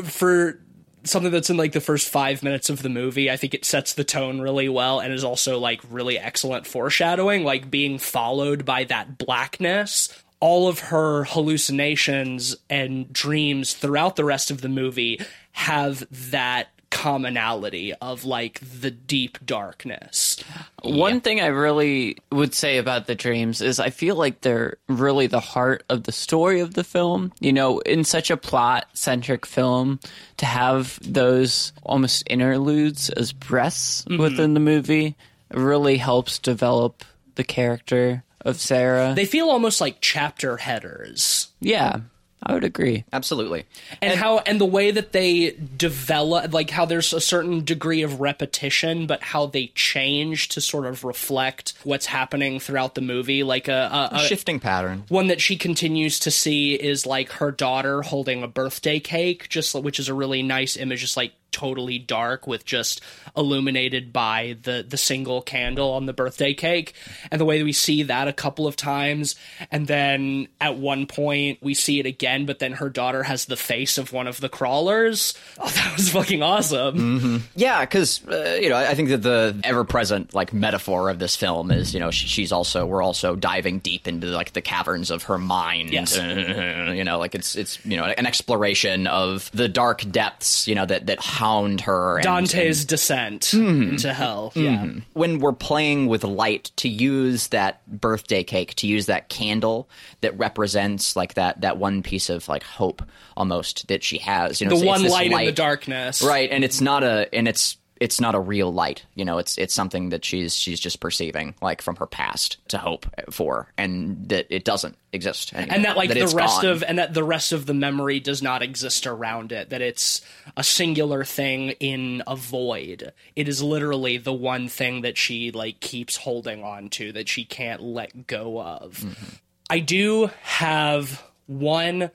for 0.04 0.60
something 1.04 1.32
that's 1.32 1.50
in 1.50 1.58
like 1.58 1.72
the 1.72 1.82
first 1.82 2.10
five 2.10 2.42
minutes 2.42 2.70
of 2.70 2.82
the 2.82 2.90
movie 2.90 3.30
i 3.30 3.38
think 3.38 3.54
it 3.54 3.64
sets 3.64 3.94
the 3.94 4.04
tone 4.04 4.42
really 4.42 4.68
well 4.68 5.00
and 5.00 5.14
is 5.14 5.24
also 5.24 5.60
like 5.60 5.80
really 5.92 6.18
excellent 6.18 6.66
foreshadowing 6.66 7.44
like 7.44 7.70
being 7.70 8.00
followed 8.00 8.66
by 8.66 8.84
that 8.84 9.18
blackness 9.18 10.10
all 10.46 10.68
of 10.68 10.78
her 10.78 11.24
hallucinations 11.24 12.56
and 12.70 13.12
dreams 13.12 13.74
throughout 13.74 14.16
the 14.16 14.24
rest 14.24 14.52
of 14.52 14.62
the 14.62 14.70
movie 14.70 15.20
have 15.52 16.06
that 16.32 16.68
commonality 16.92 17.96
of 17.96 18.26
like 18.26 18.60
the 18.62 18.92
deep 18.92 19.44
darkness. 19.44 20.38
One 20.84 21.20
thing 21.20 21.42
I 21.42 21.48
really 21.48 22.18
would 22.32 22.54
say 22.54 22.78
about 22.78 23.08
the 23.08 23.16
dreams 23.16 23.60
is 23.60 23.80
I 23.80 23.90
feel 23.90 24.18
like 24.18 24.42
they're 24.42 24.78
really 24.88 25.26
the 25.26 25.40
heart 25.40 25.84
of 25.90 26.04
the 26.04 26.12
story 26.12 26.60
of 26.60 26.76
the 26.76 26.84
film. 26.84 27.34
You 27.40 27.52
know, 27.52 27.80
in 27.80 28.04
such 28.04 28.30
a 28.30 28.38
plot 28.38 28.86
centric 28.94 29.48
film, 29.48 30.00
to 30.38 30.46
have 30.46 31.00
those 31.02 31.74
almost 31.82 32.24
interludes 32.28 33.10
as 33.10 33.34
breaths 33.34 34.04
mm-hmm. 34.04 34.22
within 34.22 34.54
the 34.54 34.60
movie 34.60 35.16
really 35.52 35.98
helps 35.98 36.38
develop 36.38 37.04
the 37.34 37.44
character 37.44 38.24
of 38.46 38.60
Sarah. 38.62 39.14
They 39.16 39.26
feel 39.26 39.50
almost 39.50 39.82
like 39.82 39.98
chapter 40.00 40.58
headers. 40.58 41.50
yeah, 41.60 42.00
I 42.48 42.54
would 42.54 42.64
agree. 42.64 43.06
Absolutely. 43.12 43.66
and, 44.04 44.20
how 44.20 44.38
and 44.40 44.62
the 44.62 44.66
way 44.66 44.92
that 44.92 45.14
they 45.14 45.58
develop 45.78 46.54
like 46.54 46.70
how 46.70 46.86
there's 46.86 47.12
a 47.12 47.20
certain 47.20 47.66
degree 47.66 48.04
of 48.04 48.20
repetition 48.20 49.08
but 49.08 49.24
how 49.24 49.48
they 49.48 49.68
change 49.74 50.50
to 50.50 50.62
sort 50.62 50.86
of 50.86 51.04
reflect 51.04 51.74
what's 51.84 52.06
happening 52.06 52.60
throughout 52.60 52.94
the 52.94 53.02
movie 53.02 53.42
like 53.42 53.68
a, 53.68 54.10
a, 54.12 54.18
a 54.18 54.20
Shifting 54.20 54.60
pattern. 54.60 55.06
one 55.08 55.28
that 55.28 55.42
she 55.42 55.58
continues 55.58 56.20
to 56.20 56.30
see 56.30 56.76
is 56.76 57.08
like 57.08 57.32
her 57.32 57.52
daughter 57.52 58.04
holding 58.04 58.44
a 58.44 58.48
birthday 58.48 59.00
cake 59.00 59.50
just 59.50 59.74
which 59.74 60.00
is 60.00 60.08
a 60.08 60.14
really 60.14 60.44
nice 60.44 60.78
image 60.78 61.02
just 61.02 61.18
like 61.18 61.34
totally 61.56 61.98
dark 61.98 62.46
with 62.48 62.66
just 62.66 63.02
illuminated 63.38 64.12
by 64.12 64.58
the 64.64 64.86
the 64.88 64.98
single 64.98 65.42
candle 65.42 65.92
on 65.92 66.06
the 66.06 66.14
birthday 66.14 66.54
cake 66.54 66.94
and 67.32 67.40
the 67.40 67.46
way 67.46 67.58
that 67.60 67.66
we 67.66 67.72
see 67.74 68.04
that 68.04 68.28
a 68.28 68.34
couple 68.34 68.68
of 68.68 68.76
times 68.76 69.36
and 69.72 69.88
then 69.88 70.48
at 70.60 70.76
one 70.78 71.08
point 71.08 71.58
we 71.62 71.74
see 71.74 72.00
it 72.00 72.06
again 72.06 72.46
but 72.46 72.60
then 72.60 72.74
her 72.74 72.90
daughter 72.90 73.24
has 73.24 73.46
the 73.46 73.56
face 73.56 73.98
of 73.98 74.12
one 74.12 74.28
of 74.28 74.42
the 74.42 74.50
crawlers 74.50 75.34
oh 75.60 75.70
that 75.70 75.94
was 75.96 76.10
fucking 76.10 76.44
awesome 76.44 77.44
Yeah, 77.56 77.82
because 77.82 78.26
uh, 78.28 78.58
you 78.62 78.70
know, 78.70 78.76
I 78.76 78.94
think 78.96 79.10
that 79.10 79.22
the 79.22 79.60
ever-present 79.64 80.34
like 80.34 80.54
metaphor 80.54 81.10
of 81.10 81.20
this 81.20 81.36
film 81.36 81.72
is, 81.72 81.94
you 81.94 82.00
know, 82.00 82.12
she's 82.12 82.52
also 82.52 82.86
we're 82.86 83.02
also 83.04 83.36
diving 83.36 83.80
deep 83.80 84.08
into 84.08 84.28
like 84.28 84.54
the 84.54 84.62
caverns 84.62 85.12
of 85.12 85.24
her 85.24 85.38
mind. 85.38 85.92
Yes. 85.92 86.18
You 86.96 87.04
know, 87.04 87.20
like 87.20 87.36
it's 87.36 87.56
it's 87.56 87.84
you 87.86 87.98
know 87.98 88.06
an 88.06 88.26
exploration 88.26 89.08
of 89.08 89.50
the 89.54 89.68
dark 89.68 90.10
depths, 90.12 90.68
you 90.68 90.76
know, 90.76 90.86
that 90.86 91.08
that 91.08 91.20
hound 91.46 91.82
her. 91.82 92.18
And, 92.18 92.24
dante's 92.24 92.86
descent 92.86 93.52
hmm. 93.52 93.90
into 93.90 94.14
hell 94.14 94.52
yeah. 94.56 94.86
Hmm. 94.86 95.00
When 95.14 95.40
we're 95.40 95.54
playing 95.54 96.08
with 96.08 96.24
light 96.24 96.72
to 96.78 96.90
use 96.90 97.48
that 97.50 97.86
birthday 97.88 98.44
cake 98.44 98.74
to 98.76 98.88
use 98.88 99.06
that 99.06 99.30
candle 99.30 99.88
that 100.22 100.38
represents 100.38 101.16
like 101.16 101.36
that 101.36 101.62
that 101.62 101.78
one 101.78 102.02
piece 102.02 102.30
of 102.30 102.48
like 102.48 102.64
hope 102.64 103.04
almost 103.38 103.88
that 103.90 104.04
she 104.04 104.18
has. 104.20 104.60
You 104.60 104.68
know 104.68 104.76
the 104.76 104.86
it's- 104.86 105.02
it's 105.02 105.12
one 105.12 105.30
light, 105.32 105.42
in 105.42 105.46
the 105.48 105.52
darkness. 105.52 106.22
Right 106.22 106.50
and 106.50 106.64
it's 106.64 106.82
not 106.82 107.04
a 107.04 107.34
and 107.34 107.48
it's 107.48 107.78
it's 108.06 108.22
not 108.22 108.36
a 108.36 108.40
real 108.40 108.72
light 108.72 109.04
you 109.16 109.26
know 109.26 109.40
it's 109.40 109.58
it's 109.58 109.74
something 109.74 110.10
that 110.10 110.24
she's 110.24 110.54
she's 110.54 110.80
just 110.80 111.00
perceiving 111.00 111.56
like 111.60 111.82
from 111.82 111.96
her 111.96 112.06
past 112.06 112.58
to 112.68 112.78
hope 112.78 113.08
for 113.32 113.68
and 113.80 114.30
that 114.30 114.46
it 114.52 114.64
doesn't 114.64 114.96
exist 115.16 115.54
anymore, 115.54 115.76
and 115.76 115.86
that 115.86 115.98
like 115.98 116.14
the 116.14 116.28
rest 116.36 116.62
gone. 116.62 116.66
of 116.66 116.84
and 116.84 117.00
that 117.00 117.16
the 117.16 117.24
rest 117.24 117.52
of 117.52 117.66
the 117.66 117.74
memory 117.74 118.20
does 118.20 118.44
not 118.44 118.62
exist 118.62 119.08
around 119.08 119.52
it 119.52 119.72
that 119.72 119.82
it's 119.82 120.22
a 120.56 120.64
singular 120.64 121.24
thing 121.24 121.72
in 121.80 122.22
a 122.28 122.36
void. 122.36 123.14
It 123.36 123.48
is 123.48 123.64
literally 123.64 124.18
the 124.18 124.34
one 124.34 124.68
thing 124.68 125.02
that 125.02 125.18
she 125.18 125.52
like 125.52 125.80
keeps 125.80 126.18
holding 126.18 126.64
on 126.64 126.90
to 126.92 127.12
that 127.14 127.28
she 127.28 127.46
can't 127.46 127.82
let 127.82 128.28
go 128.28 128.62
of. 128.62 129.00
Mm-hmm. 129.00 129.36
I 129.70 129.80
do 129.80 130.30
have 130.44 131.24
one 131.48 132.12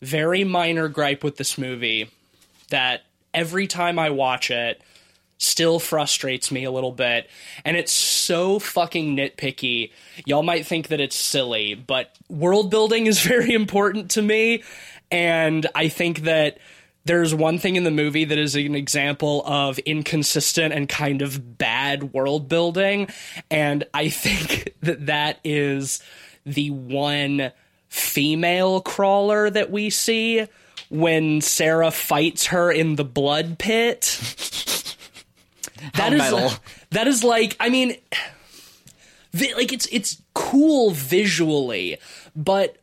very 0.00 0.44
minor 0.44 0.88
gripe 0.88 1.22
with 1.22 1.36
this 1.36 1.58
movie 1.58 2.10
that 2.70 3.02
every 3.32 3.66
time 3.66 3.98
i 3.98 4.10
watch 4.10 4.50
it 4.50 4.80
still 5.38 5.78
frustrates 5.78 6.50
me 6.50 6.64
a 6.64 6.70
little 6.70 6.92
bit. 6.92 7.28
And 7.64 7.76
it's 7.76 7.92
so 7.92 8.58
fucking 8.58 9.16
nitpicky. 9.16 9.92
Y'all 10.24 10.42
might 10.42 10.66
think 10.66 10.88
that 10.88 11.00
it's 11.00 11.16
silly 11.16 11.74
but 11.74 12.16
world 12.28 12.70
building 12.70 13.06
is 13.06 13.20
very 13.22 13.52
important 13.52 14.10
to 14.12 14.22
me. 14.22 14.62
And 15.10 15.66
i 15.74 15.88
think 15.88 16.20
that 16.22 16.58
there's 17.04 17.32
one 17.32 17.58
thing 17.58 17.76
in 17.76 17.84
the 17.84 17.90
movie 17.92 18.24
that 18.24 18.38
is 18.38 18.56
an 18.56 18.74
example 18.74 19.44
of 19.46 19.78
inconsistent 19.80 20.74
and 20.74 20.88
kind 20.88 21.22
of 21.22 21.56
bad 21.56 22.12
world 22.12 22.48
building. 22.48 23.08
And 23.50 23.84
i 23.94 24.08
think 24.10 24.74
that 24.80 25.06
that 25.06 25.38
is 25.44 26.02
the 26.44 26.70
one 26.70 27.52
female 27.88 28.80
crawler 28.80 29.48
that 29.50 29.70
we 29.70 29.90
see 29.90 30.46
when 30.88 31.40
sarah 31.40 31.90
fights 31.90 32.46
her 32.46 32.70
in 32.70 32.96
the 32.96 33.04
blood 33.04 33.58
pit 33.58 34.20
that 35.94 36.12
is 36.12 36.18
metal. 36.18 36.50
that 36.90 37.06
is 37.06 37.24
like 37.24 37.56
I 37.60 37.68
mean 37.68 37.96
vi- 39.32 39.54
like 39.54 39.72
it's 39.72 39.86
it's 39.92 40.20
cool 40.34 40.90
visually, 40.90 41.98
but 42.34 42.78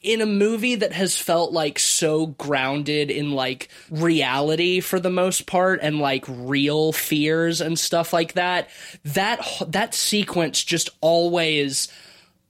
in 0.00 0.20
a 0.20 0.26
movie 0.26 0.76
that 0.76 0.92
has 0.92 1.16
felt 1.16 1.52
like 1.52 1.78
so 1.78 2.26
grounded 2.26 3.10
in 3.10 3.32
like 3.32 3.68
reality 3.90 4.80
for 4.80 5.00
the 5.00 5.10
most 5.10 5.46
part 5.46 5.80
and 5.82 5.98
like 5.98 6.24
real 6.28 6.92
fears 6.92 7.60
and 7.60 7.76
stuff 7.78 8.12
like 8.12 8.34
that 8.34 8.68
that 9.04 9.44
that 9.66 9.94
sequence 9.94 10.62
just 10.62 10.88
always 11.00 11.88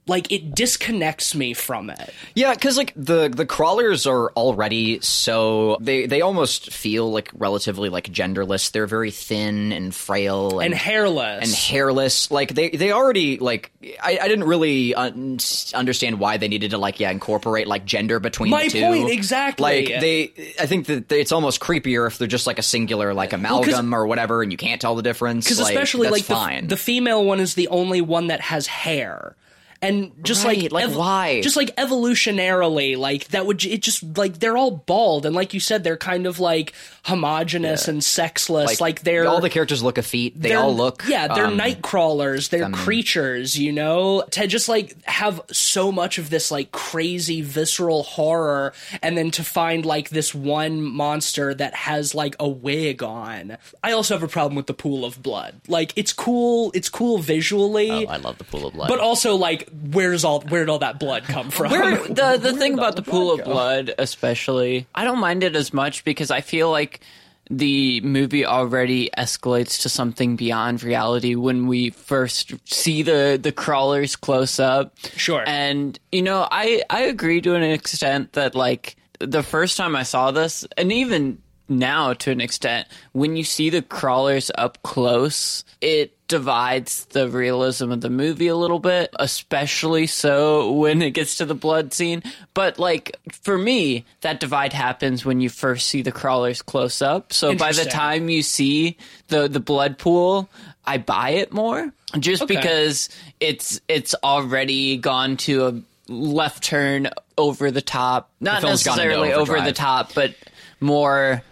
like 0.09 0.31
it 0.31 0.53
disconnects 0.55 1.35
me 1.35 1.53
from 1.53 1.89
it 1.89 2.13
Yeah, 2.35 2.53
because 2.53 2.77
like 2.77 2.93
the 2.95 3.29
the 3.29 3.45
crawlers 3.45 4.05
are 4.07 4.31
already 4.31 4.99
so 5.01 5.77
they 5.79 6.05
they 6.05 6.21
almost 6.21 6.71
feel 6.73 7.11
like 7.11 7.29
relatively 7.33 7.89
like 7.89 8.05
genderless. 8.11 8.71
They're 8.71 8.87
very 8.87 9.11
thin 9.11 9.71
and 9.71 9.93
frail 9.93 10.59
and 10.59 10.73
and, 10.73 10.73
hairless 10.73 11.43
and 11.43 11.53
hairless. 11.53 12.31
Like 12.31 12.53
they 12.53 12.69
they 12.69 12.91
already 12.91 13.37
like 13.37 13.71
I, 14.03 14.19
I 14.21 14.27
didn't 14.27 14.45
really 14.45 14.93
un- 14.95 15.39
understand 15.73 16.19
why 16.19 16.37
they 16.37 16.47
needed 16.47 16.71
to 16.71 16.77
like 16.77 16.99
yeah 16.99 17.11
incorporate 17.11 17.67
like 17.67 17.85
gender 17.85 18.19
between 18.19 18.51
My 18.51 18.63
the 18.63 18.69
two. 18.69 18.81
point, 18.81 19.11
exactly. 19.11 19.85
Like 19.85 20.01
they, 20.01 20.31
I 20.59 20.65
think 20.65 20.87
that 20.87 21.11
it's 21.11 21.31
almost 21.31 21.59
creepier 21.59 22.07
if 22.07 22.17
they're 22.17 22.27
just 22.27 22.47
like 22.47 22.59
a 22.59 22.63
singular 22.63 23.13
like 23.13 23.33
amalgam 23.33 23.93
or 23.93 24.07
whatever, 24.07 24.41
and 24.41 24.51
you 24.51 24.57
can't 24.57 24.81
tell 24.81 24.95
the 24.95 25.03
difference. 25.03 25.45
because 25.45 25.59
like, 25.59 25.73
especially 25.75 26.09
like 26.09 26.25
the, 26.25 26.65
the 26.67 26.77
female 26.77 27.23
one 27.23 27.39
is 27.39 27.53
the 27.53 27.67
only 27.69 28.01
one 28.01 28.27
that 28.27 28.41
has 28.41 28.67
hair 28.67 29.35
and 29.81 30.11
just 30.23 30.45
Right, 30.45 30.71
like, 30.71 30.89
why? 30.89 31.41
just 31.41 31.55
like 31.55 31.75
evolutionarily 31.75 32.97
like 32.97 33.27
that 33.29 33.45
would 33.45 33.63
it 33.63 33.81
just 33.81 34.17
like 34.17 34.39
they're 34.39 34.57
all 34.57 34.71
bald. 34.71 35.25
And 35.25 35.35
like 35.35 35.53
you 35.53 35.59
said 35.59 35.83
they're 35.83 35.97
kind 35.97 36.25
of 36.25 36.39
like 36.39 36.73
homogenous 37.03 37.87
and 37.87 38.03
sexless. 38.03 38.79
Like, 38.79 39.01
they're 39.01 39.27
all 39.27 39.41
the 39.41 39.49
characters 39.49 39.81
look 39.81 39.97
effete. 39.97 40.39
They 40.39 40.53
all 40.53 40.75
look 40.75 41.03
yeah 41.07 41.27
they're 41.33 41.45
um, 41.45 41.57
night 41.57 41.81
crawlers. 41.81 42.49
They're 42.49 42.69
creatures 42.69 43.57
you 43.57 43.71
know? 43.71 44.23
To 44.31 44.47
just 44.47 44.69
like 44.69 45.01
have 45.05 45.41
so 45.51 45.91
much 45.91 46.17
of 46.17 46.29
this 46.29 46.51
like 46.51 46.71
crazy 46.71 47.41
visceral 47.41 48.03
horror 48.03 48.73
and 49.01 49.17
then 49.17 49.31
to 49.31 49.43
find 49.43 49.85
like 49.85 50.09
this 50.09 50.33
one 50.35 50.81
monster 50.81 51.53
that 51.53 51.73
has 51.73 52.13
like 52.13 52.35
a 52.39 52.47
wig 52.47 53.01
on. 53.03 53.57
I 53.83 53.91
also 53.93 54.13
have 54.15 54.23
a 54.23 54.27
problem 54.27 54.55
with 54.55 54.67
the 54.67 54.73
pool 54.73 55.05
of 55.05 55.21
blood. 55.21 55.55
Like 55.67 55.93
it's 55.95 56.13
cool 56.13 56.71
it's 56.73 56.89
cool 56.89 57.17
visually. 57.19 57.89
Oh, 57.91 58.05
I 58.09 58.17
love 58.17 58.37
the 58.37 58.43
pool 58.43 58.67
of 58.67 58.73
blood. 58.73 58.87
but 58.89 58.99
also 58.99 59.35
like 59.35 59.68
where's 59.91 60.23
all 60.23 60.41
where 60.41 60.61
did 60.61 60.69
all 60.69 60.79
that 60.79 60.99
blood 60.99 61.23
come 61.23 61.49
from 61.49 61.71
Where, 61.71 61.97
the 62.07 62.37
the 62.41 62.53
thing 62.57 62.73
about 62.73 62.95
the 62.95 63.01
the 63.01 63.11
pool 63.11 63.31
of 63.31 63.39
go? 63.39 63.45
blood, 63.45 63.93
especially, 63.97 64.87
I 64.93 65.03
don't 65.03 65.19
mind 65.19 65.43
it 65.43 65.55
as 65.55 65.73
much 65.73 66.03
because 66.03 66.31
I 66.31 66.41
feel 66.41 66.69
like 66.71 67.01
the 67.49 67.99
movie 68.01 68.45
already 68.45 69.09
escalates 69.17 69.81
to 69.81 69.89
something 69.89 70.35
beyond 70.35 70.83
reality 70.83 71.33
when 71.33 71.65
we 71.65 71.89
first 71.89 72.53
see 72.65 73.01
the 73.01 73.39
the 73.41 73.51
crawlers 73.51 74.15
close 74.15 74.59
up. 74.59 74.95
Sure. 75.15 75.43
And 75.47 75.99
you 76.11 76.21
know, 76.21 76.47
I 76.51 76.83
I 76.89 77.01
agree 77.01 77.41
to 77.41 77.55
an 77.55 77.63
extent 77.63 78.33
that 78.33 78.53
like 78.53 78.97
the 79.19 79.43
first 79.43 79.77
time 79.77 79.95
I 79.95 80.03
saw 80.03 80.31
this, 80.31 80.65
and 80.77 80.91
even 80.91 81.41
now 81.67 82.13
to 82.13 82.31
an 82.31 82.41
extent, 82.41 82.87
when 83.13 83.35
you 83.35 83.43
see 83.43 83.69
the 83.69 83.81
crawlers 83.81 84.51
up 84.57 84.81
close, 84.83 85.63
it 85.81 86.15
divides 86.29 87.03
the 87.05 87.27
realism 87.27 87.91
of 87.91 87.99
the 87.99 88.09
movie 88.09 88.47
a 88.47 88.55
little 88.55 88.79
bit, 88.79 89.09
especially 89.19 90.07
so 90.07 90.71
when 90.71 91.01
it 91.01 91.11
gets 91.11 91.37
to 91.37 91.45
the 91.45 91.55
blood 91.55 91.91
scene. 91.91 92.23
But 92.53 92.79
like 92.79 93.17
for 93.41 93.57
me, 93.57 94.05
that 94.21 94.39
divide 94.39 94.71
happens 94.71 95.25
when 95.25 95.41
you 95.41 95.49
first 95.49 95.87
see 95.87 96.01
the 96.01 96.13
crawlers 96.13 96.61
close 96.61 97.01
up. 97.01 97.33
So 97.33 97.53
by 97.55 97.73
the 97.73 97.83
time 97.85 98.29
you 98.29 98.41
see 98.43 98.95
the 99.27 99.49
the 99.49 99.59
blood 99.59 99.97
pool, 99.97 100.47
I 100.85 100.99
buy 100.99 101.31
it 101.31 101.51
more 101.51 101.91
just 102.17 102.43
Okay. 102.43 102.55
because 102.55 103.09
it's 103.41 103.81
it's 103.89 104.15
already 104.23 104.95
gone 104.97 105.35
to 105.37 105.67
a 105.67 105.81
left 106.11 106.63
turn 106.63 107.09
over 107.37 107.71
the 107.71 107.81
top. 107.81 108.29
Not 108.39 108.61
gone 108.61 108.71
necessarily 108.71 109.33
over 109.33 109.59
the 109.61 109.73
top, 109.73 110.13
but 110.13 110.35
more 110.79 111.43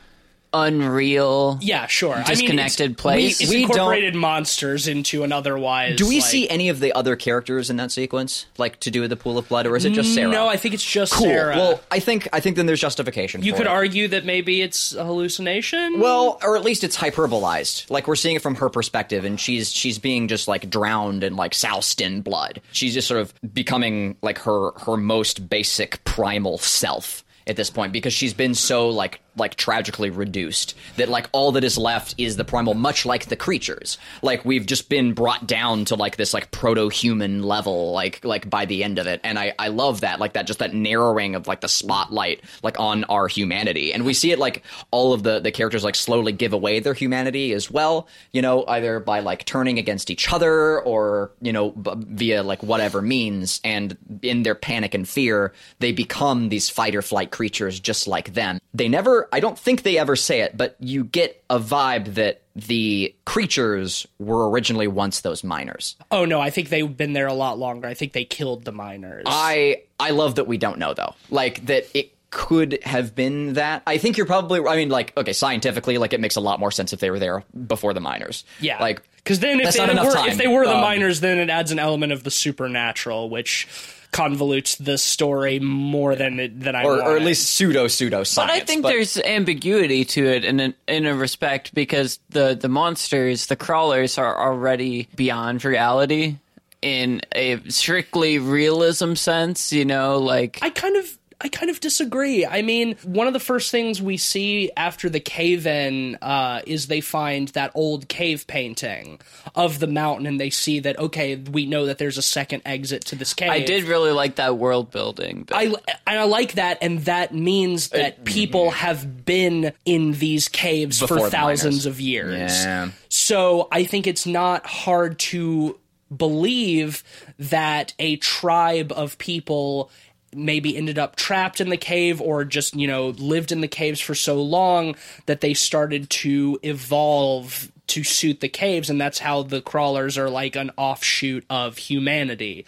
unreal. 0.66 1.58
yeah 1.62 1.86
sure 1.88 2.14
I 2.14 2.18
mean, 2.18 2.22
it's- 2.24 2.38
Disconnected 2.40 2.98
place. 2.98 3.42
it's 3.42 3.50
We 3.50 3.66
don't- 3.66 4.16
monsters 4.16 4.88
into 4.88 5.24
an 5.24 5.32
otherwise 5.32 5.98
do 5.98 6.08
we 6.08 6.20
like- 6.22 6.30
see 6.30 6.50
any 6.50 6.70
of 6.70 6.80
the 6.80 6.94
other 6.94 7.16
characters 7.16 7.70
in 7.70 7.78
that 7.78 7.92
sequence, 7.92 8.46
like 8.58 8.80
to 8.82 8.92
do 8.92 9.02
with 9.02 9.10
the 9.10 9.16
pool 9.16 9.38
of 9.38 9.48
blood, 9.50 9.66
or 9.68 9.76
is 9.76 9.86
it 9.86 9.92
just 9.94 10.14
Sarah? 10.14 10.32
no 10.32 10.48
i 10.48 10.58
think 10.58 10.74
it's 10.74 10.84
just 10.84 11.14
cool. 11.14 11.26
sarah 11.28 11.56
Well, 11.56 11.82
I 11.92 12.00
think 12.00 12.28
I 12.34 12.40
think 12.40 12.56
then 12.56 12.66
there's 12.66 12.82
justification. 12.82 13.44
You 13.44 13.54
could 13.54 13.62
it. 13.62 13.68
argue 13.68 14.08
that 14.10 14.26
maybe 14.26 14.62
it's 14.62 14.94
a 14.96 15.04
hallucination. 15.06 16.00
Well, 16.00 16.38
or 16.44 16.56
at 16.58 16.64
least 16.64 16.84
it's 16.84 16.98
hyperbolized. 16.98 17.90
Like 17.90 18.08
we're 18.08 18.16
seeing 18.16 18.36
it 18.36 18.42
from 18.42 18.56
her 18.56 18.70
perspective, 18.70 19.26
and 19.26 19.40
she's 19.40 19.72
she's 19.72 20.00
being 20.00 20.28
just 20.28 20.48
like 20.48 20.70
drowned 20.70 21.24
and 21.24 21.36
like 21.36 21.54
soused 21.54 22.02
in 22.02 22.22
blood. 22.22 22.62
She's 22.72 22.94
just 22.94 23.08
sort 23.08 23.22
of 23.22 23.34
becoming 23.54 24.18
like 24.22 24.40
her 24.40 24.72
her 24.86 24.98
most 24.98 25.50
basic 25.50 26.04
primal 26.04 26.58
self 26.58 27.24
at 27.46 27.56
this 27.56 27.70
point 27.70 27.94
because 27.94 28.14
she's 28.14 28.34
been 28.34 28.54
so 28.56 28.90
like 28.90 29.22
like 29.38 29.56
tragically 29.56 30.10
reduced. 30.10 30.76
That 30.98 31.10
like 31.10 31.30
all 31.32 31.52
that 31.54 31.64
is 31.64 31.78
left 31.78 32.16
is 32.18 32.36
the 32.36 32.46
primal 32.46 32.74
much 32.74 33.06
like 33.06 33.26
the 33.28 33.36
creatures. 33.36 33.98
Like 34.22 34.46
we've 34.46 34.66
just 34.66 34.90
been 34.90 35.14
brought 35.14 35.48
down 35.48 35.86
to 35.86 35.96
like 35.96 36.18
this 36.18 36.34
like 36.34 36.52
proto-human 36.52 37.44
level 37.44 37.92
like 37.92 38.24
like 38.24 38.50
by 38.50 38.66
the 38.66 38.84
end 38.84 39.00
of 39.00 39.08
it. 39.08 39.22
And 39.24 39.38
i 39.38 39.54
i 39.60 39.68
love 39.68 40.02
that 40.02 40.20
like 40.20 40.34
that 40.34 40.48
just 40.48 40.60
that 40.60 40.74
narrowing 40.74 41.36
of 41.36 41.48
like 41.48 41.62
the 41.62 41.68
spotlight 41.68 42.42
like 42.64 42.80
on 42.80 43.04
our 43.06 43.28
humanity. 43.28 43.94
And 43.94 44.06
we 44.06 44.14
see 44.14 44.32
it 44.32 44.40
like 44.40 44.64
all 44.92 45.14
of 45.14 45.24
the 45.24 45.40
the 45.40 45.52
characters 45.52 45.84
like 45.84 45.96
slowly 45.96 46.32
give 46.32 46.54
away 46.54 46.80
their 46.80 46.94
humanity 46.94 47.54
as 47.54 47.70
well 47.70 48.08
you 48.32 48.42
know 48.42 48.66
either 48.68 49.00
by 49.00 49.20
like 49.20 49.46
turning 49.46 49.80
against 49.80 50.10
each 50.10 50.32
other 50.32 50.82
or 50.82 51.32
you 51.42 51.54
know 51.54 51.72
b- 51.72 51.94
via 51.96 52.44
like 52.44 52.64
whatever 52.64 53.02
means. 53.02 53.62
And 53.64 53.98
in 54.22 54.44
their 54.44 54.56
panic 54.56 54.94
and 54.94 55.08
fear 55.08 55.54
they 55.80 55.92
become 55.92 56.50
these 56.50 56.70
fight 56.70 56.96
or 56.96 57.02
flight 57.02 57.32
creatures 57.32 57.80
just 57.80 58.08
like 58.08 58.34
them. 58.34 58.60
They 58.74 58.88
never 58.88 59.27
i 59.32 59.40
don't 59.40 59.58
think 59.58 59.84
they 59.84 59.98
ever 59.98 60.16
say 60.16 60.42
it 60.42 60.56
but 60.58 60.76
you 60.80 61.04
get 61.04 61.44
a 61.50 61.60
vibe 61.60 62.14
that 62.16 62.42
the 62.56 63.14
creatures 63.26 64.08
were 64.20 64.50
originally 64.50 64.88
once 64.88 65.22
those 65.22 65.44
miners 65.44 65.96
oh 66.12 66.26
no, 66.26 66.42
I 66.42 66.50
think 66.50 66.70
they've 66.70 66.98
been 66.98 67.14
there 67.14 67.28
a 67.28 67.34
lot 67.34 67.60
longer. 67.60 67.88
I 67.88 67.94
think 67.94 68.14
they 68.14 68.26
killed 68.26 68.66
the 68.66 68.72
miners. 68.72 69.26
I 69.28 69.84
I 70.00 70.10
love 70.12 70.36
that 70.36 70.48
we 70.48 70.58
don't 70.58 70.80
know 70.80 70.94
though. 70.96 71.14
Like 71.30 71.66
that 71.68 71.86
it 71.94 72.14
could 72.32 72.80
have 72.84 73.14
been 73.16 73.54
that. 73.54 73.84
I 73.86 73.98
think 74.00 74.18
you're 74.18 74.26
probably 74.26 74.60
I 74.66 74.76
mean 74.76 74.90
like 74.90 75.16
okay, 75.16 75.34
scientifically 75.34 75.98
like 76.00 76.14
it 76.14 76.20
makes 76.20 76.36
a 76.36 76.42
lot 76.42 76.60
more 76.60 76.72
sense 76.72 76.94
if 76.94 77.00
they 77.00 77.12
were 77.12 77.20
there 77.20 77.44
before 77.68 77.94
the 77.94 78.00
miners. 78.00 78.44
yeah, 78.60 78.82
Like 78.82 79.04
because 79.18 79.40
then 79.40 79.60
if 79.60 79.74
they, 79.74 79.86
were, 79.86 80.28
if 80.28 80.38
they 80.38 80.48
were 80.48 80.66
the 80.66 80.74
Um, 80.76 80.82
miners, 80.82 81.20
then 81.20 81.38
it 81.38 81.50
adds 81.52 81.72
an 81.72 81.78
element 81.80 82.12
of 82.14 82.24
the 82.24 82.32
supernatural, 82.32 83.30
which 83.30 83.68
convolutes 84.12 84.78
the 84.78 84.98
story 84.98 85.60
more 85.60 86.16
than 86.16 86.40
it, 86.40 86.60
than 86.60 86.76
I 86.76 86.84
or, 86.84 87.02
or 87.02 87.16
at 87.18 87.24
least 87.24 87.50
pseudo 87.52 87.88
pseudo 87.88 88.24
science. 88.24 88.52
But 88.52 88.56
I 88.56 88.66
think 88.66 88.86
there's 88.86 89.18
ambiguity 89.18 90.06
to 90.06 90.26
it 90.26 90.46
in 90.46 90.60
a, 90.60 90.74
in 90.88 91.06
a 91.06 91.16
respect 91.16 91.74
because 91.74 92.20
the 92.30 92.58
the 92.60 92.70
monsters, 92.70 93.48
the 93.48 93.56
crawlers, 93.56 94.18
are 94.18 94.38
already 94.38 95.08
beyond 95.16 95.64
reality 95.64 96.38
in 96.82 97.22
a 97.34 97.60
strictly 97.70 98.40
realism 98.40 99.14
sense. 99.14 99.74
You 99.74 99.86
know, 99.86 100.20
like 100.20 100.60
I 100.62 100.70
kind 100.70 100.96
of 100.98 101.18
I 101.40 101.50
kind 101.50 101.70
of 101.70 101.80
disagree. 101.80 102.48
I 102.48 102.64
mean, 102.64 102.96
one 103.04 103.28
of 103.28 103.34
the 103.34 103.40
first 103.40 103.70
things 103.70 104.02
we 104.02 104.18
see 104.18 104.72
after 104.76 105.08
the 105.08 105.20
cave 105.20 105.68
in 105.68 106.18
uh, 106.20 106.62
is 106.66 106.88
they 106.88 107.02
find 107.02 107.50
that 107.50 107.72
old 107.76 108.08
cave 108.08 108.48
painting 108.48 109.20
of 109.54 109.78
the 109.80 109.86
mountain, 109.86 110.26
and 110.26 110.40
they 110.40 110.50
see 110.50 110.80
that 110.80 110.98
okay, 110.98 111.36
we 111.36 111.68
know 111.68 111.86
that 111.86 112.00
there's 112.00 112.18
a 112.18 112.24
second 112.24 112.64
exit 112.66 113.06
to 113.06 113.16
this 113.16 113.36
cave. 113.36 113.52
I 113.52 113.60
did 113.60 113.84
really 113.84 114.12
like 114.12 114.38
that 114.38 114.58
world 114.58 114.90
building. 114.90 115.44
But 115.44 115.58
I 115.58 115.64
and 116.08 116.20
I 116.20 116.24
like 116.24 116.54
that, 116.54 116.80
and 116.82 117.06
that 117.06 117.36
means 117.36 117.90
that 117.90 118.26
people 118.26 118.72
have 118.72 119.24
been 119.24 119.74
in 119.86 120.14
these 120.14 120.48
caves 120.48 121.00
Before 121.00 121.20
for 121.20 121.30
thousands 121.30 121.86
of 121.86 122.02
years. 122.02 122.66
Yeah. 122.66 122.90
So 123.10 123.68
I 123.72 123.84
think 123.84 124.08
it's 124.08 124.26
not 124.26 124.66
hard 124.66 125.20
to 125.20 125.78
believe 126.16 127.04
that 127.38 127.94
a 128.00 128.16
tribe 128.18 128.92
of 128.92 129.18
people 129.18 129.92
maybe 130.38 130.78
ended 130.78 130.98
up 130.98 131.16
trapped 131.16 131.60
in 131.60 131.70
the 131.70 131.78
cave 131.78 132.22
or 132.22 132.46
just, 132.46 132.76
you 132.76 132.88
know, 132.88 133.10
lived 133.10 133.52
in 133.52 133.62
the 133.62 133.68
caves 133.68 134.00
for 134.00 134.16
so 134.16 134.42
long 134.42 134.96
that 135.26 135.42
they 135.42 135.54
started 135.54 136.10
to 136.10 136.60
evolve 136.64 137.72
to 137.88 138.04
suit 138.04 138.42
the 138.42 138.50
caves 138.50 138.90
and 138.90 139.00
that's 139.00 139.20
how 139.20 139.44
the 139.44 139.62
crawlers 139.62 140.18
are 140.18 140.30
like 140.30 140.56
an 140.56 140.72
offshoot 140.78 141.46
of 141.50 141.78
humanity. 141.78 142.66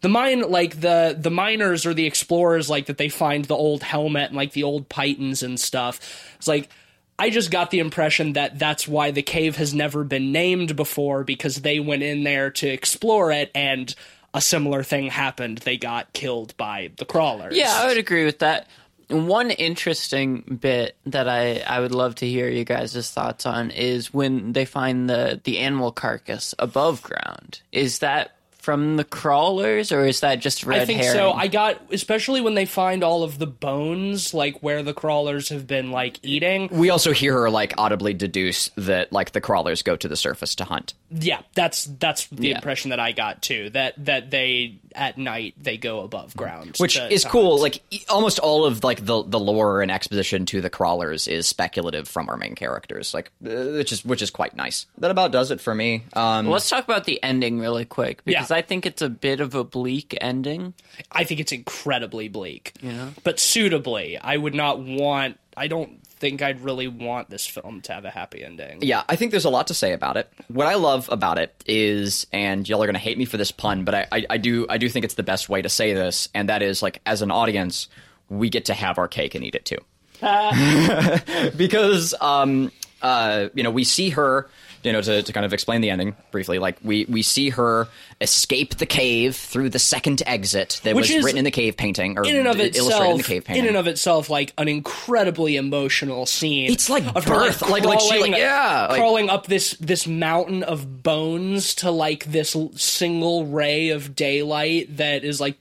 The 0.00 0.08
mine 0.08 0.48
like 0.50 0.80
the 0.80 1.16
the 1.18 1.30
miners 1.30 1.84
or 1.84 1.92
the 1.92 2.06
explorers 2.06 2.70
like 2.70 2.86
that 2.86 2.96
they 2.96 3.08
find 3.08 3.44
the 3.44 3.56
old 3.56 3.82
helmet 3.82 4.28
and 4.28 4.36
like 4.36 4.52
the 4.52 4.62
old 4.62 4.88
pitons 4.88 5.42
and 5.42 5.58
stuff. 5.58 6.34
It's 6.38 6.48
like 6.48 6.70
I 7.18 7.28
just 7.28 7.50
got 7.50 7.70
the 7.70 7.80
impression 7.80 8.32
that 8.32 8.58
that's 8.58 8.88
why 8.88 9.10
the 9.10 9.22
cave 9.22 9.56
has 9.56 9.74
never 9.74 10.04
been 10.04 10.32
named 10.32 10.74
before 10.74 11.22
because 11.22 11.56
they 11.56 11.78
went 11.78 12.02
in 12.02 12.24
there 12.24 12.50
to 12.52 12.66
explore 12.66 13.30
it 13.30 13.50
and 13.54 13.94
a 14.34 14.40
similar 14.40 14.82
thing 14.82 15.08
happened. 15.08 15.58
They 15.58 15.76
got 15.76 16.12
killed 16.12 16.56
by 16.56 16.90
the 16.96 17.04
crawlers. 17.04 17.56
Yeah, 17.56 17.72
I 17.72 17.86
would 17.88 17.98
agree 17.98 18.24
with 18.24 18.40
that. 18.40 18.68
One 19.08 19.50
interesting 19.50 20.58
bit 20.60 20.96
that 21.06 21.28
I, 21.28 21.58
I 21.58 21.80
would 21.80 21.92
love 21.92 22.14
to 22.16 22.28
hear 22.28 22.48
you 22.48 22.64
guys' 22.64 23.10
thoughts 23.10 23.44
on 23.44 23.72
is 23.72 24.14
when 24.14 24.52
they 24.52 24.64
find 24.64 25.10
the, 25.10 25.40
the 25.42 25.58
animal 25.58 25.90
carcass 25.90 26.54
above 26.60 27.02
ground. 27.02 27.60
Is 27.72 27.98
that 28.00 28.36
from 28.70 28.96
the 28.96 29.04
crawlers 29.04 29.90
or 29.90 30.06
is 30.06 30.20
that 30.20 30.38
just 30.38 30.64
red 30.64 30.82
I 30.82 30.84
think 30.84 31.00
herring? 31.00 31.16
so. 31.18 31.32
I 31.32 31.48
got 31.48 31.80
especially 31.90 32.40
when 32.40 32.54
they 32.54 32.66
find 32.66 33.02
all 33.02 33.24
of 33.24 33.38
the 33.38 33.46
bones, 33.46 34.32
like 34.32 34.62
where 34.62 34.84
the 34.84 34.94
crawlers 34.94 35.48
have 35.48 35.66
been 35.66 35.90
like 35.90 36.20
eating. 36.22 36.68
we 36.70 36.88
also 36.90 37.12
hear 37.12 37.32
her 37.34 37.50
like 37.50 37.74
audibly 37.78 38.14
deduce 38.14 38.70
that 38.76 39.12
like 39.12 39.32
the 39.32 39.40
crawlers 39.40 39.82
go 39.82 39.96
to 39.96 40.06
the 40.06 40.14
surface 40.16 40.54
to 40.54 40.64
hunt. 40.64 40.94
Yeah, 41.10 41.40
that's 41.54 41.86
that's 41.86 42.26
the 42.28 42.48
Yeah. 42.50 42.54
impression 42.56 42.90
that 42.90 43.00
I 43.00 43.10
got 43.10 43.42
too. 43.42 43.70
That 43.70 43.94
that 44.04 44.30
they 44.30 44.78
at 44.94 45.16
night 45.18 45.54
they 45.60 45.76
go 45.76 46.00
above 46.00 46.36
ground, 46.36 46.76
which 46.78 46.94
to- 46.94 47.12
is 47.12 47.22
to 47.22 47.28
cool. 47.28 47.58
hunt. 47.60 47.62
Like 47.90 48.04
almost 48.08 48.38
all 48.38 48.64
of 48.64 48.82
like 48.84 49.04
the 49.04 49.22
the 49.22 49.38
lore 49.38 49.82
and 49.82 49.90
exposition 49.90 50.46
to 50.46 50.60
the 50.60 50.70
crawlers 50.70 51.28
is 51.28 51.46
speculative 51.46 52.08
from 52.08 52.28
our 52.28 52.36
main 52.36 52.54
characters, 52.54 53.14
like 53.14 53.30
uh, 53.44 53.50
which 53.76 53.92
is 53.92 54.04
which 54.04 54.22
is 54.22 54.30
quite 54.30 54.56
nice. 54.56 54.86
That 54.98 55.10
about 55.10 55.32
does 55.32 55.50
it 55.50 55.60
for 55.60 55.74
me. 55.74 56.04
Um, 56.14 56.48
Let's 56.48 56.68
talk 56.68 56.84
about 56.84 57.04
the 57.04 57.22
ending 57.22 57.58
really 57.60 57.84
quick 57.84 58.24
because 58.24 58.50
Yeah. 58.50 58.56
I 58.56 58.62
think 58.62 58.86
it's 58.86 59.02
a 59.02 59.08
bit 59.08 59.40
of 59.40 59.54
a 59.54 59.64
bleak 59.64 60.16
ending. 60.20 60.74
I 61.12 61.24
think 61.24 61.40
it's 61.40 61.52
incredibly 61.52 62.28
bleak. 62.28 62.74
yeah, 62.82 63.10
But 63.24 63.38
suitably. 63.40 64.18
I 64.18 64.36
would 64.36 64.54
not 64.54 64.78
want 64.80 65.38
I 65.56 65.68
don't 65.68 66.00
think 66.20 66.42
I'd 66.42 66.60
really 66.60 66.86
want 66.86 67.30
this 67.30 67.46
film 67.46 67.80
to 67.82 67.92
have 67.92 68.04
a 68.04 68.10
happy 68.10 68.44
ending. 68.44 68.78
Yeah, 68.82 69.02
I 69.08 69.16
think 69.16 69.30
there's 69.30 69.46
a 69.46 69.50
lot 69.50 69.66
to 69.68 69.74
say 69.74 69.92
about 69.92 70.16
it. 70.16 70.30
What 70.48 70.66
I 70.66 70.74
love 70.74 71.08
about 71.10 71.38
it 71.38 71.64
is, 71.66 72.26
and 72.32 72.68
y'all 72.68 72.82
are 72.82 72.86
gonna 72.86 72.98
hate 72.98 73.18
me 73.18 73.24
for 73.24 73.38
this 73.38 73.50
pun, 73.50 73.84
but 73.84 73.94
I, 73.94 74.06
I, 74.12 74.26
I 74.30 74.36
do 74.36 74.66
I 74.68 74.78
do 74.78 74.88
think 74.88 75.04
it's 75.04 75.14
the 75.14 75.22
best 75.22 75.48
way 75.48 75.62
to 75.62 75.68
say 75.68 75.94
this, 75.94 76.28
and 76.34 76.48
that 76.48 76.62
is 76.62 76.82
like 76.82 77.00
as 77.06 77.22
an 77.22 77.30
audience, 77.30 77.88
we 78.28 78.50
get 78.50 78.66
to 78.66 78.74
have 78.74 78.98
our 78.98 79.08
cake 79.08 79.34
and 79.34 79.44
eat 79.44 79.54
it 79.54 79.64
too. 79.64 79.78
because 81.56 82.14
um 82.20 82.70
uh 83.02 83.48
you 83.54 83.62
know 83.62 83.70
we 83.70 83.82
see 83.82 84.10
her 84.10 84.48
you 84.82 84.92
know 84.92 85.00
to, 85.02 85.22
to 85.22 85.32
kind 85.32 85.44
of 85.46 85.52
explain 85.52 85.80
the 85.80 85.90
ending 85.90 86.14
briefly 86.30 86.58
like 86.58 86.78
we 86.82 87.04
we 87.08 87.22
see 87.22 87.50
her 87.50 87.86
escape 88.20 88.76
the 88.76 88.86
cave 88.86 89.36
through 89.36 89.68
the 89.68 89.78
second 89.78 90.22
exit 90.26 90.80
that 90.84 90.94
Which 90.94 91.12
was 91.14 91.24
written 91.24 91.38
in 91.38 91.44
the 91.44 91.50
cave 91.50 91.76
painting 91.76 92.18
or 92.18 92.24
in 92.24 92.36
and 92.36 92.46
of 92.48 92.58
illustrated 92.60 92.76
itself, 92.86 93.10
in 93.10 93.16
the 93.18 93.22
cave 93.22 93.44
painting 93.44 93.62
in 93.64 93.68
and 93.68 93.76
of 93.76 93.86
itself, 93.86 94.30
like 94.30 94.52
an 94.58 94.68
incredibly 94.68 95.56
emotional 95.56 96.26
scene. 96.26 96.70
It's 96.70 96.88
like 96.90 97.04
of 97.14 97.24
her, 97.24 97.34
birth, 97.34 97.62
like- 97.68 97.84
like 97.84 98.00
she, 98.00 98.08
like, 98.08 98.18
crawling- 98.18 98.32
yeah, 98.34 98.86
like- 98.90 98.98
crawling 98.98 99.30
up 99.30 99.46
this 99.46 99.72
this 99.80 100.06
mountain 100.06 100.62
of 100.62 101.02
bones 101.02 101.74
to 101.76 101.90
like 101.90 102.24
this 102.26 102.54
l- 102.56 102.72
single 102.74 103.46
ray 103.46 103.90
of 103.90 104.14
daylight 104.14 104.96
that 104.98 105.24
is 105.24 105.40
like 105.40 105.56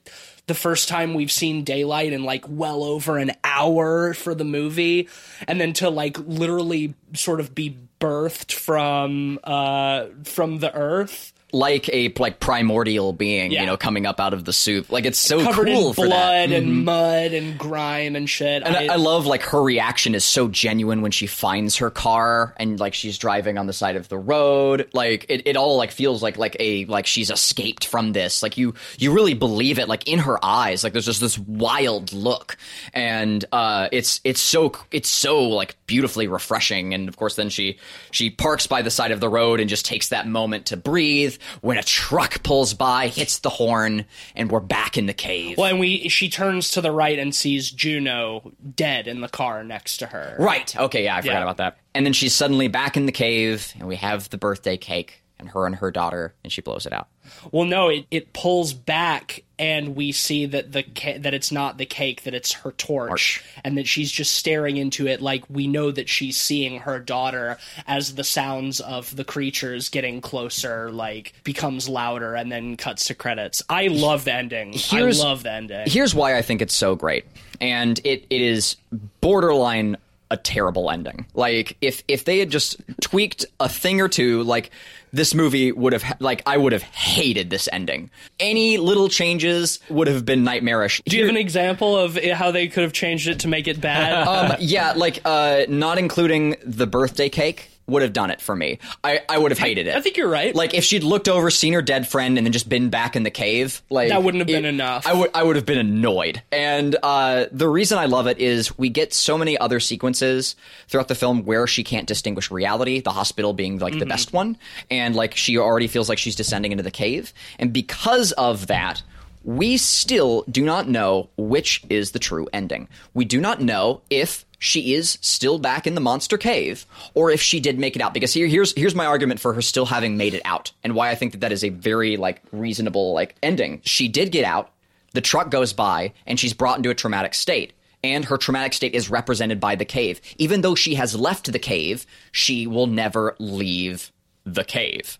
the 0.47 0.53
first 0.55 0.89
time 0.89 1.13
we've 1.13 1.32
seen 1.32 1.63
daylight 1.63 2.11
in 2.11 2.24
like 2.24 2.43
well 2.47 2.84
over 2.84 3.17
an 3.17 3.32
hour 3.43 4.13
for 4.13 4.34
the 4.34 4.43
movie, 4.45 5.07
and 5.47 5.61
then 5.61 5.74
to 5.74 5.89
like 5.89 6.17
literally 6.20 6.93
sort 7.13 7.39
of 7.39 7.53
be 7.53 7.78
birthed 7.99 8.51
from 8.53 9.39
uh 9.43 10.05
from 10.23 10.59
the 10.59 10.73
earth. 10.73 11.33
Like 11.51 11.89
a 11.89 12.13
like 12.19 12.39
primordial 12.39 13.11
being 13.13 13.51
Yeah. 13.51 13.61
you 13.61 13.65
know 13.67 13.77
coming 13.77 14.05
up 14.05 14.19
out 14.19 14.33
of 14.33 14.45
the 14.45 14.53
soup 14.53 14.91
like 14.91 15.05
it's 15.05 15.17
so 15.19 15.41
Covered 15.43 15.67
cool 15.67 15.87
in 15.89 15.93
for 15.93 16.07
that 16.07 16.47
blood 16.47 16.51
and 16.51 16.85
mud 16.85 17.31
and 17.33 17.57
grime 17.57 18.15
and 18.15 18.29
shit. 18.29 18.61
And 18.63 18.75
I, 18.75 18.93
I 18.93 18.95
love 18.97 19.25
like 19.25 19.41
her 19.43 19.61
reaction 19.61 20.13
is 20.15 20.23
so 20.23 20.47
genuine 20.47 21.01
when 21.01 21.11
she 21.11 21.25
finds 21.27 21.77
her 21.77 21.89
car 21.89 22.53
and 22.57 22.79
like 22.79 22.93
she's 22.93 23.17
driving 23.17 23.57
on 23.57 23.65
the 23.67 23.73
side 23.73 23.95
of 23.95 24.09
the 24.09 24.17
road. 24.17 24.89
Like 24.93 25.25
it, 25.29 25.47
it 25.47 25.57
all 25.57 25.77
like 25.77 25.91
feels 25.91 26.21
like 26.21 26.37
like 26.37 26.55
a 26.59 26.85
like 26.85 27.05
she's 27.07 27.29
escaped 27.31 27.85
from 27.85 28.13
this. 28.13 28.43
Like 28.43 28.57
you 28.57 28.75
you 28.97 29.11
really 29.11 29.33
believe 29.33 29.79
it 29.79 29.87
like 29.87 30.07
in 30.07 30.19
her 30.19 30.43
eyes. 30.43 30.83
Like 30.83 30.93
there's 30.93 31.05
just 31.05 31.21
this 31.21 31.37
wild 31.39 32.13
look. 32.13 32.57
And 32.93 33.43
uh 33.51 33.89
it's 33.91 34.21
it's 34.23 34.41
so 34.41 34.73
it's 34.91 35.09
so 35.09 35.43
like 35.43 35.75
beautifully 35.87 36.27
refreshing. 36.27 36.93
And 36.93 37.09
of 37.09 37.17
course 37.17 37.35
then 37.35 37.49
she 37.49 37.79
she 38.11 38.29
parks 38.29 38.67
by 38.67 38.81
the 38.81 38.91
side 38.91 39.11
of 39.11 39.19
the 39.19 39.29
road 39.29 39.59
and 39.59 39.69
just 39.69 39.85
takes 39.85 40.09
that 40.09 40.27
moment 40.27 40.67
to 40.67 40.77
breathe 40.77 41.37
when 41.61 41.77
a 41.77 41.83
truck 41.83 42.43
pulls 42.43 42.73
by, 42.73 43.07
hits 43.07 43.39
the 43.39 43.49
horn, 43.49 44.05
and 44.35 44.51
we're 44.51 44.59
back 44.59 44.97
in 44.97 45.05
the 45.05 45.13
cave. 45.13 45.57
Well, 45.57 45.67
and 45.69 45.79
we 45.79 46.09
she 46.09 46.29
turns 46.29 46.71
to 46.71 46.81
the 46.81 46.91
right 46.91 47.17
and 47.19 47.33
sees 47.33 47.71
Juno 47.71 48.51
dead 48.75 49.07
in 49.07 49.21
the 49.21 49.29
car 49.29 49.63
next 49.63 49.97
to 49.97 50.07
her. 50.07 50.35
Right. 50.39 50.75
Okay. 50.75 51.03
Yeah, 51.05 51.15
I 51.17 51.21
forgot 51.21 51.33
Yeah. 51.33 51.41
about 51.43 51.57
that. 51.57 51.77
And 51.95 52.05
then 52.05 52.13
she's 52.13 52.33
suddenly 52.35 52.67
back 52.67 52.97
in 52.97 53.05
the 53.07 53.11
cave, 53.11 53.73
and 53.79 53.87
we 53.87 53.95
have 53.97 54.29
the 54.29 54.37
birthday 54.37 54.77
cake, 54.77 55.18
and 55.39 55.49
her 55.49 55.65
and 55.65 55.75
her 55.75 55.91
daughter, 55.91 56.33
and 56.43 56.51
she 56.51 56.61
blows 56.61 56.85
it 56.85 56.93
out. 56.93 57.07
Well, 57.51 57.65
no, 57.65 57.89
it, 57.89 58.05
it 58.11 58.33
pulls 58.33 58.73
back, 58.73 59.43
and 59.59 59.95
we 59.95 60.11
see 60.11 60.45
that 60.47 60.71
the 60.71 60.83
ca- 60.83 61.17
that 61.19 61.33
it's 61.33 61.51
not 61.51 61.77
the 61.77 61.85
cake, 61.85 62.23
that 62.23 62.33
it's 62.33 62.53
her 62.53 62.71
torch, 62.71 63.43
and 63.63 63.77
that 63.77 63.87
she's 63.87 64.11
just 64.11 64.33
staring 64.35 64.77
into 64.77 65.05
it 65.07 65.21
like 65.21 65.43
we 65.49 65.67
know 65.67 65.91
that 65.91 66.09
she's 66.09 66.37
seeing 66.37 66.79
her 66.81 66.99
daughter 66.99 67.57
as 67.87 68.15
the 68.15 68.23
sounds 68.23 68.79
of 68.81 69.15
the 69.15 69.23
creatures 69.23 69.89
getting 69.89 70.21
closer 70.21 70.91
like 70.91 71.33
becomes 71.43 71.87
louder, 71.87 72.35
and 72.35 72.51
then 72.51 72.75
cuts 72.77 73.05
to 73.07 73.15
credits. 73.15 73.61
I 73.69 73.87
love 73.87 74.25
the 74.25 74.33
ending. 74.33 74.73
Here's- 74.73 75.19
I 75.21 75.23
love 75.23 75.43
the 75.43 75.51
ending. 75.51 75.83
Here's 75.87 76.15
why 76.15 76.37
I 76.37 76.41
think 76.41 76.61
it's 76.61 76.75
so 76.75 76.95
great, 76.95 77.25
and 77.61 77.99
it, 78.03 78.25
it 78.29 78.41
is 78.41 78.75
borderline 79.21 79.97
a 80.32 80.38
terrible 80.38 80.89
ending. 80.91 81.25
Like 81.34 81.77
if 81.82 82.03
if 82.07 82.25
they 82.25 82.39
had 82.39 82.49
just 82.49 82.77
tweaked 83.01 83.45
a 83.59 83.69
thing 83.69 84.01
or 84.01 84.07
two, 84.07 84.43
like 84.43 84.71
this 85.11 85.34
movie 85.34 85.71
would 85.71 85.93
have 85.93 86.03
like 86.19 86.43
I 86.45 86.57
would 86.57 86.73
have 86.73 86.84
hated 86.84 87.49
this 87.49 87.67
ending. 87.71 88.11
Any 88.39 88.77
little 88.77 89.09
changes 89.09 89.80
would 89.89 90.07
have 90.07 90.25
been 90.25 90.43
nightmarish. 90.43 91.01
Do 91.05 91.17
you 91.17 91.23
have 91.23 91.30
an 91.30 91.38
example 91.38 91.97
of 91.97 92.15
how 92.15 92.51
they 92.51 92.67
could 92.67 92.84
have 92.84 92.93
changed 92.93 93.27
it 93.27 93.39
to 93.39 93.47
make 93.47 93.67
it 93.67 93.82
bad? 93.82 94.27
um, 94.27 94.57
yeah, 94.59 94.93
like 94.95 95.21
uh, 95.25 95.65
not 95.67 95.97
including 95.97 96.55
the 96.63 96.88
birthday 96.88 97.30
cake 97.30 97.71
would 97.89 98.01
have 98.01 98.13
done 98.13 98.31
it 98.31 98.41
for 98.41 98.55
me. 98.55 98.79
I, 99.03 99.21
I 99.27 99.37
would 99.37 99.51
have 99.51 99.59
hated 99.59 99.87
it. 99.87 99.95
I 99.95 100.01
think 100.01 100.17
you're 100.17 100.29
right. 100.29 100.53
Like 100.55 100.73
if 100.73 100.83
she'd 100.83 101.03
looked 101.03 101.27
over, 101.27 101.49
seen 101.49 101.73
her 101.73 101.81
dead 101.81 102.07
friend, 102.07 102.37
and 102.37 102.45
then 102.45 102.51
just 102.53 102.69
been 102.69 102.89
back 102.89 103.15
in 103.15 103.23
the 103.23 103.31
cave, 103.31 103.81
like 103.89 104.09
That 104.09 104.23
wouldn't 104.23 104.39
have 104.39 104.47
been 104.47 104.65
it- 104.65 104.69
enough. 104.69 105.07
I 105.07 105.13
would 105.13 105.31
I 105.33 105.43
would 105.43 105.55
have 105.55 105.65
been 105.65 105.77
annoyed. 105.79 106.41
And 106.51 106.95
uh, 107.01 107.45
the 107.51 107.67
reason 107.67 107.97
I 107.97 108.05
love 108.05 108.27
it 108.27 108.37
is 108.39 108.77
we 108.77 108.89
get 108.89 109.13
so 109.13 109.37
many 109.37 109.57
other 109.57 109.79
sequences 109.79 110.55
throughout 110.87 111.07
the 111.07 111.15
film 111.15 111.45
where 111.45 111.67
she 111.67 111.83
can't 111.83 112.07
distinguish 112.07 112.51
reality. 112.51 113.01
The 113.01 113.11
hospital 113.11 113.53
being 113.53 113.79
like 113.79 113.93
the 113.93 113.99
Mm-hmm. 113.99 114.09
best 114.09 114.33
one, 114.33 114.57
and 114.91 115.15
like 115.15 115.35
she 115.35 115.57
already 115.57 115.87
feels 115.87 116.09
like 116.09 116.17
she's 116.17 116.35
descending 116.35 116.71
into 116.71 116.83
the 116.83 116.91
cave. 116.91 117.33
And 117.57 117.73
because 117.73 118.31
of 118.33 118.67
that. 118.67 119.01
We 119.45 119.77
still 119.77 120.43
do 120.51 120.65
not 120.65 120.89
know 120.89 121.29
which 121.37 121.81
is 121.89 122.11
the 122.11 122.19
true 122.19 122.49
ending. 122.51 122.89
We 123.13 123.23
do 123.23 123.39
not 123.39 123.61
know 123.61 124.01
if 124.09 124.43
she 124.60 124.93
is 124.93 125.18
still 125.22 125.57
back 125.57 125.88
in 125.88 125.95
the 125.95 126.01
monster 126.01 126.38
cave 126.38 126.86
or 127.14 127.32
if 127.32 127.41
she 127.41 127.60
did 127.60 127.80
make 127.80 127.95
it 127.95 128.01
out 128.01 128.14
because 128.14 128.34
here 128.34 128.47
here's 128.47 128.74
here's 128.76 128.93
my 128.93 129.05
argument 129.05 129.39
for 129.39 129.53
her 129.53 129.62
still 129.62 129.86
having 129.86 130.18
made 130.18 130.34
it 130.34 130.41
out 130.45 130.72
and 130.84 130.93
why 130.93 131.10
I 131.10 131.16
think 131.16 131.32
that 131.32 131.41
that 131.41 131.51
is 131.51 131.64
a 131.64 131.70
very 131.70 132.18
like 132.18 132.41
reasonable 132.51 133.14
like 133.14 133.36
ending. 133.41 133.82
She 133.84 134.07
did 134.07 134.32
get 134.32 134.45
out. 134.45 134.72
The 135.14 135.22
truck 135.22 135.49
goes 135.49 135.74
by 135.74 136.14
and 136.28 136.39
she's 136.39 136.53
brought 136.53 136.78
into 136.78 136.91
a 136.91 136.95
traumatic 136.95 137.34
state. 137.34 137.74
And 138.01 138.24
her 138.26 138.38
traumatic 138.38 138.74
state 138.74 138.95
is 138.95 139.10
represented 139.10 139.60
by 139.60 139.76
the 139.76 139.84
cave. 139.84 140.22
Even 140.38 140.62
though 140.62 140.76
she 140.76 140.95
has 140.95 141.16
left 141.20 141.51
the 141.51 141.60
cave, 141.60 142.05
she 142.32 142.66
will 142.66 142.88
never 142.88 143.36
leave 143.39 144.14
the 144.45 144.64
cave 144.64 145.18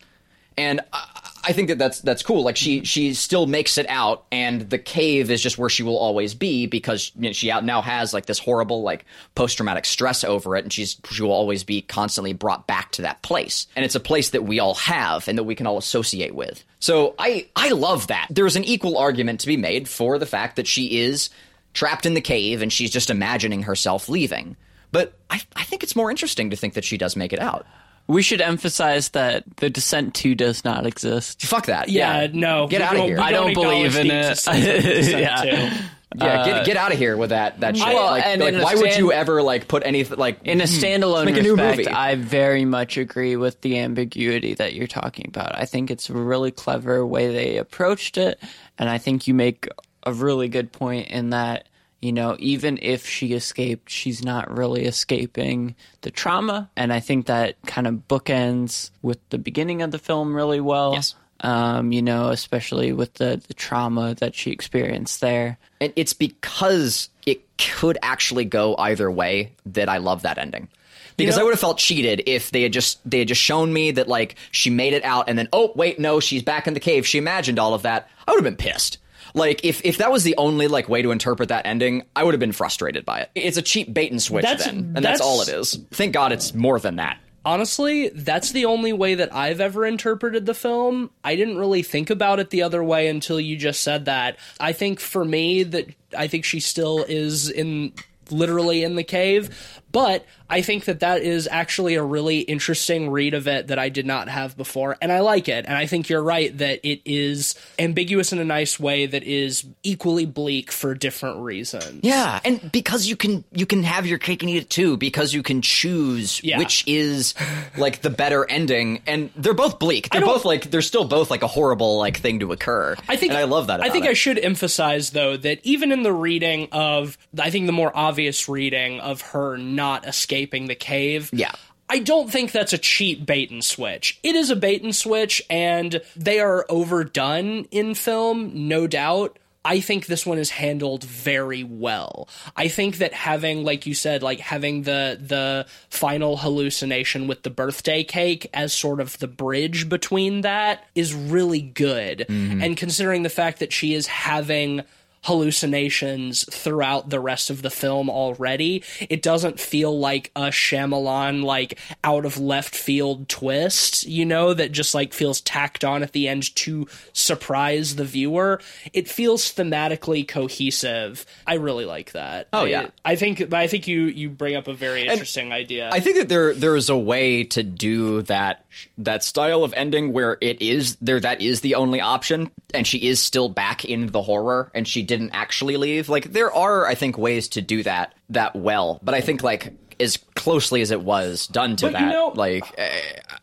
and 0.60 0.82
uh, 0.92 1.06
I, 1.44 1.54
think 1.54 1.70
that 1.70 1.78
that's 1.78 2.02
that's 2.02 2.24
cool. 2.24 2.44
Like 2.44 2.58
she 2.58 2.78
mm-hmm. 2.78 2.84
she 2.84 3.14
still 3.14 3.48
makes 3.48 3.78
it 3.78 3.86
out, 3.90 4.26
and 4.32 4.70
the 4.70 4.78
cave 4.78 5.32
is 5.32 5.42
just 5.42 5.58
where 5.58 5.70
she 5.70 5.84
will 5.84 5.98
always 5.98 6.34
be 6.34 6.66
because 6.68 7.12
you 7.16 7.30
know, 7.30 7.32
she 7.32 7.52
out 7.52 7.64
now 7.64 7.82
has 7.82 8.14
like 8.14 8.26
this 8.26 8.40
horrible 8.40 8.82
like 8.82 9.06
post 9.36 9.58
traumatic 9.58 9.86
stress 9.86 10.24
over 10.24 10.56
it, 10.56 10.64
and 10.64 10.74
she's 10.74 10.98
she 11.10 11.24
will 11.24 11.32
always 11.32 11.64
be 11.64 11.82
constantly 11.82 12.34
brought 12.34 12.68
back 12.68 12.92
to 12.94 13.02
that 13.04 13.22
place, 13.22 13.68
and 13.76 13.86
it's 13.86 13.96
a 13.96 14.00
place 14.00 14.32
that 14.32 14.44
we 14.44 14.60
all 14.60 14.76
have 14.76 15.28
and 15.28 15.38
that 15.38 15.44
we 15.44 15.56
can 15.56 15.68
all 15.68 15.78
associate 15.78 16.36
with. 16.36 16.64
So 16.80 17.16
I 17.18 17.48
I 17.56 17.70
love 17.70 18.08
that. 18.08 18.28
There's 18.30 18.56
an 18.56 18.64
equal 18.64 18.98
argument 18.98 19.42
to 19.42 19.48
be 19.48 19.58
made 19.58 19.88
for 19.88 20.18
the 20.18 20.26
fact 20.26 20.56
that 20.56 20.68
she 20.68 21.00
is 21.00 21.30
trapped 21.74 22.06
in 22.06 22.14
the 22.14 22.22
cave 22.22 22.62
and 22.62 22.74
she's 22.74 22.92
just 22.92 23.10
imagining 23.10 23.64
herself 23.64 24.10
leaving. 24.10 24.56
But 24.92 25.14
I, 25.30 25.42
I 25.56 25.64
think 25.64 25.84
it's 25.84 25.96
more 25.96 26.10
interesting 26.10 26.50
to 26.50 26.56
think 26.56 26.74
that 26.74 26.84
she 26.84 26.98
does 26.98 27.16
make 27.16 27.34
it 27.34 27.40
out. 27.40 27.66
We 28.10 28.24
should 28.24 28.42
emphasize 28.42 29.10
that 29.10 29.44
the 29.58 29.70
Descent 29.70 30.16
2 30.16 30.34
does 30.36 30.66
not 30.66 30.86
exist. 30.86 31.44
Fuck 31.46 31.68
that. 31.68 31.90
yeah, 31.90 32.28
no, 32.34 32.68
Get 32.68 32.82
out 32.82 32.94
of 32.94 32.98
don't- 32.98 33.08
here. 33.08 33.20
I 33.22 33.32
don't 33.32 33.54
believe 33.54 33.96
in 33.96 34.10
it. 34.12 34.32
existence 34.32 35.08
Yeah. 35.14 35.42
too. 35.44 35.76
Yeah, 36.16 36.44
get, 36.44 36.56
uh, 36.58 36.64
get 36.64 36.76
out 36.76 36.92
of 36.92 36.98
here 36.98 37.16
with 37.16 37.30
that 37.30 37.60
that 37.60 37.78
shit. 37.78 37.86
Well, 37.86 38.08
like, 38.08 38.26
and 38.26 38.42
like, 38.42 38.54
in 38.56 38.60
a 38.60 38.64
why 38.64 38.74
would 38.74 38.98
you 38.98 39.12
ever 39.14 39.44
like 39.44 39.68
put 39.68 39.86
anything 39.86 40.18
like 40.18 40.40
In 40.44 40.60
a 40.60 40.66
hmm, 40.66 40.74
standalone 40.74 41.26
make 41.26 41.38
a 41.38 41.44
new 41.44 41.52
respect, 41.56 41.78
movie. 41.78 41.88
I 41.88 42.16
very 42.16 42.66
much 42.66 42.98
agree 42.98 43.36
with 43.36 43.62
the 43.62 43.78
ambiguity 43.78 44.56
that 44.56 44.74
you're 44.74 44.88
talking 44.88 45.26
about. 45.28 45.56
I 45.56 45.66
think 45.66 45.92
it's 45.92 46.10
a 46.10 46.14
really 46.14 46.50
clever 46.50 47.06
way 47.06 47.32
they 47.32 47.58
approached 47.58 48.18
it, 48.18 48.42
and 48.80 48.90
I 48.90 48.98
think 48.98 49.28
you 49.28 49.36
make 49.36 49.68
a 50.02 50.12
really 50.12 50.48
good 50.48 50.72
point 50.72 51.10
in 51.10 51.30
that, 51.30 51.68
you 52.02 52.12
know, 52.14 52.36
even 52.40 52.80
if 52.82 53.06
she 53.06 53.34
escaped, 53.34 53.90
she's 53.90 54.24
not 54.24 54.56
really 54.56 54.86
escaping 54.86 55.76
the 56.02 56.12
trauma, 56.12 56.70
and 56.76 56.94
I 56.94 57.00
think 57.00 57.26
that 57.26 57.56
kind 57.66 57.88
of 57.88 58.08
bookends 58.08 58.92
with 59.02 59.18
the 59.30 59.38
beginning 59.38 59.82
of 59.82 59.92
the 59.92 60.00
film 60.00 60.34
really 60.36 60.62
well. 60.62 60.94
Yes. 60.94 61.16
Um, 61.42 61.94
you 61.94 62.02
know, 62.02 62.30
especially 62.30 62.92
with 62.92 63.14
the, 63.14 63.42
the 63.48 63.54
trauma 63.54 64.14
that 64.16 64.36
she 64.36 64.52
experienced 64.52 65.22
there. 65.22 65.58
and 65.80 65.94
it's 65.96 66.12
because 66.12 67.10
it 67.26 67.42
could 67.58 67.98
actually 68.02 68.44
go 68.44 68.76
either 68.78 69.10
way 69.10 69.54
that 69.68 69.88
I 69.88 70.00
love 70.00 70.24
that 70.24 70.38
ending. 70.38 70.68
Because 71.16 71.36
know- 71.36 71.42
I 71.42 71.44
would 71.46 71.52
have 71.54 71.60
felt 71.62 71.78
cheated 71.78 72.24
if 72.26 72.52
they 72.52 72.64
had 72.64 72.74
just 72.74 73.00
they 73.10 73.20
had 73.20 73.30
just 73.30 73.42
shown 73.42 73.72
me 73.72 73.92
that 73.92 74.10
like 74.10 74.36
she 74.52 74.70
made 74.70 74.92
it 74.92 75.06
out 75.06 75.30
and 75.30 75.38
then 75.38 75.48
oh 75.54 75.72
wait 75.76 75.98
no 76.00 76.20
she's 76.20 76.44
back 76.44 76.68
in 76.68 76.74
the 76.74 76.80
cave 76.80 77.06
she 77.08 77.18
imagined 77.18 77.58
all 77.60 77.74
of 77.74 77.84
that 77.84 78.10
I 78.28 78.32
would 78.32 78.44
have 78.44 78.58
been 78.58 78.58
pissed. 78.72 78.98
Like 79.34 79.64
if 79.64 79.82
if 79.84 79.98
that 79.98 80.12
was 80.12 80.24
the 80.24 80.36
only 80.38 80.68
like 80.68 80.90
way 80.90 81.02
to 81.02 81.12
interpret 81.12 81.50
that 81.50 81.66
ending, 81.66 82.04
I 82.16 82.24
would 82.24 82.34
have 82.34 82.40
been 82.40 82.52
frustrated 82.52 83.06
by 83.06 83.22
it. 83.22 83.32
It's 83.36 83.58
a 83.58 83.62
cheap 83.62 83.94
bait 83.94 84.12
and 84.12 84.22
switch 84.22 84.44
That's- 84.44 84.66
then, 84.66 84.78
and 84.78 84.96
that's, 84.96 85.04
that's- 85.04 85.22
all 85.22 85.42
it 85.42 85.50
is. 85.50 85.80
Thank 85.92 86.14
God 86.14 86.32
it's 86.32 86.54
more 86.54 86.80
than 86.80 86.98
that. 86.98 87.20
Honestly, 87.46 88.10
that's 88.10 88.52
the 88.52 88.66
only 88.66 88.92
way 88.92 89.16
that 89.16 89.34
I've 89.34 89.62
ever 89.62 89.86
interpreted 89.86 90.46
the 90.46 90.54
film. 90.54 91.10
I 91.24 91.36
didn't 91.38 91.58
really 91.58 91.82
think 91.84 92.10
about 92.10 92.40
it 92.40 92.50
the 92.50 92.64
other 92.64 92.84
way 92.84 93.08
until 93.08 93.40
you 93.40 93.56
just 93.56 93.82
said 93.82 94.06
that. 94.06 94.38
I 94.60 94.74
think 94.74 95.00
for 95.00 95.24
me 95.24 95.64
that 95.64 95.88
I 96.18 96.28
think 96.28 96.44
she 96.44 96.60
still 96.60 97.06
is 97.08 97.50
in 97.50 97.94
literally 98.30 98.84
in 98.84 98.96
the 98.96 99.04
cave, 99.06 99.79
But 99.92 100.26
I 100.50 100.62
think 100.62 100.86
that 100.86 101.00
that 101.00 101.22
is 101.22 101.48
actually 101.52 101.96
a 101.96 102.04
really 102.04 102.40
interesting 102.42 103.10
read 103.10 103.34
of 103.34 103.48
it 103.48 103.68
that 103.68 103.80
I 103.80 103.90
did 103.90 104.06
not 104.06 104.30
have 104.30 104.56
before, 104.58 104.98
and 105.02 105.12
I 105.12 105.20
like 105.22 105.48
it. 105.48 105.66
And 105.68 105.76
I 105.76 105.86
think 105.88 106.10
you're 106.10 106.24
right 106.24 106.56
that 106.60 106.80
it 106.84 107.02
is 107.06 107.56
ambiguous 107.78 108.32
in 108.32 108.40
a 108.40 108.46
nice 108.46 108.80
way 108.80 109.06
that 109.08 109.24
is 109.24 109.66
equally 109.84 110.26
bleak 110.26 110.72
for 110.72 110.94
different 110.94 111.40
reasons. 111.40 112.02
Yeah, 112.04 112.40
and 112.46 112.72
because 112.72 113.08
you 113.08 113.16
can 113.16 113.44
you 113.52 113.66
can 113.66 113.84
have 113.84 114.06
your 114.06 114.18
cake 114.20 114.44
and 114.44 114.50
eat 114.50 114.58
it 114.58 114.70
too, 114.70 114.98
because 114.98 115.34
you 115.34 115.42
can 115.44 115.62
choose 115.62 116.42
Yeah. 116.44 116.58
which 116.58 116.84
is 116.88 117.34
like 117.78 118.02
the 118.02 118.10
better 118.10 118.46
ending, 118.50 119.02
and 119.08 119.30
they're 119.36 119.54
both 119.54 119.80
bleak. 119.80 120.10
They're 120.10 120.22
both 120.22 120.46
like 120.46 120.70
they're 120.72 120.82
still 120.82 121.06
both 121.06 121.30
like 121.32 121.42
a 121.44 121.48
horrible 121.48 121.98
like 121.98 122.18
thing 122.18 122.40
to 122.40 122.52
occur. 122.52 122.96
I 123.08 123.16
think 123.16 123.32
and 123.32 123.40
I 123.40 123.46
love 123.46 123.68
that. 123.68 123.82
I 123.82 123.90
think 123.90 124.06
it. 124.06 124.10
I 124.10 124.14
should 124.14 124.38
emphasize 124.40 125.12
though 125.12 125.38
that 125.38 125.60
even 125.64 125.92
in 125.92 126.04
the 126.04 126.14
reading 126.14 126.68
of 126.72 127.18
I 127.40 127.50
think 127.50 127.66
the 127.66 127.72
more 127.72 127.92
obvious 127.96 128.50
reading 128.50 129.00
of 129.00 129.22
her 129.22 129.58
not 129.80 130.06
escaping 130.06 130.68
the 130.68 130.76
cave. 130.76 131.30
Yeah. 131.32 131.54
I 131.88 132.00
don't 132.00 132.30
think 132.30 132.52
that's 132.52 132.74
a 132.74 132.78
cheap 132.78 133.26
bait 133.26 133.50
and 133.50 133.64
switch. 133.64 134.20
It 134.22 134.36
is 134.36 134.50
a 134.50 134.56
bait 134.58 134.84
and 134.84 134.94
switch 134.94 135.42
and 135.50 136.02
they 136.18 136.42
are 136.42 136.66
overdone 136.68 137.66
in 137.72 137.96
film, 137.96 138.68
no 138.68 138.86
doubt. 138.88 139.40
I 139.66 139.82
think 139.82 140.06
this 140.06 140.26
one 140.26 140.38
is 140.38 140.52
handled 140.52 141.04
very 141.04 141.64
well. 141.64 142.30
I 142.56 142.70
think 142.70 142.98
that 143.00 143.14
having, 143.14 143.64
like 143.64 143.86
you 143.86 143.94
said, 143.94 144.24
like 144.24 144.40
having 144.40 144.84
the 144.84 145.18
the 145.20 145.66
final 145.90 146.38
hallucination 146.38 147.28
with 147.28 147.44
the 147.44 147.50
birthday 147.50 148.04
cake 148.04 148.50
as 148.54 148.72
sort 148.72 149.00
of 149.00 149.18
the 149.20 149.28
bridge 149.28 149.90
between 149.90 150.42
that 150.42 150.86
is 150.96 151.14
really 151.14 151.62
good. 151.62 152.26
Mm-hmm. 152.30 152.64
And 152.64 152.78
considering 152.78 153.24
the 153.24 153.30
fact 153.30 153.60
that 153.60 153.74
she 153.74 153.94
is 153.94 154.08
having 154.08 154.84
hallucinations 155.24 156.46
throughout 156.54 157.10
the 157.10 157.20
rest 157.20 157.50
of 157.50 157.62
the 157.62 157.70
film 157.70 158.10
already. 158.10 158.84
It 159.10 159.22
doesn't 159.22 159.60
feel 159.60 159.98
like 159.98 160.32
a 160.36 160.48
Shyamalan 160.48 161.44
like 161.44 161.80
out 162.04 162.26
of 162.26 162.38
left 162.38 162.76
field 162.76 163.28
twist, 163.30 164.06
you 164.08 164.26
know, 164.26 164.54
that 164.54 164.72
just 164.72 164.96
like 164.96 165.14
feels 165.14 165.42
tacked 165.42 165.84
on 165.84 166.04
at 166.04 166.14
the 166.14 166.28
end 166.28 166.56
to 166.58 166.88
surprise 167.14 167.96
the 167.96 168.06
viewer. 168.06 168.62
It 168.94 169.08
feels 169.08 169.54
thematically 169.54 170.28
cohesive. 170.28 171.26
I 171.46 171.56
really 171.56 171.86
like 171.86 172.14
that. 172.14 172.48
Oh, 172.54 172.66
yeah. 172.66 172.88
I 173.04 173.16
think 173.16 173.54
I 173.54 173.68
think 173.68 173.88
you 173.88 174.04
you 174.04 174.30
bring 174.30 174.56
up 174.56 174.68
a 174.68 174.74
very 174.74 175.08
interesting 175.08 175.52
idea. 175.52 175.90
I 175.92 176.00
think 176.00 176.18
that 176.18 176.30
there 176.30 176.54
there 176.54 176.76
is 176.76 176.90
a 176.90 176.98
way 176.98 177.44
to 177.46 177.64
do 177.64 178.22
that 178.24 178.66
that 178.98 179.24
style 179.24 179.64
of 179.64 179.74
ending 179.74 180.14
where 180.14 180.38
it 180.42 180.62
is 180.62 180.96
there 180.98 181.20
that 181.20 181.42
is 181.42 181.62
the 181.62 181.76
only 181.76 182.00
option 182.00 182.52
and 182.74 182.86
she 182.86 183.00
is 183.00 183.22
still 183.22 183.50
back 183.50 183.84
in 183.84 184.08
the 184.08 184.22
horror 184.22 184.72
and 184.74 184.88
she 184.88 185.02
didn't 185.10 185.32
actually 185.34 185.76
leave. 185.76 186.08
Like 186.08 186.32
there 186.32 186.54
are 186.54 186.88
I 186.88 186.96
think 186.96 187.18
ways 187.18 187.50
to 187.50 187.62
do 187.62 187.84
that 187.84 188.14
that 188.30 188.56
well, 188.56 189.00
but 189.04 189.14
I 189.14 189.20
think 189.20 189.44
like 189.44 189.74
as 190.00 190.16
closely 190.36 190.82
as 190.82 190.92
it 190.92 191.02
was 191.02 191.46
done 191.48 191.76
to 191.76 191.88
But 191.88 192.00
you 192.00 192.06
that, 192.06 192.12
know- 192.14 192.32
like 192.34 192.64
eh, 192.78 192.90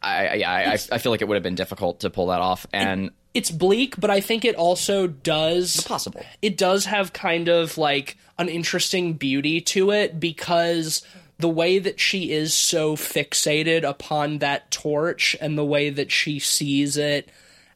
I 0.03 0.27
I, 0.27 0.43
I 0.47 0.65
I 0.73 0.79
I 0.93 0.99
feel 0.99 1.13
like 1.13 1.21
it 1.21 1.29
would 1.29 1.35
have 1.35 1.43
been 1.43 1.55
difficult 1.55 2.01
to 2.01 2.09
pull 2.09 2.29
that 2.29 2.41
off 2.41 2.67
and 2.73 3.11
it's 3.35 3.51
bleak, 3.51 4.01
but 4.01 4.09
I 4.11 4.23
think 4.23 4.47
it 4.47 4.55
also 4.55 5.07
does 5.07 5.83
possible. 5.83 6.25
It 6.41 6.57
does 6.57 6.87
have 6.87 7.13
kind 7.13 7.49
of 7.51 7.77
like 7.77 8.17
an 8.39 8.49
interesting 8.49 9.13
beauty 9.13 9.61
to 9.61 9.91
it 9.91 10.19
because 10.19 11.03
the 11.39 11.49
way 11.51 11.79
that 11.79 12.01
she 12.01 12.33
is 12.33 12.55
so 12.55 12.97
fixated 12.97 13.83
upon 13.87 14.39
that 14.39 14.71
torch 14.71 15.37
and 15.39 15.59
the 15.59 15.65
way 15.67 15.91
that 15.91 16.11
she 16.11 16.39
sees 16.39 16.97
it 16.97 17.29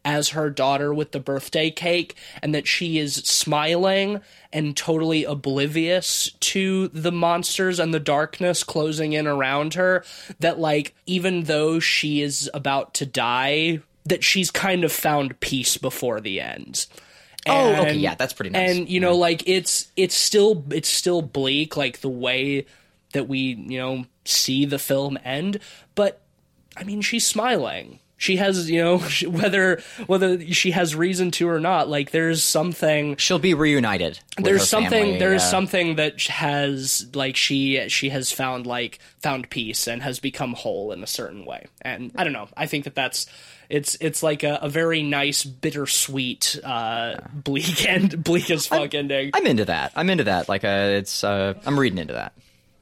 as 0.05 0.31
her 0.31 0.51
daughter 0.51 0.93
with 0.95 1.13
the 1.13 1.21
birthday 1.21 1.71
cake 1.71 2.15
and 2.43 2.55
that 2.55 2.67
she 2.67 2.99
is 2.99 3.15
smiling 3.17 4.21
and 4.53 4.77
totally 4.77 5.25
oblivious 5.25 6.31
to 6.41 6.89
the 6.89 7.13
monsters 7.13 7.79
and 7.79 7.93
the 7.93 8.01
darkness 8.01 8.65
closing 8.65 9.13
in 9.13 9.27
around 9.27 9.75
her 9.75 10.05
that 10.39 10.59
like 10.59 10.95
even 11.07 11.45
though 11.45 11.79
she 11.79 12.23
is 12.23 12.51
about 12.55 12.95
to 12.95 13.05
die 13.05 13.81
that 14.07 14.25
she's 14.25 14.51
kind 14.51 14.85
of 14.85 14.91
found 14.91 15.39
peace 15.41 15.77
before 15.77 16.21
the 16.21 16.41
end 16.41 16.87
Oh, 17.47 17.73
okay, 17.83 17.95
yeah, 17.95 18.15
that's 18.17 18.33
pretty 18.33 18.51
nice. 18.51 18.77
And 18.77 18.89
you 18.89 19.01
know, 19.01 19.17
like 19.17 19.49
it's 19.49 19.91
it's 19.97 20.15
still 20.15 20.65
it's 20.71 20.89
still 20.89 21.23
bleak, 21.23 21.77
like 21.77 22.01
the 22.01 22.11
way 22.11 22.67
that 23.13 23.29
we 23.29 23.39
you 23.39 23.79
know 23.79 24.05
see 24.25 24.67
the 24.67 24.79
film 24.79 25.19
end. 25.25 25.59
But 25.95 26.21
I 26.77 26.85
mean, 26.85 27.01
she's 27.01 27.27
smiling. 27.27 27.99
She 28.21 28.37
has 28.37 28.71
you 28.71 28.81
know 28.83 28.99
she- 29.09 29.27
whether 29.27 29.83
whether 30.07 30.41
she 30.53 30.73
has 30.73 30.95
reason 30.95 31.31
to 31.33 31.49
or 31.49 31.59
not. 31.59 31.89
Like 31.89 32.11
there's 32.11 32.43
something 32.43 33.17
she'll 33.17 33.39
be 33.39 33.55
reunited. 33.55 34.21
there's 34.37 34.69
something 34.69 34.91
family, 34.91 35.19
there's 35.19 35.43
yeah. 35.43 35.49
something 35.49 35.97
that 35.97 36.21
has 36.27 37.09
like 37.15 37.35
she 37.35 37.89
she 37.89 38.11
has 38.11 38.31
found 38.31 38.67
like 38.67 38.99
found 39.21 39.49
peace 39.49 39.89
and 39.89 40.03
has 40.03 40.21
become 40.21 40.53
whole 40.53 40.93
in 40.93 41.03
a 41.03 41.07
certain 41.07 41.45
way 41.45 41.67
and 41.83 42.13
i 42.17 42.25
don't 42.25 42.33
know 42.33 42.49
i 42.57 42.67
think 42.67 42.85
that 42.85 42.95
that's 42.95 43.27
it's 43.69 43.97
it's 44.01 44.23
like 44.23 44.43
a, 44.43 44.59
a 44.63 44.69
very 44.69 45.03
nice 45.03 45.45
bittersweet 45.45 46.59
uh 46.65 47.17
bleak 47.33 47.87
and 47.89 48.23
bleak 48.25 48.51
as 48.51 48.67
fuck 48.67 48.95
ending 48.95 49.31
I'm 49.35 49.47
into 49.47 49.65
that. 49.67 49.93
I'm 49.97 50.11
into 50.11 50.25
that. 50.25 50.49
Like 50.49 50.65
uh, 50.65 50.91
it's 50.93 51.25
uh, 51.25 51.55
I'm 51.65 51.79
reading 51.79 51.99
into 51.99 52.15
that. 52.15 52.33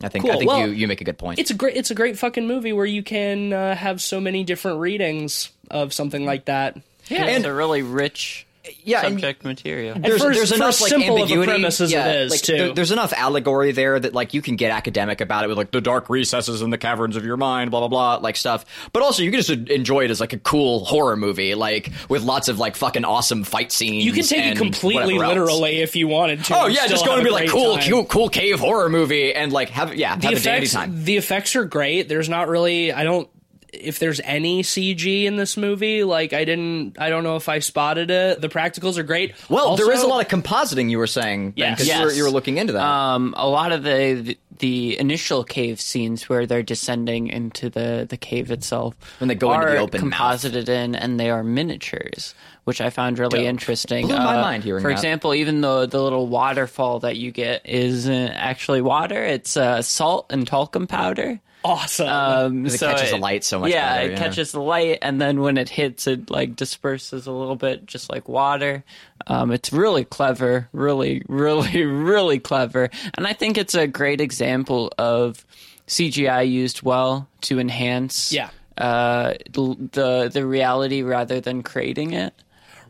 I 0.02 0.08
think 0.08 0.24
Cool. 0.24 0.32
I 0.34 0.38
think 0.38 0.48
Well, 0.50 0.66
you 0.66 0.72
you 0.72 0.88
make 0.88 1.00
a 1.00 1.04
good 1.04 1.18
point. 1.18 1.38
it's 1.38 1.50
a 1.50 1.54
great 1.54 1.76
it's 1.76 1.90
a 1.90 1.94
great 1.94 2.18
fucking 2.18 2.46
movie 2.46 2.72
where 2.72 2.86
you 2.86 3.02
can 3.02 3.52
uh, 3.52 3.74
have 3.74 4.00
so 4.00 4.20
many 4.20 4.44
different 4.44 4.78
readings 4.80 5.50
of 5.70 5.92
something 5.92 6.24
like 6.24 6.44
that 6.46 6.76
Yeah, 7.08 7.24
And- 7.24 7.36
it's 7.38 7.44
a 7.46 7.52
really 7.54 7.82
rich 7.82 8.46
Yeah, 8.84 9.04
and- 9.06 9.14
subject 9.14 9.44
material. 9.44 9.96
there's, 9.98 10.22
for- 10.22 10.32
there's 10.34 10.50
for 10.50 10.56
enough 10.56 10.80
like 10.80 10.90
simple 10.90 11.14
of 11.14 11.18
a 11.18 11.22
ambiguity. 11.22 11.46
premise 11.52 11.80
as 11.80 11.92
yeah, 11.92 12.12
is, 12.12 12.30
like, 12.30 12.40
too. 12.42 12.56
there- 12.56 12.72
there's 12.74 12.90
enough 12.92 13.12
allegory 13.12 13.72
there 13.72 13.98
that 13.98 14.14
like 14.14 14.34
you 14.34 14.42
can 14.42 14.56
get 14.56 14.70
academic 14.70 15.20
about 15.20 15.44
it 15.44 15.48
with 15.48 15.56
like 15.58 15.70
the 15.70 15.80
dark 15.80 16.08
recesses 16.10 16.62
and 16.62 16.72
the 16.72 16.78
caverns 16.78 17.16
of 17.16 17.24
your 17.24 17.36
mind, 17.36 17.70
blah 17.70 17.80
blah 17.80 17.88
blah, 17.88 18.16
like 18.16 18.36
stuff. 18.36 18.64
But 18.92 19.02
also 19.02 19.22
you 19.22 19.30
can 19.30 19.40
just 19.40 19.50
enjoy 19.70 20.04
it 20.04 20.10
as 20.10 20.20
like 20.20 20.32
a 20.32 20.38
cool 20.38 20.84
horror 20.84 21.16
movie, 21.16 21.54
like 21.54 21.90
with 22.08 22.22
lots 22.22 22.48
of 22.48 22.58
like 22.58 22.76
fucking 22.76 23.04
awesome 23.04 23.44
fight 23.44 23.72
scenes. 23.72 24.04
you 24.04 24.12
can 24.12 24.24
take 24.24 24.44
it 24.52 24.56
completely 24.56 25.18
literally 25.18 25.78
if 25.80 25.96
you 25.96 26.08
wanted 26.08 26.44
to 26.44 26.56
Oh 26.56 26.66
yeah, 26.66 26.86
just 26.86 27.04
going 27.04 27.18
to 27.18 27.24
be 27.24 27.30
like 27.30 27.48
cool, 27.50 27.76
time. 27.76 27.90
cool, 27.90 28.04
cool 28.04 28.28
cave 28.28 28.58
horror 28.60 28.88
movie, 28.88 29.32
and 29.34 29.52
like 29.52 29.70
have 29.70 29.94
yeah 29.94 30.10
have 30.10 30.20
the 30.20 30.28
a 30.28 30.30
dandy 30.40 30.66
effects 30.66 30.72
time. 30.72 31.04
the 31.04 31.16
effects 31.16 31.56
are 31.56 31.64
great 31.64 32.08
there's 32.08 32.28
not 32.28 32.48
really 32.48 32.92
i 32.92 33.04
don't 33.04 33.28
if 33.72 33.98
there's 33.98 34.20
any 34.24 34.62
cg 34.62 35.24
in 35.24 35.36
this 35.36 35.56
movie 35.56 36.02
like 36.04 36.32
i 36.32 36.44
didn't 36.44 36.98
i 36.98 37.10
don't 37.10 37.22
know 37.22 37.36
if 37.36 37.48
i 37.48 37.58
spotted 37.58 38.10
it 38.10 38.40
the 38.40 38.48
practicals 38.48 38.96
are 38.96 39.02
great 39.02 39.34
Well, 39.50 39.76
there 39.76 39.92
is 39.92 40.02
a 40.02 40.06
lot 40.06 40.20
of 40.24 40.28
compositing. 40.28 40.90
You 40.90 40.98
were 40.98 41.06
saying, 41.06 41.52
Yes. 41.56 41.78
because 41.78 41.88
you, 41.88 42.00
were, 42.02 42.08
Yes. 42.08 42.16
you 42.16 42.22
were 42.24 42.30
looking 42.30 42.56
into 42.58 42.72
that. 42.74 42.82
Um, 42.82 43.34
a 43.36 43.48
lot 43.48 43.72
of 43.72 43.82
the 43.82 44.36
the 44.58 44.98
initial 44.98 45.44
cave 45.44 45.80
scenes 45.80 46.28
where 46.28 46.44
they're 46.46 46.62
descending 46.64 47.28
into 47.28 47.70
the 47.70 48.06
the 48.08 48.16
cave 48.16 48.50
itself 48.50 48.94
When 49.20 49.28
they 49.28 49.34
go 49.34 49.52
into 49.52 49.66
the 49.66 49.76
open 49.78 50.00
mouth. 50.00 50.10
composited 50.10 50.68
in, 50.68 50.94
and 50.94 51.20
they 51.20 51.30
are 51.30 51.44
miniatures, 51.44 52.34
which 52.64 52.80
I 52.80 52.90
found 52.90 53.18
really 53.18 53.40
Dope. 53.40 53.46
interesting. 53.48 54.06
Blew 54.08 54.16
my 54.16 54.36
Uh, 54.38 54.42
mind 54.42 54.64
hearing 54.64 54.82
For 54.82 54.88
that. 54.88 54.94
example, 54.94 55.34
even 55.34 55.60
though 55.60 55.86
the 55.86 56.02
little 56.02 56.26
waterfall 56.26 57.00
that 57.00 57.16
you 57.16 57.30
get 57.30 57.64
isn't 57.66 58.30
actually 58.32 58.80
water, 58.82 59.22
it's 59.24 59.56
uh, 59.56 59.82
salt 59.82 60.26
and 60.30 60.46
talcum 60.46 60.86
powder. 60.86 61.38
Awesome 61.64 62.08
Um, 62.08 62.66
It 62.66 62.70
so 62.70 62.88
catches 62.88 63.10
the 63.10 63.16
light 63.18 63.44
so 63.44 63.58
much 63.60 63.70
Yeah, 63.70 63.94
better, 63.96 64.08
it 64.08 64.12
yeah. 64.12 64.18
catches 64.18 64.52
the 64.52 64.60
light, 64.60 64.98
and 65.02 65.20
then 65.20 65.40
when 65.40 65.56
it 65.58 65.68
hits, 65.68 66.06
it 66.06 66.30
like 66.30 66.56
disperses 66.56 67.26
a 67.26 67.32
little 67.32 67.56
bit, 67.56 67.86
just 67.86 68.10
like 68.10 68.28
water. 68.28 68.84
Um, 69.26 69.50
it's 69.50 69.72
really 69.72 70.04
clever, 70.04 70.68
really, 70.72 71.22
really, 71.28 71.84
really 72.12 72.38
clever, 72.38 72.90
and 73.14 73.26
I 73.26 73.32
think 73.32 73.58
it's 73.58 73.74
a 73.74 73.86
great 73.86 74.20
example 74.20 74.92
of 74.98 75.44
CGI 75.86 76.48
used 76.50 76.82
well 76.82 77.28
to 77.42 77.58
enhance. 77.58 78.32
Yeah. 78.32 78.50
Uh, 78.76 79.34
the 79.50 80.30
the 80.32 80.46
reality 80.46 81.02
rather 81.02 81.40
than 81.40 81.64
creating 81.64 82.12
it. 82.12 82.32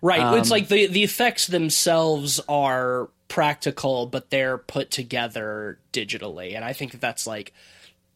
right 0.02 0.20
um, 0.20 0.36
it's 0.38 0.50
like 0.50 0.68
the 0.68 0.86
the 0.86 1.02
effects 1.02 1.46
themselves 1.46 2.40
are 2.46 3.08
practical 3.28 4.04
but 4.06 4.28
they're 4.28 4.58
put 4.58 4.90
together 4.90 5.78
digitally 5.92 6.54
and 6.56 6.62
i 6.64 6.72
think 6.74 6.92
that 6.92 7.00
that's 7.00 7.26
like 7.26 7.54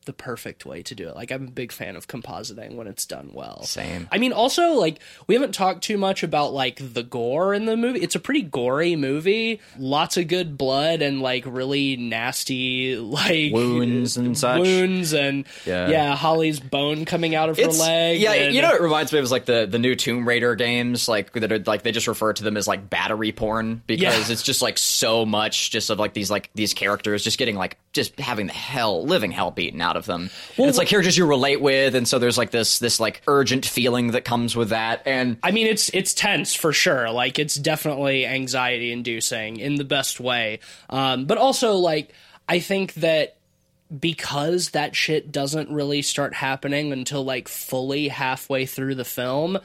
the 0.05 0.12
perfect 0.12 0.66
way 0.66 0.82
to 0.82 0.94
do 0.94 1.09
it. 1.09 1.14
Like 1.14 1.30
I'm 1.30 1.46
a 1.48 1.50
big 1.50 1.72
fan 1.72 1.96
of 1.96 2.09
compositing 2.09 2.74
when 2.74 2.86
it's 2.86 3.07
done 3.07 3.30
well. 3.32 3.62
Same. 3.62 4.09
I 4.11 4.18
mean 4.18 4.32
also 4.32 4.74
like 4.74 4.98
we 5.26 5.34
haven't 5.34 5.53
talked 5.53 5.82
too 5.84 5.96
much 5.98 6.22
about 6.22 6.53
like 6.53 6.78
the 6.80 7.03
gore 7.03 7.55
in 7.55 7.66
the 7.66 7.76
movie. 7.76 8.00
It's 8.00 8.14
a 8.14 8.20
pretty 8.20 8.42
gory 8.42 8.96
movie. 8.96 9.61
Lots 9.78 10.16
of 10.16 10.28
good 10.28 10.59
blood 10.59 11.03
and 11.03 11.20
like 11.22 11.44
really 11.46 11.96
nasty 11.96 12.96
like 12.96 13.53
Wounds 13.53 14.16
and 14.16 14.36
such. 14.36 14.61
Wounds 14.61 15.12
and 15.12 15.44
Yeah. 15.66 15.88
yeah, 15.88 16.16
Holly's 16.16 16.61
bone 16.61 17.05
coming 17.05 17.34
out 17.34 17.48
of 17.48 17.59
It's- 17.59 17.76
her 17.78 17.82
leg. 17.84 18.20
Yeah, 18.20 18.32
and- 18.32 18.55
you 18.55 18.62
know, 18.62 18.72
it 18.74 18.80
reminds 18.80 19.12
me 19.12 19.18
of 19.18 19.30
like 19.30 19.44
the 19.44 19.66
the 19.66 19.78
new 19.78 19.94
Tomb 19.94 20.26
Raider 20.26 20.55
games, 20.55 21.09
like 21.09 21.32
that 21.32 21.53
are 21.53 21.59
like 21.61 21.82
they 21.82 21.92
just 21.92 22.07
refer 22.09 22.32
to 22.32 22.42
them 22.44 22.57
as 22.57 22.66
like 22.66 22.90
battery 22.90 23.32
porn 23.32 23.82
because 23.86 24.03
Yeah. 24.28 24.32
it's 24.32 24.42
just 24.42 24.62
like 24.62 24.78
so 24.78 25.24
much 25.24 25.70
just 25.70 25.90
of 25.90 25.98
like 25.98 26.12
these 26.14 26.30
like 26.30 26.50
these 26.55 26.74
characters 26.74 27.22
just 27.24 27.38
getting 27.38 27.57
like 27.57 27.78
just 27.92 28.18
having 28.18 28.46
the 28.46 28.53
hell 28.53 29.05
living 29.05 29.30
hell 29.30 29.50
beaten 29.50 29.80
out 29.80 29.91
of 29.97 30.07
them. 30.07 30.30
and 30.57 30.66
it's 30.68 30.78
like 30.78 30.88
characters 30.88 31.16
you 31.16 31.26
relate 31.26 31.61
with, 31.61 31.95
and 31.95 32.07
so 32.07 32.18
there's 32.18 32.38
like 32.38 32.51
this 32.51 32.78
this 32.78 33.01
like 33.01 33.22
urgent 33.26 33.66
feeling 33.66 34.12
that 34.12 34.24
comes 34.24 34.57
with 34.57 34.70
that, 34.70 35.03
and 35.07 35.36
I 35.43 35.51
mean, 35.51 35.66
it's 35.66 35.88
it's 35.90 36.14
tense 36.14 36.55
for 36.55 36.72
sure. 36.72 37.11
Like 37.11 37.38
it's 37.38 37.55
definitely 37.55 38.26
anxiety 38.26 38.93
inducing 38.93 39.59
in 39.59 39.76
the 39.76 39.84
best 39.84 40.20
way. 40.20 40.61
Um, 40.90 41.26
but 41.26 41.38
also, 41.38 41.74
like 41.74 42.12
I 42.49 42.61
think 42.61 42.95
that 42.95 43.36
because 43.99 44.70
that 44.70 44.97
shit 44.97 45.30
doesn't 45.30 45.70
really 45.70 46.03
start 46.03 46.34
happening 46.34 46.93
until 46.93 47.24
like 47.24 47.49
fully 47.49 48.09
halfway 48.09 48.66
through 48.66 48.95
the 48.95 49.05
film, 49.05 49.59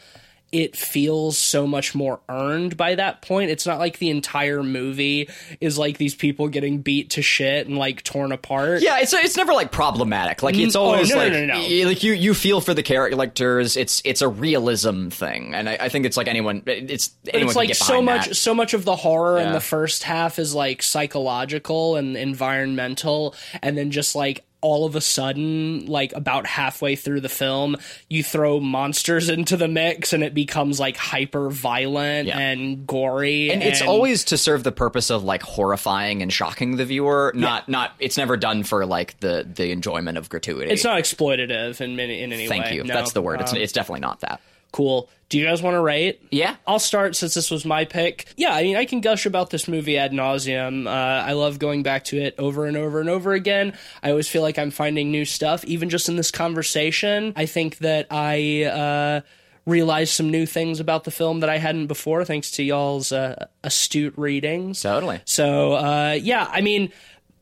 it 0.51 0.75
feels 0.75 1.37
so 1.37 1.67
much 1.67 1.93
more 1.93 2.19
earned 2.29 2.77
by 2.77 2.95
that 2.95 3.21
point. 3.21 3.51
It's 3.51 3.65
not 3.65 3.79
like 3.79 3.99
the 3.99 4.09
entire 4.09 4.63
movie 4.63 5.29
is 5.59 5.77
like 5.77 5.97
these 5.97 6.15
people 6.15 6.47
getting 6.47 6.79
beat 6.79 7.09
to 7.11 7.21
shit 7.21 7.67
and 7.67 7.77
like 7.77 8.01
torn 8.03 8.31
apart. 8.31 8.81
Yeah, 8.81 8.99
it's 8.99 9.11
it's 9.13 9.35
never 9.37 9.53
like 9.53 9.71
problematic. 9.71 10.41
Like 10.43 10.55
it's 10.57 10.75
Mm, 10.75 10.79
oh, 10.79 10.83
always 10.83 11.09
no, 11.09 11.15
no, 11.15 11.21
like 11.23 11.33
no, 11.33 11.45
no. 11.45 11.53
y- 11.59 11.83
like 11.85 12.03
you 12.03 12.13
you 12.13 12.33
feel 12.33 12.61
for 12.61 12.73
the 12.73 12.83
characters. 12.83 13.75
It's 13.77 14.01
it's 14.05 14.21
a 14.21 14.27
realism 14.27 15.09
thing, 15.09 15.53
and 15.53 15.67
I, 15.69 15.77
I 15.81 15.89
think 15.89 16.05
it's 16.05 16.15
like 16.17 16.27
anyone. 16.27 16.63
It's 16.65 17.11
anyone 17.33 17.47
it's 17.47 17.55
like 17.55 17.75
so 17.75 18.01
much 18.01 18.27
that. 18.29 18.35
so 18.35 18.53
much 18.53 18.73
of 18.73 18.85
the 18.85 18.95
horror 18.95 19.39
in 19.39 19.51
the 19.51 19.59
first 19.59 20.03
half 20.03 20.39
is 20.39 20.55
like 20.55 20.81
psychological 20.81 21.95
and 21.97 22.15
environmental 22.15 23.35
and 23.61 23.77
then 23.77 23.91
just 23.91 24.15
like 24.15 24.45
all 24.61 24.85
of 24.85 24.95
a 24.95 25.01
sudden 25.01 25.85
like 25.85 26.11
about 26.13 26.45
halfway 26.47 26.95
through 26.95 27.21
the 27.21 27.29
film 27.29 27.75
you 28.09 28.23
throw 28.23 28.59
monsters 28.59 29.29
into 29.29 29.55
the 29.55 29.67
mix 29.67 30.13
and 30.13 30.23
it 30.23 30.33
becomes 30.33 30.79
like 30.79 30.97
hyper 30.97 31.49
violent 31.49 32.27
Yeah. 32.27 32.39
and 32.39 32.87
gory 32.87 33.51
And 33.51 33.61
it's 33.61 33.81
always 33.81 34.23
to 34.25 34.37
serve 34.37 34.63
the 34.63 34.71
purpose 34.71 35.09
of 35.09 35.23
like 35.23 35.43
horrifying 35.43 36.21
and 36.21 36.33
shocking 36.33 36.77
the 36.77 36.85
viewer. 36.85 37.31
Not 37.35 37.69
not. 37.69 37.91
It's 37.99 38.17
never 38.17 38.35
done 38.37 38.63
for 38.63 38.85
like 38.85 39.19
the 39.19 39.47
the 39.47 39.71
enjoyment 39.71 40.17
of 40.17 40.27
gratuity. 40.29 40.71
it's 40.71 40.83
not 40.83 40.97
exploitative 40.97 41.79
in 41.81 41.95
many 41.95 42.21
in 42.21 42.33
any 42.33 42.47
Thank 42.47 42.63
way 42.63 42.69
Thank 42.69 42.75
you. 42.77 42.83
No. 42.83 42.93
That's 42.93 43.11
the 43.13 43.21
word. 43.21 43.41
It's 43.41 43.51
Um, 43.53 43.59
it's 43.59 43.73
definitely 43.73 44.01
not 44.01 44.21
that. 44.21 44.41
Cool. 44.71 45.09
Do 45.29 45.37
you 45.37 45.45
guys 45.45 45.61
want 45.61 45.75
to 45.75 45.81
rate? 45.81 46.21
Yeah. 46.31 46.55
I'll 46.65 46.79
start 46.79 47.15
since 47.15 47.33
this 47.33 47.51
was 47.51 47.65
my 47.65 47.83
pick. 47.83 48.33
Yeah, 48.37 48.53
I 48.53 48.63
mean, 48.63 48.77
I 48.77 48.85
can 48.85 49.01
gush 49.01 49.25
about 49.25 49.49
this 49.49 49.67
movie 49.67 49.97
ad 49.97 50.11
nauseum. 50.11 50.87
Uh, 50.87 50.89
I 50.89 51.33
love 51.33 51.59
going 51.59 51.83
back 51.83 52.05
to 52.05 52.17
it 52.17 52.35
over 52.37 52.65
and 52.65 52.77
over 52.77 53.01
and 53.01 53.09
over 53.09 53.33
again. 53.33 53.73
I 54.01 54.11
always 54.11 54.29
feel 54.29 54.41
like 54.41 54.57
I'm 54.57 54.71
finding 54.71 55.11
new 55.11 55.25
stuff, 55.25 55.65
even 55.65 55.89
just 55.89 56.07
in 56.07 56.15
this 56.15 56.31
conversation. 56.31 57.33
I 57.35 57.45
think 57.45 57.79
that 57.79 58.07
I 58.09 58.63
uh, 58.63 59.21
realized 59.65 60.13
some 60.13 60.31
new 60.31 60.45
things 60.45 60.79
about 60.79 61.03
the 61.03 61.11
film 61.11 61.41
that 61.41 61.49
I 61.49 61.57
hadn't 61.57 61.87
before, 61.87 62.23
thanks 62.23 62.51
to 62.51 62.63
y'all's 62.63 63.11
uh, 63.11 63.47
astute 63.63 64.13
readings. 64.17 64.81
Totally. 64.81 65.19
So 65.25 65.73
uh, 65.73 66.17
yeah, 66.21 66.47
I 66.49 66.61
mean, 66.61 66.91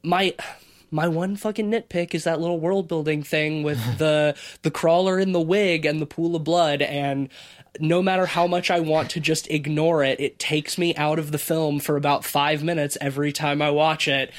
my 0.02 0.34
my 0.96 1.08
one 1.08 1.36
fucking 1.36 1.70
nitpick 1.70 2.16
is 2.16 2.24
that 2.24 2.39
little 2.39 2.60
world 2.60 2.88
building 2.88 3.22
thing 3.22 3.64
with 3.64 3.80
the 3.98 4.36
the 4.64 4.72
crawler 4.72 5.20
in 5.20 5.34
the 5.34 5.41
wig 5.41 5.86
and 5.86 6.02
the 6.02 6.06
pool 6.06 6.36
of 6.36 6.43
blood 6.43 6.82
and 6.82 7.30
no 7.80 8.02
matter 8.02 8.26
how 8.26 8.48
much 8.48 8.72
I 8.72 8.80
want 8.80 9.10
to 9.12 9.20
just 9.20 9.50
ignore 9.50 10.04
it, 10.04 10.20
it 10.22 10.39
takes 10.39 10.78
me 10.78 10.96
out 10.96 11.20
of 11.20 11.32
the 11.34 11.38
film 11.38 11.80
for 11.80 11.98
about 11.98 12.24
five 12.24 12.64
minutes 12.64 12.98
every 13.02 13.34
time 13.34 13.62
I 13.62 13.72
watch 13.72 14.08
it. 14.08 14.32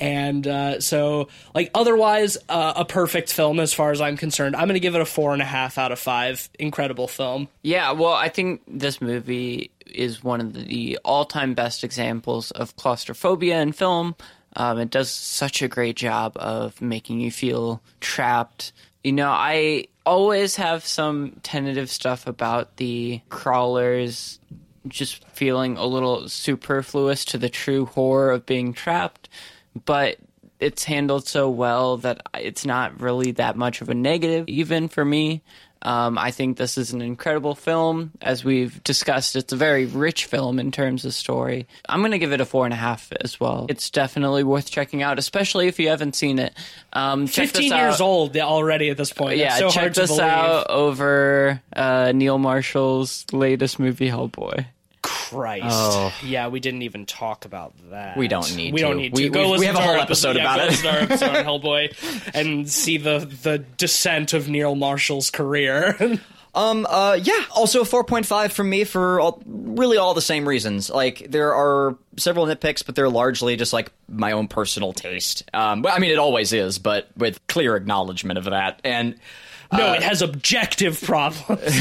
And 0.00 0.46
uh, 0.46 0.80
so, 0.80 1.28
like, 1.54 1.70
otherwise, 1.74 2.36
uh, 2.48 2.72
a 2.76 2.84
perfect 2.84 3.32
film 3.32 3.60
as 3.60 3.72
far 3.72 3.92
as 3.92 4.00
I'm 4.00 4.16
concerned. 4.16 4.56
I'm 4.56 4.66
going 4.66 4.74
to 4.74 4.80
give 4.80 4.94
it 4.94 5.00
a 5.00 5.06
four 5.06 5.32
and 5.32 5.40
a 5.40 5.44
half 5.44 5.78
out 5.78 5.92
of 5.92 5.98
five. 5.98 6.48
Incredible 6.58 7.06
film. 7.06 7.48
Yeah, 7.62 7.92
well, 7.92 8.12
I 8.12 8.28
think 8.28 8.62
this 8.66 9.00
movie 9.00 9.70
is 9.86 10.22
one 10.22 10.40
of 10.40 10.52
the 10.52 10.98
all-time 11.04 11.54
best 11.54 11.84
examples 11.84 12.50
of 12.50 12.74
claustrophobia 12.76 13.60
in 13.60 13.72
film. 13.72 14.16
Um, 14.56 14.78
it 14.78 14.90
does 14.90 15.10
such 15.10 15.62
a 15.62 15.68
great 15.68 15.96
job 15.96 16.36
of 16.36 16.80
making 16.80 17.20
you 17.20 17.30
feel 17.30 17.82
trapped. 18.00 18.72
You 19.02 19.12
know, 19.12 19.30
I 19.30 19.88
always 20.06 20.56
have 20.56 20.86
some 20.86 21.40
tentative 21.42 21.90
stuff 21.90 22.26
about 22.26 22.76
the 22.76 23.20
crawlers 23.28 24.38
just 24.86 25.26
feeling 25.28 25.76
a 25.76 25.86
little 25.86 26.28
superfluous 26.28 27.24
to 27.26 27.38
the 27.38 27.48
true 27.48 27.86
horror 27.86 28.30
of 28.30 28.46
being 28.46 28.72
trapped, 28.72 29.28
but 29.84 30.18
it's 30.60 30.84
handled 30.84 31.26
so 31.26 31.50
well 31.50 31.96
that 31.98 32.22
it's 32.34 32.64
not 32.64 33.00
really 33.00 33.32
that 33.32 33.56
much 33.56 33.80
of 33.80 33.88
a 33.88 33.94
negative, 33.94 34.48
even 34.48 34.88
for 34.88 35.04
me. 35.04 35.42
Um, 35.84 36.16
I 36.16 36.30
think 36.30 36.56
this 36.56 36.78
is 36.78 36.92
an 36.92 37.02
incredible 37.02 37.54
film. 37.54 38.12
As 38.22 38.42
we've 38.44 38.82
discussed, 38.84 39.36
it's 39.36 39.52
a 39.52 39.56
very 39.56 39.84
rich 39.84 40.24
film 40.24 40.58
in 40.58 40.72
terms 40.72 41.04
of 41.04 41.12
story. 41.12 41.66
I'm 41.88 42.00
going 42.00 42.12
to 42.12 42.18
give 42.18 42.32
it 42.32 42.40
a 42.40 42.44
four 42.46 42.64
and 42.64 42.72
a 42.72 42.76
half 42.76 43.12
as 43.20 43.38
well. 43.38 43.66
It's 43.68 43.90
definitely 43.90 44.44
worth 44.44 44.70
checking 44.70 45.02
out, 45.02 45.18
especially 45.18 45.68
if 45.68 45.78
you 45.78 45.88
haven't 45.90 46.16
seen 46.16 46.38
it. 46.38 46.54
Um, 46.92 47.26
check 47.26 47.50
this 47.50 47.62
15 47.62 47.72
years 47.72 47.94
out. 47.94 48.00
old 48.00 48.36
already 48.36 48.88
at 48.88 48.96
this 48.96 49.12
point. 49.12 49.36
Yeah, 49.36 49.56
so 49.56 49.68
check 49.68 49.82
hard 49.82 49.94
this 49.94 50.10
to 50.10 50.16
believe. 50.16 50.32
out 50.32 50.70
over 50.70 51.60
uh, 51.76 52.12
Neil 52.14 52.38
Marshall's 52.38 53.26
latest 53.32 53.78
movie, 53.78 54.08
Hellboy. 54.08 54.66
Christ. 55.30 55.66
Oh. 55.68 56.12
Yeah, 56.24 56.48
we 56.48 56.60
didn't 56.60 56.82
even 56.82 57.06
talk 57.06 57.44
about 57.44 57.72
that. 57.90 58.16
We 58.16 58.28
don't 58.28 58.54
need 58.56 58.74
we 58.74 58.80
to. 58.80 58.86
don't 58.86 58.96
need 58.96 59.14
to. 59.14 59.22
We-. 59.22 59.28
Go 59.28 59.52
we- 59.52 59.58
we 59.60 59.66
have 59.66 59.76
a 59.76 59.80
whole 59.80 59.96
episode 59.96 60.36
yeah, 60.36 60.42
about 60.42 60.58
go 60.58 60.64
it. 60.64 60.70
listen 60.70 60.84
to 60.84 60.90
our 60.90 60.98
episode 61.02 61.36
on 61.36 61.44
Hellboy 61.44 62.34
and 62.34 62.68
see 62.70 62.98
the 62.98 63.18
the 63.42 63.58
descent 63.58 64.32
of 64.32 64.48
Neil 64.48 64.74
Marshall's 64.74 65.30
career. 65.30 66.18
Um. 66.56 66.86
Uh. 66.88 67.18
Yeah. 67.20 67.42
Also, 67.50 67.80
a 67.80 67.84
four 67.84 68.04
point 68.04 68.26
five 68.26 68.52
from 68.52 68.70
me 68.70 68.84
for 68.84 69.18
all, 69.18 69.42
really 69.44 69.96
all 69.96 70.14
the 70.14 70.22
same 70.22 70.46
reasons. 70.48 70.88
Like 70.88 71.26
there 71.28 71.52
are 71.52 71.96
several 72.16 72.46
nitpicks, 72.46 72.86
but 72.86 72.94
they're 72.94 73.08
largely 73.08 73.56
just 73.56 73.72
like 73.72 73.90
my 74.08 74.30
own 74.30 74.46
personal 74.46 74.92
taste. 74.92 75.50
Um. 75.52 75.82
But 75.82 75.94
I 75.94 75.98
mean, 75.98 76.12
it 76.12 76.18
always 76.20 76.52
is, 76.52 76.78
but 76.78 77.08
with 77.16 77.44
clear 77.48 77.74
acknowledgement 77.74 78.38
of 78.38 78.44
that. 78.44 78.80
And 78.84 79.16
no, 79.72 79.94
it 79.94 80.04
has 80.04 80.22
objective 80.22 81.02
problems. 81.02 81.60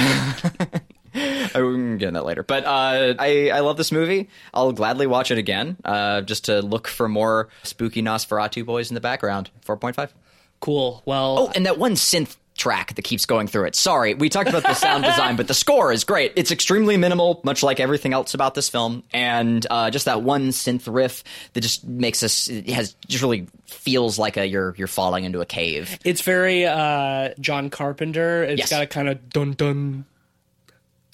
I 1.56 1.62
will 1.62 1.74
get 1.98 2.08
into 2.10 2.12
that 2.12 2.26
later. 2.26 2.44
But 2.44 2.66
uh, 2.66 3.14
I 3.20 3.50
I 3.54 3.60
love 3.62 3.78
this 3.78 3.92
movie. 3.92 4.30
I'll 4.54 4.72
gladly 4.72 5.08
watch 5.08 5.32
it 5.32 5.38
again. 5.38 5.78
Uh, 5.86 6.22
just 6.22 6.46
to 6.46 6.62
look 6.62 6.88
for 6.88 7.08
more 7.08 7.50
spooky 7.64 8.02
Nosferatu 8.02 8.66
boys 8.66 8.90
in 8.90 8.96
the 8.96 9.02
background. 9.02 9.50
Four 9.62 9.78
point 9.78 9.96
five. 9.96 10.14
cool. 10.60 11.02
Well, 11.06 11.38
Oh, 11.40 11.52
and 11.56 11.66
that 11.66 11.78
one 11.78 11.94
synth 11.94 12.38
track 12.56 12.94
that 12.94 13.02
keeps 13.02 13.26
going 13.26 13.48
through 13.48 13.66
it. 13.66 13.76
Sorry, 13.76 14.14
we 14.14 14.30
talked 14.30 14.48
about 14.48 14.62
the 14.62 14.76
sound 14.76 15.04
design, 15.04 15.36
but 15.36 15.48
the 15.48 15.56
score 15.56 15.92
is 15.92 16.04
great. 16.04 16.34
It's 16.36 16.52
extremely 16.52 16.98
minimal, 16.98 17.42
much 17.44 17.64
like 17.64 17.80
everything 17.80 18.14
else 18.14 18.36
about 18.36 18.54
this 18.54 18.70
film, 18.70 19.02
and 19.12 19.66
uh, 19.72 19.90
just 19.90 20.06
that 20.06 20.22
one 20.22 20.50
synth 20.50 20.84
riff 20.92 21.24
that 21.54 21.62
just 21.62 21.84
makes 21.84 22.22
us 22.22 22.48
it 22.48 22.70
has 22.70 22.96
just 23.08 23.24
really 23.24 23.48
feels 23.66 24.20
like 24.20 24.38
a 24.38 24.46
you're 24.48 24.76
you're 24.78 24.88
falling 24.88 25.24
into 25.24 25.42
a 25.42 25.46
cave. 25.48 25.98
it's 26.06 26.22
very 26.22 26.66
uh, 26.66 27.30
John 27.40 27.70
Carpenter. 27.72 28.44
It's 28.44 28.60
Yes. 28.60 28.70
got 28.70 28.84
a 28.84 28.88
kind 28.88 29.10
of 29.10 29.30
dun 29.30 29.54
dun 29.54 30.06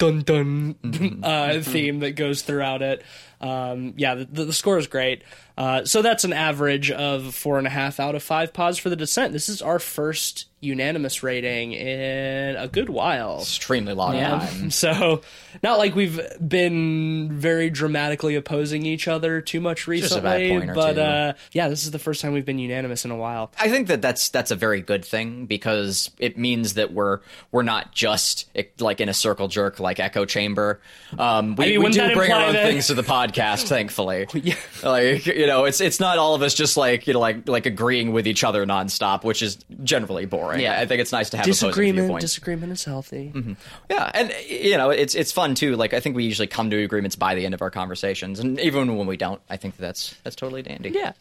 dun 0.00 0.22
dun 0.22 0.74
Mm-hmm. 0.82 1.22
uh, 1.22 1.62
theme 1.62 2.00
that 2.00 2.12
goes 2.16 2.42
throughout 2.42 2.82
it. 2.82 3.04
Um, 3.40 3.94
yeah, 3.96 4.16
the, 4.16 4.24
the 4.46 4.52
score 4.52 4.78
is 4.78 4.88
great. 4.88 5.22
Uh, 5.56 5.84
so 5.84 6.02
that's 6.02 6.24
an 6.24 6.32
average 6.32 6.90
of 6.90 7.34
four 7.34 7.58
and 7.58 7.66
a 7.66 7.70
half 7.70 8.00
out 8.00 8.14
of 8.14 8.22
five 8.22 8.52
pods 8.52 8.78
for 8.78 8.88
the 8.90 8.96
descent. 8.96 9.32
This 9.32 9.48
is 9.48 9.62
our 9.62 9.78
first 9.78 10.46
unanimous 10.60 11.22
rating 11.22 11.72
in 11.72 12.56
a 12.56 12.68
good 12.68 12.88
while. 12.90 13.38
Extremely 13.40 13.94
long 13.94 14.14
Yeah. 14.14 14.38
time. 14.40 14.70
So, 14.80 15.22
not 15.62 15.78
like 15.78 15.94
we've 15.94 16.20
been 16.46 17.28
very 17.32 17.70
dramatically 17.70 18.34
opposing 18.36 18.84
each 18.86 19.08
other 19.08 19.40
too 19.40 19.60
much 19.60 19.86
Just 19.86 20.14
a 20.16 20.20
bad 20.20 20.40
recently, 20.40 20.74
but 20.74 20.98
uh, 20.98 21.32
yeah, 21.52 21.68
this 21.68 21.84
is 21.84 21.90
the 21.90 21.98
first 21.98 22.20
time 22.20 22.32
we've 22.32 22.44
been 22.44 22.58
unanimous 22.58 23.04
in 23.04 23.10
a 23.10 23.16
while. 23.16 23.50
I 23.58 23.68
think 23.68 23.88
that 23.88 24.00
that's 24.02 24.28
that's 24.28 24.50
a 24.50 24.56
very 24.56 24.80
good 24.80 25.04
thing 25.04 25.46
because 25.46 26.10
it 26.18 26.36
means 26.38 26.74
that 26.74 26.92
we're 26.92 27.20
we're 27.52 27.62
not 27.62 27.92
just 27.92 28.48
like 28.78 29.00
in 29.00 29.08
a 29.08 29.14
circle 29.14 29.48
jerk 29.48 29.80
like 29.80 29.98
echo 29.98 30.24
chamber. 30.24 30.80
Um, 31.18 31.56
we, 31.56 31.64
I 31.64 31.68
mean, 31.70 31.82
we 31.84 31.90
do 31.90 32.14
bring 32.14 32.32
our 32.32 32.46
own 32.46 32.52
that- 32.52 32.66
things 32.66 32.86
to 32.88 32.94
the 32.94 33.02
podcast, 33.02 33.66
thankfully. 33.68 34.26
yeah. 34.34 34.54
Like 34.84 35.26
you 35.26 35.46
know, 35.46 35.64
it's 35.64 35.80
it's 35.80 36.00
not 36.00 36.18
all 36.18 36.34
of 36.34 36.42
us 36.42 36.54
just 36.54 36.76
like 36.76 37.06
you 37.06 37.14
know 37.14 37.20
like 37.20 37.48
like 37.48 37.66
agreeing 37.66 38.12
with 38.12 38.26
each 38.26 38.44
other 38.44 38.64
nonstop, 38.66 39.24
which 39.24 39.42
is 39.42 39.58
generally 39.82 40.26
boring. 40.26 40.49
Yeah. 40.58 40.80
I 40.80 40.86
think 40.86 41.00
it's 41.00 41.12
nice 41.12 41.30
to 41.30 41.36
have 41.36 41.46
opposing 41.46 41.68
Disagreement, 41.68 41.98
viewpoints. 42.06 42.24
disagreement 42.24 42.72
is 42.72 42.84
healthy. 42.84 43.32
Yeah, 43.88 44.10
and 44.14 44.32
you 44.48 44.76
know, 44.76 44.90
it's 44.90 45.14
it's 45.14 45.30
fun 45.32 45.54
too. 45.54 45.76
Like 45.76 45.94
I 45.94 46.00
think 46.00 46.16
we 46.16 46.24
usually 46.24 46.48
come 46.48 46.70
to 46.70 46.82
agreements 46.82 47.16
by 47.16 47.34
the 47.34 47.44
end 47.44 47.54
of 47.54 47.62
our 47.62 47.70
conversations, 47.70 48.40
and 48.40 48.58
even 48.60 48.96
when 48.96 49.06
we 49.06 49.16
don't, 49.16 49.40
I 49.48 49.56
think 49.56 49.76
that's 49.76 50.14
that's 50.24 50.36
totally 50.36 50.62
dandy. 50.62 50.90
Yeah. 50.90 51.12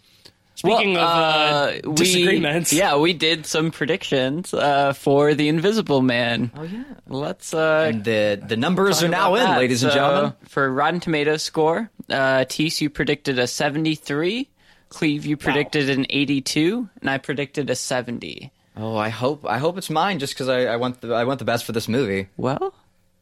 Speaking 0.56 0.96
Well, 0.96 1.08
of 1.08 1.86
uh, 1.86 1.90
we- 1.90 1.96
disagreements, 1.96 2.74
yeah, 2.74 2.98
we 2.98 3.14
did 3.14 3.46
some 3.46 3.72
predictions 3.72 4.54
uh, 4.54 4.92
for 4.92 5.34
the 5.34 5.48
Invisible 5.48 6.02
Man. 6.02 6.52
Oh 6.54 6.64
yeah. 6.64 6.84
Let's 7.08 7.54
uh, 7.54 7.90
And 7.94 8.04
the 8.04 8.42
the 8.46 8.58
numbers 8.58 9.02
are 9.02 9.08
now 9.08 9.36
in, 9.36 9.44
that. 9.46 9.58
ladies 9.58 9.84
and 9.84 9.94
So, 9.94 9.98
gentlemen. 9.98 10.34
For 10.50 10.70
Rotten 10.70 11.00
Tomatoes 11.00 11.44
score, 11.44 11.90
uh, 12.10 12.44
Tease, 12.44 12.82
you 12.82 12.90
predicted 12.90 13.40
a 13.40 13.48
73. 13.48 14.50
Cleve, 14.90 15.26
you 15.26 15.38
predicted 15.38 15.90
an 15.92 16.06
82, 16.10 16.90
and 17.00 17.10
I 17.10 17.20
predicted 17.20 17.70
a 17.70 17.76
70. 17.76 18.52
Oh, 18.80 18.96
I 18.98 19.10
hope 19.10 19.46
I 19.46 19.58
hope 19.58 19.78
it's 19.78 19.90
mine, 19.90 20.20
just 20.20 20.34
because 20.34 20.48
I, 20.48 20.66
I 20.66 20.76
want 20.78 21.02
the 21.02 21.14
I 21.14 21.26
want 21.26 21.40
the 21.40 21.46
best 21.46 21.66
for 21.66 21.72
this 21.74 21.88
movie. 21.88 22.28
Well, 22.38 22.74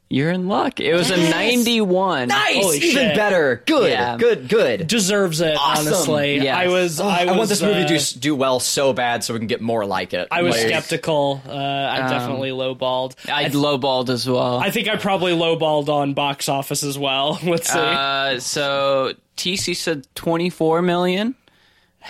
you're 0.09 0.29
in 0.31 0.47
luck. 0.47 0.79
It 0.79 0.93
was 0.93 1.09
a 1.11 1.17
91. 1.17 2.29
Nice, 2.29 2.55
Holy 2.63 2.77
even 2.77 2.91
shit. 2.91 3.15
better. 3.17 3.61
Good, 3.65 3.91
Yeah. 3.91 4.15
good, 4.17 4.47
good. 4.47 4.87
deserves 4.87 5.41
it. 5.41 5.57
Awesome. 5.59 5.87
Honestly, 5.87 6.35
Yes. 6.37 6.55
I 6.55 6.67
was. 6.67 6.99
Oh, 7.01 7.07
I, 7.07 7.23
I, 7.23 7.25
was, 7.25 7.37
want 7.37 7.49
this 7.49 7.61
movie 7.61 7.81
uh, 7.83 7.87
to 7.87 8.13
do, 8.13 8.19
do 8.19 8.35
well 8.35 8.59
so 8.61 8.93
bad, 8.93 9.23
so 9.25 9.33
we 9.33 9.39
can 9.39 9.47
get 9.47 9.59
more 9.59 9.85
like 9.85 10.13
it. 10.13 10.27
I 10.31 10.43
was 10.43 10.55
Like- 10.55 10.67
skeptical. 10.67 11.41
Uh, 11.45 11.51
I 11.51 11.99
Um, 12.01 12.09
definitely 12.09 12.51
lowballed. 12.51 13.15
I 13.27 13.45
lowballed 13.49 14.07
as 14.09 14.29
well. 14.29 14.59
I 14.59 14.69
think 14.71 14.87
I 14.87 14.95
probably 14.95 15.33
lowballed 15.33 15.89
on 15.89 16.13
box 16.13 16.47
office 16.47 16.83
as 16.83 16.97
well. 16.97 17.39
Let's 17.43 17.69
see. 17.69 17.77
uh, 17.79 18.39
so 18.39 19.13
TC 19.35 19.75
said 19.75 20.07
24 20.15 20.81
million. 20.83 21.35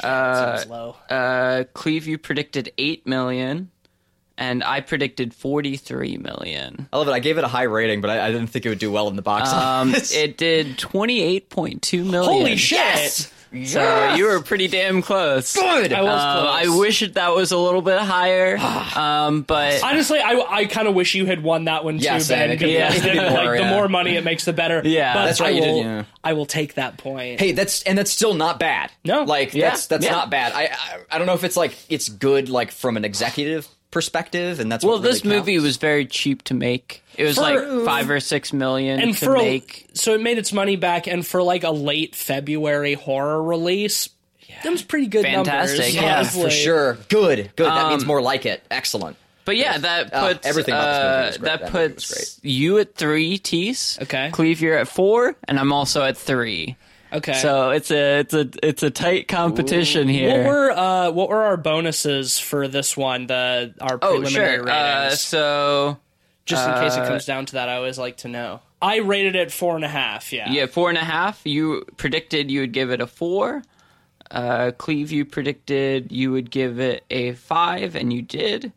Seems 0.62 0.70
low. 0.70 0.96
Uh, 1.10 1.64
Cleve, 1.74 2.08
you 2.08 2.18
predicted 2.18 2.72
eight 2.78 3.06
million, 3.08 3.72
and 4.38 4.64
I 4.64 4.82
predicted 4.82 5.34
forty-three 5.34 6.18
million. 6.18 6.88
I 6.94 6.98
love 6.98 7.08
it. 7.08 7.12
I 7.12 7.20
gave 7.20 7.38
it 7.38 7.44
a 7.44 7.48
high 7.48 7.64
rating, 7.64 8.02
but 8.02 8.10
I, 8.10 8.28
I 8.28 8.32
didn't 8.32 8.48
think 8.48 8.66
it 8.66 8.70
would 8.70 8.80
do 8.80 8.92
well 8.92 9.08
in 9.08 9.16
the 9.16 9.22
box 9.22 9.52
Um, 9.52 9.90
office. 9.92 10.14
it 10.14 10.38
did 10.38 10.78
twenty-eight 10.78 11.50
point 11.50 11.82
two 11.82 12.04
million. 12.06 12.32
Holy 12.40 12.56
shit! 12.58 12.78
Yes! 12.78 13.34
So 13.66 14.14
you 14.16 14.26
were 14.26 14.42
pretty 14.42 14.68
damn 14.68 15.02
close. 15.02 15.54
Good. 15.56 15.94
I 15.94 16.02
was 16.02 16.22
Um, 16.22 16.42
close. 16.44 16.56
I 16.74 16.78
wish 16.78 17.00
that 17.02 17.14
that 17.16 17.34
was 17.36 17.52
a 17.52 17.58
little 17.58 17.82
bit 17.82 18.00
higher, 18.00 18.58
um, 18.96 19.42
but 19.42 19.84
Honestly, 19.84 20.20
I, 20.20 20.34
I 20.50 20.66
kind 20.66 20.88
of 20.88 20.94
wish 20.96 21.16
you 21.16 21.26
had 21.26 21.42
won 21.44 21.66
that 21.66 21.84
one 21.84 21.98
too, 22.00 22.06
Yeah. 22.06 22.20
Ben. 22.28 22.52
It 22.52 22.58
could- 22.60 22.68
because 22.68 22.96
it 23.06 23.14
could 23.14 23.16
more, 23.16 23.46
like, 23.46 23.58
the 23.60 23.64
yeah. 23.66 23.70
more 23.72 23.88
money 23.90 24.16
it 24.16 24.24
makes, 24.24 24.46
the 24.46 24.54
better. 24.54 24.82
Yeah. 24.84 25.14
but 25.14 25.26
That's 25.26 25.40
right, 25.42 25.56
I 25.56 25.60
will, 25.60 25.78
yeah. 25.84 26.04
I 26.24 26.34
will 26.34 26.46
take 26.46 26.76
that 26.76 26.98
point. 26.98 27.40
Hey, 27.40 27.52
that's 27.54 27.84
and 27.84 27.98
that's 27.98 28.12
still 28.12 28.34
not 28.34 28.60
bad. 28.60 28.92
No. 29.06 29.24
like 29.24 29.54
Yeah, 29.54 29.70
that's 29.70 29.88
that's 29.88 30.06
yeah. 30.06 30.12
not 30.12 30.30
bad. 30.30 30.52
I, 30.54 30.64
I 30.66 30.98
I 31.12 31.18
don't 31.18 31.28
know 31.28 31.34
if 31.34 31.44
it's 31.44 31.58
like 31.58 31.76
it's 31.90 32.10
good 32.10 32.50
like 32.50 32.72
from 32.72 32.98
an 32.98 33.06
executive 33.06 33.68
perspective, 33.92 34.60
and 34.60 34.72
that's 34.72 34.84
well, 34.84 34.96
what 34.96 35.02
really 35.04 35.14
this 35.14 35.24
movie 35.24 35.60
was 35.60 35.78
very 35.78 36.06
cheap 36.06 36.44
to 36.44 36.54
make. 36.54 37.04
It 37.18 37.24
was 37.24 37.36
For- 37.36 37.42
like 37.42 37.86
five 37.86 38.10
or 38.10 38.20
six 38.20 38.54
million 38.54 39.00
and 39.00 39.16
to 39.18 39.26
for 39.26 39.36
a- 39.36 39.40
make. 39.42 39.88
so 39.94 40.14
it 40.14 40.22
made 40.22 40.38
its 40.38 40.54
money 40.54 40.76
back, 40.76 41.08
and 41.08 41.26
for 41.26 41.42
like 41.42 41.64
a 41.64 41.72
late 41.72 42.16
February 42.16 42.94
horror 42.94 43.42
release, 43.42 44.10
that 44.64 44.70
was 44.72 44.82
pretty 44.84 45.08
good 45.08 45.24
Fantastic, 45.24 45.78
numbers. 45.80 45.96
yeah, 45.96 46.16
honestly. 46.18 46.44
for 46.44 46.50
sure. 46.50 46.94
Good, 47.10 47.52
good. 47.56 47.66
that 47.68 47.90
means 47.90 48.04
Um, 48.04 48.08
more 48.08 48.22
like 48.22 48.46
it. 48.46 48.64
Excellent. 48.72 49.18
But 49.46 49.56
yeah, 49.56 49.78
that 49.78 50.14
Uh, 50.14 50.28
puts 50.34 50.46
everything 50.46 50.74
about 50.74 50.86
this 50.86 50.98
movie 51.00 51.08
uh, 51.08 51.28
was 51.28 51.38
great. 51.38 51.46
that 51.48 51.60
That 51.62 51.74
movie 51.74 51.94
was 51.94 52.06
puts 52.06 52.40
you 52.44 52.78
at 52.80 52.96
three, 52.96 53.38
Tease. 53.38 53.98
Okay. 54.02 54.30
Cleve, 54.34 54.62
you're 54.62 54.78
at 54.78 54.88
four, 54.90 55.36
and 55.48 55.58
I'm 55.60 55.72
also 55.72 56.04
at 56.04 56.18
three. 56.18 56.76
Okay. 57.12 57.34
So 57.34 57.72
it's 57.72 57.92
a 57.92 58.20
it's 58.20 58.34
a 58.34 58.50
it's 58.62 58.84
a 58.84 58.90
tight 58.90 59.28
competition 59.28 60.08
here. 60.08 60.44
what 60.44 60.48
were 60.48 60.72
uh, 60.72 61.12
what 61.12 61.30
were 61.30 61.44
our 61.44 61.58
bonuses 61.58 62.40
for 62.40 62.68
this 62.68 62.98
one? 62.98 63.28
The 63.28 63.74
our 63.80 63.96
oh 63.96 64.20
preliminary 64.20 64.58
sure. 64.58 64.70
Uh, 64.70 65.04
ratings, 65.04 65.22
so 65.22 65.98
just 66.46 66.68
in 66.68 66.74
case 66.76 66.96
it 66.96 67.08
comes 67.08 67.26
down 67.26 67.46
to 67.48 67.54
that. 67.54 67.70
I 67.70 67.76
always 67.76 67.98
like 67.98 68.18
to 68.18 68.28
know. 68.28 68.62
I 68.82 68.98
rated 68.98 69.36
it 69.36 69.52
four 69.52 69.76
and 69.76 69.84
a 69.84 69.90
half. 69.90 70.32
Yeah. 70.32 70.52
yeah, 70.52 70.68
four 70.68 70.90
and 70.90 70.98
a 70.98 71.04
half. 71.04 71.42
You 71.46 71.86
predicted 71.98 72.52
you 72.52 72.62
would 72.62 72.74
give 72.74 72.92
it 72.92 73.02
a 73.02 73.08
four. 73.08 73.64
Uh, 74.30 74.72
Cleve, 74.78 75.12
you 75.12 75.26
predicted 75.26 76.12
you 76.12 76.32
would 76.32 76.52
give 76.52 76.80
it 76.80 77.04
a 77.10 77.34
five, 77.34 77.96
and 77.96 78.12
you 78.12 78.22
did. 78.22 78.72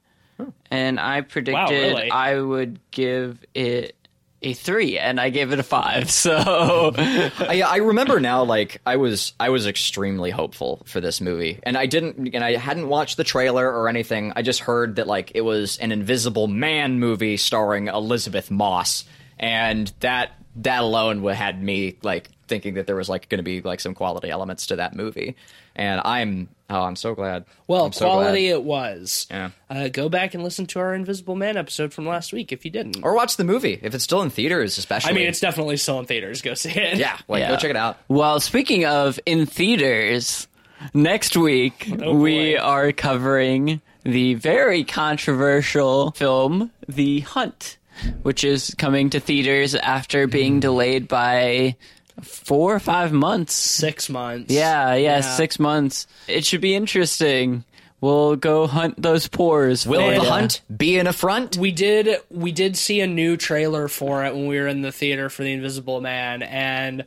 And 0.70 0.98
I 0.98 1.20
predicted 1.20 1.70
really? 1.70 2.10
I 2.10 2.40
would 2.40 2.80
give 2.92 3.44
it 3.54 3.94
a 4.42 4.54
three, 4.54 4.98
and 4.98 5.20
I 5.20 5.30
gave 5.30 5.52
it 5.52 5.58
a 5.58 5.62
five. 5.62 6.10
So 6.20 6.92
I, 6.96 7.62
I 7.66 7.76
remember 7.76 8.20
now, 8.20 8.44
like 8.44 8.80
I 8.84 8.96
was, 8.96 9.32
I 9.40 9.48
was 9.50 9.66
extremely 9.66 10.30
hopeful 10.30 10.82
for 10.86 11.00
this 11.00 11.20
movie, 11.20 11.58
and 11.62 11.76
I 11.78 11.86
didn't, 11.86 12.34
and 12.34 12.44
I 12.44 12.56
hadn't 12.56 12.88
watched 12.88 13.16
the 13.16 13.24
trailer 13.24 13.66
or 13.70 13.88
anything. 13.88 14.32
I 14.36 14.42
just 14.42 14.60
heard 14.60 14.96
that 14.96 15.06
like 15.06 15.32
it 15.34 15.40
was 15.42 15.78
an 15.78 15.92
Invisible 15.92 16.46
Man 16.46 16.98
movie 16.98 17.36
starring 17.36 17.88
Elisabeth 17.88 18.50
Moss, 18.50 19.04
and 19.38 19.92
that 20.00 20.32
that 20.56 20.82
alone 20.82 21.24
had 21.28 21.62
me 21.62 21.96
like 22.02 22.28
thinking 22.48 22.74
that 22.74 22.86
there 22.86 22.96
was 22.96 23.08
like 23.08 23.28
going 23.28 23.38
to 23.38 23.42
be 23.42 23.60
like 23.62 23.80
some 23.80 23.94
quality 23.94 24.28
elements 24.28 24.66
to 24.66 24.76
that 24.76 24.94
movie, 24.94 25.36
and 25.74 26.00
I'm, 26.04 26.48
oh, 26.70 26.82
I'm 26.82 26.96
so 26.96 27.14
glad. 27.14 27.44
Well, 27.66 27.92
so 27.92 28.06
quality 28.06 28.48
glad. 28.48 28.54
it 28.56 28.62
was. 28.64 29.26
Yeah. 29.30 29.50
Uh, 29.68 29.88
go 29.88 30.08
back 30.08 30.34
and 30.34 30.42
listen 30.42 30.66
to 30.66 30.78
our 30.78 30.94
Invisible 30.94 31.34
Man 31.36 31.56
episode 31.56 31.92
from 31.92 32.06
last 32.06 32.32
week 32.32 32.52
if 32.52 32.64
you 32.64 32.70
didn't. 32.70 33.02
Or 33.02 33.14
watch 33.14 33.36
the 33.36 33.44
movie 33.44 33.78
if 33.82 33.94
it's 33.94 34.04
still 34.04 34.22
in 34.22 34.30
theaters, 34.30 34.78
especially. 34.78 35.10
I 35.10 35.14
mean, 35.14 35.26
it's 35.26 35.40
definitely 35.40 35.76
still 35.76 35.98
in 35.98 36.06
theaters. 36.06 36.40
Go 36.42 36.54
see 36.54 36.70
it. 36.70 36.96
yeah, 36.98 37.18
like 37.28 37.40
Yeah. 37.40 37.50
go 37.50 37.56
check 37.56 37.70
it 37.70 37.76
out. 37.76 37.98
Well, 38.08 38.40
speaking 38.40 38.86
of 38.86 39.20
in 39.26 39.46
theaters, 39.46 40.48
next 40.94 41.36
week 41.36 41.92
we 42.10 42.56
are 42.56 42.92
covering 42.92 43.80
the 44.04 44.34
very 44.34 44.82
controversial 44.84 46.10
film 46.12 46.70
The 46.88 47.20
Hunt, 47.20 47.76
which 48.22 48.44
is 48.44 48.74
coming 48.78 49.10
to 49.10 49.20
theaters 49.20 49.74
after 49.74 50.26
being 50.26 50.60
delayed 50.60 51.06
by 51.06 51.76
four 52.22 52.74
or 52.74 52.78
five 52.80 53.12
months. 53.12 53.54
Six 53.54 54.08
months. 54.08 54.52
Yeah, 54.52 54.94
yeah, 54.94 55.20
six 55.20 55.58
months. 55.58 56.06
It 56.28 56.44
should 56.44 56.60
be 56.60 56.74
interesting. 56.74 57.64
We'll 58.00 58.36
go 58.36 58.66
hunt 58.66 59.00
those 59.02 59.28
pores. 59.28 59.86
Will 59.86 60.00
for 60.00 60.14
the 60.24 60.30
hunt 60.30 60.62
be 60.74 60.98
an 60.98 61.06
affront? 61.06 61.56
We 61.58 61.70
did 61.70 62.20
we 62.30 62.50
did 62.50 62.76
see 62.78 63.00
a 63.02 63.06
new 63.06 63.36
trailer 63.36 63.88
for 63.88 64.24
it 64.24 64.34
when 64.34 64.46
we 64.46 64.58
were 64.58 64.68
in 64.68 64.80
the 64.80 64.92
theater 64.92 65.28
for 65.28 65.42
The 65.44 65.52
Invisible 65.52 66.00
Man 66.00 66.42
and 66.42 67.04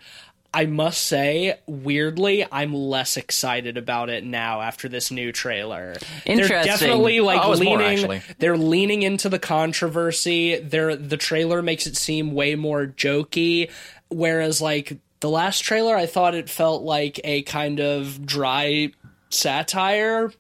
I 0.56 0.68
must 0.68 1.08
say, 1.08 1.58
weirdly, 1.66 2.46
I'm 2.52 2.76
less 2.76 3.18
excited 3.18 3.76
about 3.76 4.12
it 4.12 4.24
now 4.24 4.62
after 4.62 4.88
this 4.88 5.10
new 5.10 5.32
trailer. 5.32 5.96
They're 6.28 6.48
definitely 6.48 7.22
like 7.22 7.42
Oh, 7.44 7.54
I 7.60 7.64
more, 7.64 7.78
leaning. 7.80 8.22
they're 8.38 8.56
leaning 8.56 9.02
into 9.02 9.30
the 9.30 9.40
controversy. 9.40 10.60
They're 10.60 10.96
the 10.96 11.18
trailer 11.18 11.64
makes 11.64 11.88
it 11.88 11.98
seem 11.98 12.34
way 12.34 12.54
more 12.54 12.86
jokey, 12.86 13.72
whereas 14.14 14.62
like 14.62 14.98
the 15.20 15.30
last 15.30 15.60
trailer, 15.60 15.96
I 15.96 16.06
thought 16.06 16.36
it 16.36 16.50
felt 16.50 16.84
like 16.84 17.20
a 17.24 17.42
kind 17.44 17.80
of 17.80 18.26
dry 18.26 18.92
satire, 19.30 20.32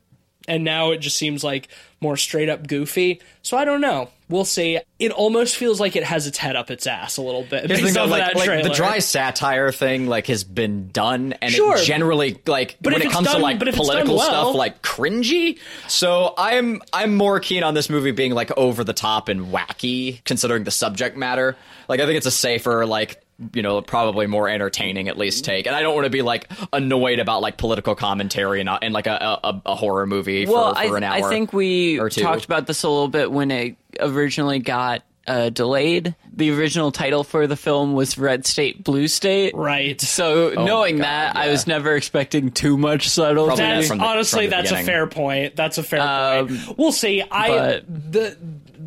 and 0.47 0.63
now 0.63 0.91
it 0.91 0.97
just 0.97 1.15
seems 1.17 1.43
like 1.43 1.67
more 2.01 2.17
straight 2.17 2.49
up 2.49 2.67
goofy. 2.67 3.21
So 3.41 3.57
I 3.57 3.65
don't 3.65 3.81
know. 3.81 4.09
We'll 4.29 4.45
see. 4.45 4.79
It 4.99 5.11
almost 5.11 5.55
feels 5.55 5.79
like 5.79 5.95
it 5.95 6.03
has 6.03 6.27
its 6.27 6.37
head 6.37 6.55
up 6.55 6.71
its 6.71 6.87
ass 6.87 7.17
a 7.17 7.21
little 7.21 7.43
bit 7.43 7.63
the 7.63 7.67
based 7.75 7.97
off 7.97 8.09
like, 8.09 8.33
like, 8.35 8.63
the 8.63 8.69
dry 8.69 8.97
satire 8.99 9.71
thing 9.71 10.07
like 10.07 10.27
has 10.27 10.43
been 10.43 10.89
done 10.89 11.33
and 11.41 11.51
Sure. 11.51 11.77
it 11.77 11.83
generally 11.85 12.39
like 12.47 12.77
But 12.81 12.93
when 12.93 13.01
it 13.03 13.11
comes 13.11 13.27
done- 13.27 13.35
to 13.37 13.41
like 13.41 13.59
but 13.59 13.67
if 13.67 13.75
it's 13.75 13.87
done 13.87 13.95
political 14.05 14.15
well- 14.17 14.25
stuff 14.27 14.55
like 14.55 14.81
cringy 14.81 15.59
so 15.87 16.33
i'm 16.37 16.81
i'm 16.93 17.15
more 17.15 17.39
keen 17.41 17.63
on 17.63 17.73
this 17.75 17.89
movie 17.91 18.11
being 18.11 18.33
like 18.33 18.51
over 18.57 18.83
the 18.83 18.93
top 18.93 19.29
and 19.29 19.47
wacky 19.47 20.23
considering 20.23 20.63
the 20.63 20.71
subject 20.71 21.15
matter 21.15 21.55
like 21.87 21.99
i 21.99 22.05
think 22.05 22.17
it's 22.17 22.25
a 22.25 22.31
safer 22.31 22.85
like 22.87 23.22
you 23.53 23.61
know 23.61 23.81
probably 23.81 24.27
more 24.27 24.47
entertaining 24.47 25.07
at 25.07 25.17
least 25.17 25.43
take 25.43 25.65
and 25.65 25.75
i 25.75 25.81
don't 25.81 25.95
want 25.95 26.05
to 26.05 26.09
be 26.09 26.21
like 26.21 26.49
annoyed 26.71 27.19
about 27.19 27.41
like 27.41 27.57
political 27.57 27.95
commentary 27.95 28.59
and, 28.59 28.69
and 28.81 28.93
like 28.93 29.07
a, 29.07 29.39
a, 29.43 29.61
a 29.65 29.75
horror 29.75 30.05
movie 30.05 30.45
well, 30.45 30.73
for, 30.73 30.79
I, 30.79 30.97
an 30.97 31.03
hour 31.03 31.27
I 31.27 31.29
think 31.29 31.51
we 31.51 31.99
or 31.99 32.09
two. 32.09 32.21
talked 32.21 32.45
about 32.45 32.67
this 32.67 32.83
a 32.83 32.89
little 32.89 33.07
bit 33.07 33.31
when 33.31 33.51
it 33.51 33.75
originally 33.99 34.59
got 34.59 35.01
uh, 35.25 35.49
delayed. 35.49 36.15
The 36.33 36.51
original 36.51 36.91
title 36.91 37.23
for 37.23 37.47
the 37.47 37.55
film 37.55 37.93
was 37.93 38.17
Red 38.17 38.45
State, 38.45 38.83
Blue 38.83 39.07
State. 39.07 39.55
right. 39.55 39.99
So 40.01 40.49
knowing 40.49 40.97
God, 40.97 41.05
that, 41.05 41.35
I 41.37 41.49
was 41.49 41.65
never 41.65 41.95
expecting 41.95 42.51
too 42.51 42.77
much 42.77 43.07
subtlety. 43.07 43.47
Probably 43.47 43.63
That's 43.65 43.87
from 43.87 43.97
the- 43.99 44.03
honestly 44.03 44.49
from 44.49 44.49
the 44.49 44.55
that's 44.69 44.71
a 44.71 44.83
fair 44.83 45.07
point. 45.07 45.55
That's 45.55 45.77
a 45.77 45.83
fair 45.83 46.01
Um, 46.01 46.47
point. 46.49 46.77
We'll 46.77 46.91
see. 46.91 47.21
I 47.21 47.47
but- 47.49 48.11
the 48.11 48.37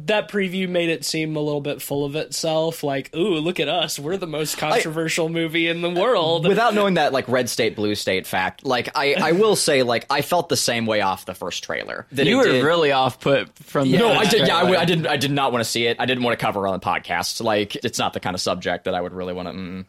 that 0.07 0.31
preview 0.31 0.69
made 0.69 0.89
it 0.89 1.05
seem 1.05 1.37
a 1.37 1.41
little 1.41 1.61
bit 1.61 1.81
full 1.83 2.05
of 2.05 2.17
itself. 2.17 2.83
Like, 2.83 3.15
ooh, 3.15 3.35
look 3.37 3.61
at 3.61 3.69
us. 3.69 3.99
We're 3.99 4.17
the 4.17 4.27
most 4.27 4.59
controversial 4.59 5.29
movie 5.29 5.69
in 5.69 5.83
the 5.83 5.91
world. 5.91 6.47
without 6.49 6.75
knowing 6.75 6.95
that 6.95 7.13
like 7.13 7.29
red 7.29 7.49
state 7.49 7.77
blue 7.77 7.95
state 7.95 8.27
fact 8.27 8.65
like 8.65 8.89
i 8.97 9.15
i 9.15 9.33
will 9.33 9.57
say 9.57 9.83
like 9.83 10.07
i 10.11 10.23
felt 10.23 10.49
the 10.49 10.57
same 10.57 10.87
way 10.87 11.01
off 11.01 11.25
the 11.27 11.35
first 11.35 11.63
trailer 11.65 12.07
that 12.13 12.27
You 12.27 12.35
it 12.41 12.47
were 12.47 12.53
did- 12.53 12.65
really 12.65 12.93
off 12.93 13.21
put 13.21 13.49
from 13.59 13.91
the 13.91 13.99
no 13.99 14.13
i 14.13 14.19
first 14.25 14.31
did 14.31 14.47
yeah 14.49 14.57
I. 14.57 14.81
I 14.81 14.85
didn't 14.85 15.07
i 15.07 15.17
did 15.17 15.31
not 15.31 15.53
want 15.53 15.65
to 15.65 15.71
see 15.71 15.87
it 15.87 15.97
i 16.01 16.07
didn't 16.07 16.25
want 16.25 16.39
to 16.39 16.45
cover 16.45 16.67
it 16.67 16.71
on 16.71 16.79
the 16.79 16.85
podcast 16.85 17.43
like 17.43 17.75
it's 17.77 17.99
not 17.99 18.13
the 18.13 18.21
kind 18.21 18.35
of 18.35 18.41
subject 18.41 18.85
that 18.85 18.95
i 18.95 19.01
would 19.01 19.13
really 19.13 19.33
want 19.35 19.49
to 19.49 19.55
mm. 19.55 19.85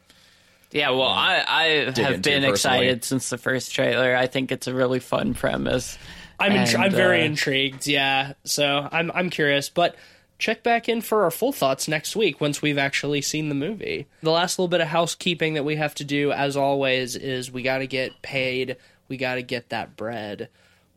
Yeah, 0.69 0.89
well, 0.89 1.03
I, 1.03 1.43
I 1.47 1.63
have 1.85 1.95
been 1.95 2.13
personally. 2.43 2.49
excited 2.49 3.05
since 3.05 3.29
the 3.29 3.37
first 3.37 3.73
trailer. 3.73 4.13
I 4.13 4.27
think 4.27 4.51
it's 4.51 4.67
a 4.67 4.73
really 4.73 4.99
fun 4.99 5.33
premise. 5.33 5.97
I'm 6.39 6.51
in, 6.51 6.57
And, 6.59 6.75
I'm 6.77 6.91
very 6.91 7.21
uh, 7.21 7.25
intrigued. 7.25 7.87
Yeah, 7.87 8.33
so 8.43 8.87
I'm 8.91 9.11
I'm 9.13 9.29
curious, 9.29 9.69
but. 9.69 9.95
Check 10.39 10.61
back 10.61 10.87
in 10.87 11.01
for 11.01 11.23
our 11.23 11.31
full 11.31 11.51
thoughts 11.51 11.87
next 11.87 12.15
week 12.15 12.39
once 12.39 12.61
we've 12.61 12.77
actually 12.77 13.23
seen 13.23 13.49
the 13.49 13.55
movie. 13.55 14.05
The 14.21 14.29
last 14.29 14.59
little 14.59 14.67
bit 14.67 14.81
of 14.81 14.87
housekeeping 14.87 15.55
that 15.55 15.65
we 15.65 15.77
have 15.77 15.95
to 15.95 16.03
do, 16.03 16.31
as 16.31 16.55
always, 16.55 17.15
is 17.15 17.51
we 17.51 17.63
got 17.63 17.79
to 17.79 17.87
get 17.87 18.21
paid. 18.21 18.77
We 19.07 19.17
got 19.17 19.35
to 19.35 19.41
get 19.41 19.69
that 19.69 19.95
bread. 19.95 20.49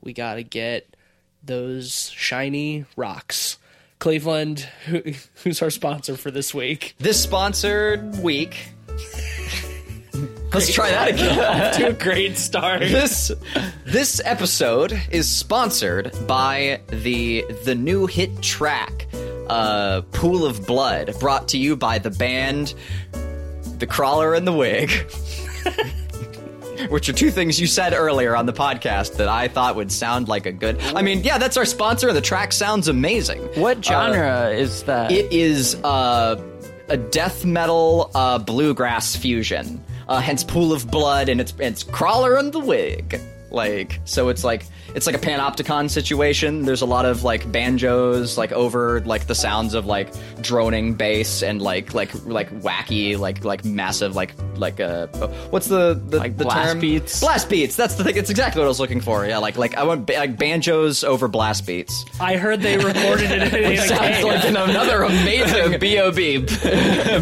We 0.02 0.12
got 0.12 0.34
to 0.34 0.42
get 0.42 0.94
those 1.42 2.10
shiny 2.14 2.84
rocks. 2.96 3.56
Cleveland, 3.98 4.60
who, 4.84 5.02
who's 5.42 5.62
our 5.62 5.70
sponsor 5.70 6.18
for 6.18 6.30
this 6.30 6.52
week? 6.52 6.94
this 6.98 7.22
sponsored 7.22 8.18
week 8.22 8.74
let's 10.52 10.72
try 10.72 10.90
that 10.90 11.08
again 11.08 11.74
to 11.74 11.86
a 11.88 11.92
great 11.92 12.36
start. 12.36 12.80
this 12.80 13.30
this 13.84 14.20
episode 14.24 15.00
is 15.10 15.28
sponsored 15.30 16.12
by 16.26 16.80
the 16.88 17.44
the 17.64 17.74
new 17.74 18.06
hit 18.06 18.42
track 18.42 19.06
uh 19.48 20.02
pool 20.12 20.44
of 20.44 20.66
blood 20.66 21.14
brought 21.20 21.48
to 21.48 21.58
you 21.58 21.76
by 21.76 21.98
the 21.98 22.10
band 22.10 22.74
the 23.78 23.86
crawler 23.86 24.34
and 24.34 24.46
the 24.46 24.52
wig 24.52 24.90
which 26.88 27.08
are 27.08 27.12
two 27.12 27.30
things 27.30 27.60
you 27.60 27.66
said 27.66 27.92
earlier 27.92 28.34
on 28.36 28.46
the 28.46 28.52
podcast 28.52 29.16
that 29.16 29.28
i 29.28 29.48
thought 29.48 29.76
would 29.76 29.90
sound 29.92 30.28
like 30.28 30.46
a 30.46 30.52
good 30.52 30.80
i 30.94 31.02
mean 31.02 31.22
yeah 31.24 31.38
that's 31.38 31.56
our 31.56 31.64
sponsor 31.64 32.12
the 32.12 32.20
track 32.20 32.52
sounds 32.52 32.88
amazing 32.88 33.40
What 33.60 33.84
genre 33.84 34.50
is 34.50 34.82
that? 34.84 35.10
it 35.12 35.32
is 35.32 35.74
uh, 35.84 36.42
a 36.88 36.96
death 36.96 37.44
metal 37.44 38.10
uh, 38.16 38.38
bluegrass 38.38 39.14
fusion. 39.14 39.80
Uh, 40.10 40.20
hence, 40.20 40.42
Pool 40.44 40.72
of 40.72 40.90
Blood, 40.90 41.28
and 41.28 41.40
it's 41.40 41.54
it's 41.58 41.82
Crawler 41.84 42.36
and 42.36 42.52
the 42.52 42.58
Wig. 42.58 43.18
Like 43.52 44.00
so, 44.04 44.28
it's 44.28 44.44
like 44.44 44.64
it's 44.94 45.06
like 45.06 45.16
a 45.16 45.18
panopticon 45.18 45.90
situation. 45.90 46.64
There's 46.64 46.82
a 46.82 46.86
lot 46.86 47.04
of 47.04 47.24
like 47.24 47.50
banjos, 47.50 48.38
like 48.38 48.52
over 48.52 49.00
like 49.00 49.26
the 49.26 49.34
sounds 49.34 49.74
of 49.74 49.86
like 49.86 50.08
droning 50.40 50.94
bass 50.94 51.42
and 51.42 51.60
like 51.60 51.92
like 51.92 52.10
like 52.26 52.48
wacky 52.60 53.18
like 53.18 53.44
like 53.44 53.64
massive 53.64 54.14
like 54.14 54.34
like 54.56 54.78
uh 54.78 55.08
what's 55.50 55.66
the 55.66 55.94
the, 55.94 56.18
Like 56.18 56.36
the 56.36 56.44
blast 56.44 56.68
term? 56.74 56.80
beats? 56.80 57.20
Blast 57.20 57.48
beats. 57.48 57.74
That's 57.74 57.94
the 57.96 58.04
thing. 58.04 58.16
It's 58.16 58.30
exactly 58.30 58.60
what 58.60 58.66
I 58.66 58.68
was 58.68 58.78
looking 58.78 59.00
for. 59.00 59.26
Yeah, 59.26 59.38
like 59.38 59.56
like 59.58 59.76
I 59.76 59.82
want 59.82 60.06
ba- 60.06 60.12
like 60.18 60.36
banjos 60.38 61.02
over 61.02 61.26
blast 61.26 61.66
beats. 61.66 62.04
I 62.20 62.36
heard 62.36 62.60
they 62.60 62.76
recorded 62.76 63.32
it 63.32 63.52
in 63.52 63.64
a 63.72 63.76
Sounds 63.78 64.00
cave. 64.00 64.24
like 64.24 64.44
another 64.44 65.02
amazing 65.02 65.78
B.O.B. 65.80 66.38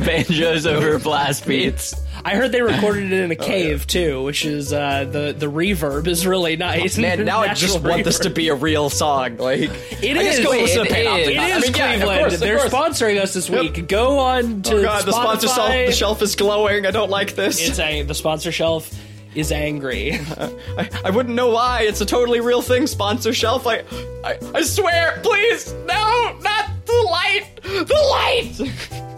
Banjos 0.05 0.67
over 0.67 0.99
blast 0.99 1.47
beats. 1.47 1.95
I 2.25 2.35
heard 2.37 2.53
they 2.53 2.63
recorded 2.63 3.13
it 3.13 3.21
in 3.21 3.31
a 3.31 3.37
cave 3.53 3.87
too, 3.87 4.23
which 4.23 4.45
is 4.45 4.73
uh, 4.73 5.05
the 5.05 5.35
the 5.37 5.47
reverb 5.47 6.07
is 6.07 6.27
really 6.27 6.57
nice. 6.57 6.99
Man, 6.99 7.25
now 7.25 7.41
I 7.41 7.55
just 7.55 7.75
Natural 7.75 7.91
want 7.93 8.05
this 8.05 8.19
to 8.21 8.31
be 8.31 8.49
a 8.49 8.55
real 8.55 8.91
song. 8.91 9.37
Like 9.39 9.61
It 10.03 10.17
I 10.17 10.23
is. 10.23 10.41
go 10.41 10.51
Wait, 10.51 10.63
listen 10.63 10.87
it 10.87 10.89
to. 10.91 10.99
It 11.01 11.07
I 11.07 11.19
is 11.19 11.27
mean, 11.29 11.37
yeah, 11.75 11.93
of 11.93 12.01
Cleveland. 12.01 12.21
course, 12.21 12.35
of 12.35 12.41
They're 12.41 12.59
course. 12.59 12.73
sponsoring 12.73 13.21
us 13.21 13.35
this 13.35 13.49
week. 13.51 13.89
Go 13.89 14.19
on 14.19 14.63
to 14.63 14.77
Oh 14.79 14.83
god, 14.83 15.05
the 15.05 15.13
sponsor 15.13 15.49
shelf, 15.49 15.69
the 15.71 15.93
shelf 15.93 16.23
is 16.23 16.37
glowing. 16.37 16.87
I 16.87 16.91
don't 16.91 17.11
like 17.11 17.35
this. 17.35 17.67
It's 17.67 17.79
a, 17.79 18.03
the 18.03 18.15
sponsor 18.15 18.53
shelf 18.53 18.91
is 19.35 19.53
angry. 19.53 20.13
I, 20.79 20.89
I 21.05 21.11
wouldn't 21.11 21.35
know 21.35 21.51
why. 21.51 21.83
It's 21.83 22.01
a 22.01 22.07
totally 22.07 22.41
real 22.41 22.63
thing. 22.63 22.87
Sponsor 22.87 23.33
shelf. 23.33 23.67
I, 23.67 23.85
I, 24.25 24.39
I 24.55 24.63
swear, 24.63 25.21
please, 25.23 25.73
no, 25.87 26.39
not 26.43 26.71
the 26.87 27.09
light, 27.11 27.47
the 27.63 28.09
light. 28.11 29.18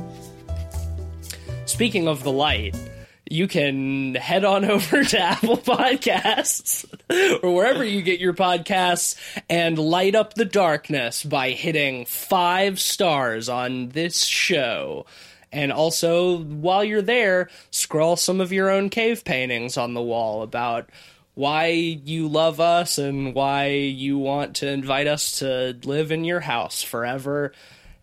Speaking 1.70 2.08
of 2.08 2.24
the 2.24 2.32
light, 2.32 2.76
you 3.30 3.46
can 3.46 4.16
head 4.16 4.44
on 4.44 4.64
over 4.70 5.04
to 5.04 5.18
Apple 5.18 5.56
Podcasts 5.56 6.84
or 7.44 7.54
wherever 7.54 7.84
you 7.84 8.02
get 8.02 8.18
your 8.18 8.34
podcasts 8.34 9.14
and 9.48 9.78
light 9.78 10.16
up 10.16 10.34
the 10.34 10.44
darkness 10.44 11.22
by 11.22 11.50
hitting 11.50 12.06
five 12.06 12.80
stars 12.80 13.48
on 13.48 13.90
this 13.90 14.24
show. 14.24 15.06
And 15.52 15.72
also, 15.72 16.38
while 16.38 16.82
you're 16.82 17.02
there, 17.02 17.48
scroll 17.70 18.16
some 18.16 18.40
of 18.40 18.52
your 18.52 18.68
own 18.68 18.90
cave 18.90 19.24
paintings 19.24 19.78
on 19.78 19.94
the 19.94 20.02
wall 20.02 20.42
about 20.42 20.90
why 21.34 21.68
you 21.68 22.26
love 22.26 22.58
us 22.58 22.98
and 22.98 23.32
why 23.32 23.68
you 23.68 24.18
want 24.18 24.56
to 24.56 24.68
invite 24.68 25.06
us 25.06 25.38
to 25.38 25.78
live 25.84 26.10
in 26.10 26.24
your 26.24 26.40
house 26.40 26.82
forever 26.82 27.52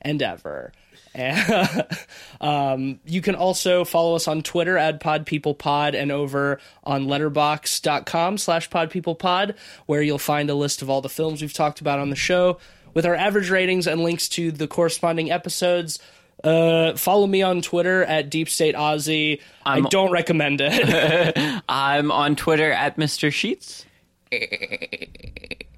and 0.01 0.23
ever. 0.23 0.71
And, 1.17 1.85
um, 2.41 2.99
you 3.05 3.21
can 3.21 3.35
also 3.35 3.83
follow 3.83 4.15
us 4.15 4.27
on 4.27 4.43
Twitter 4.43 4.77
at 4.77 5.01
podpeoplepod 5.01 5.95
and 5.95 6.11
over 6.11 6.59
on 6.83 7.07
letterboxd.com 7.07 8.37
slash 8.37 8.69
podpeoplepod, 8.69 9.55
where 9.87 10.01
you'll 10.01 10.19
find 10.19 10.49
a 10.49 10.55
list 10.55 10.81
of 10.81 10.89
all 10.89 11.01
the 11.01 11.09
films 11.09 11.41
we've 11.41 11.53
talked 11.53 11.81
about 11.81 11.99
on 11.99 12.09
the 12.09 12.15
show 12.15 12.59
with 12.93 13.05
our 13.05 13.15
average 13.15 13.49
ratings 13.49 13.87
and 13.87 14.01
links 14.01 14.29
to 14.29 14.51
the 14.51 14.67
corresponding 14.67 15.31
episodes. 15.31 15.99
Uh, 16.43 16.95
follow 16.95 17.25
me 17.25 17.41
on 17.41 17.61
Twitter 17.61 18.03
at 18.03 18.29
Deep 18.29 18.47
State 18.47 18.75
Aussie. 18.75 19.41
I 19.65 19.81
don't 19.81 20.11
recommend 20.11 20.61
it. 20.61 21.61
I'm 21.69 22.11
on 22.11 22.35
Twitter 22.35 22.71
at 22.71 22.97
Mr. 22.97 23.31
Sheets. 23.31 23.85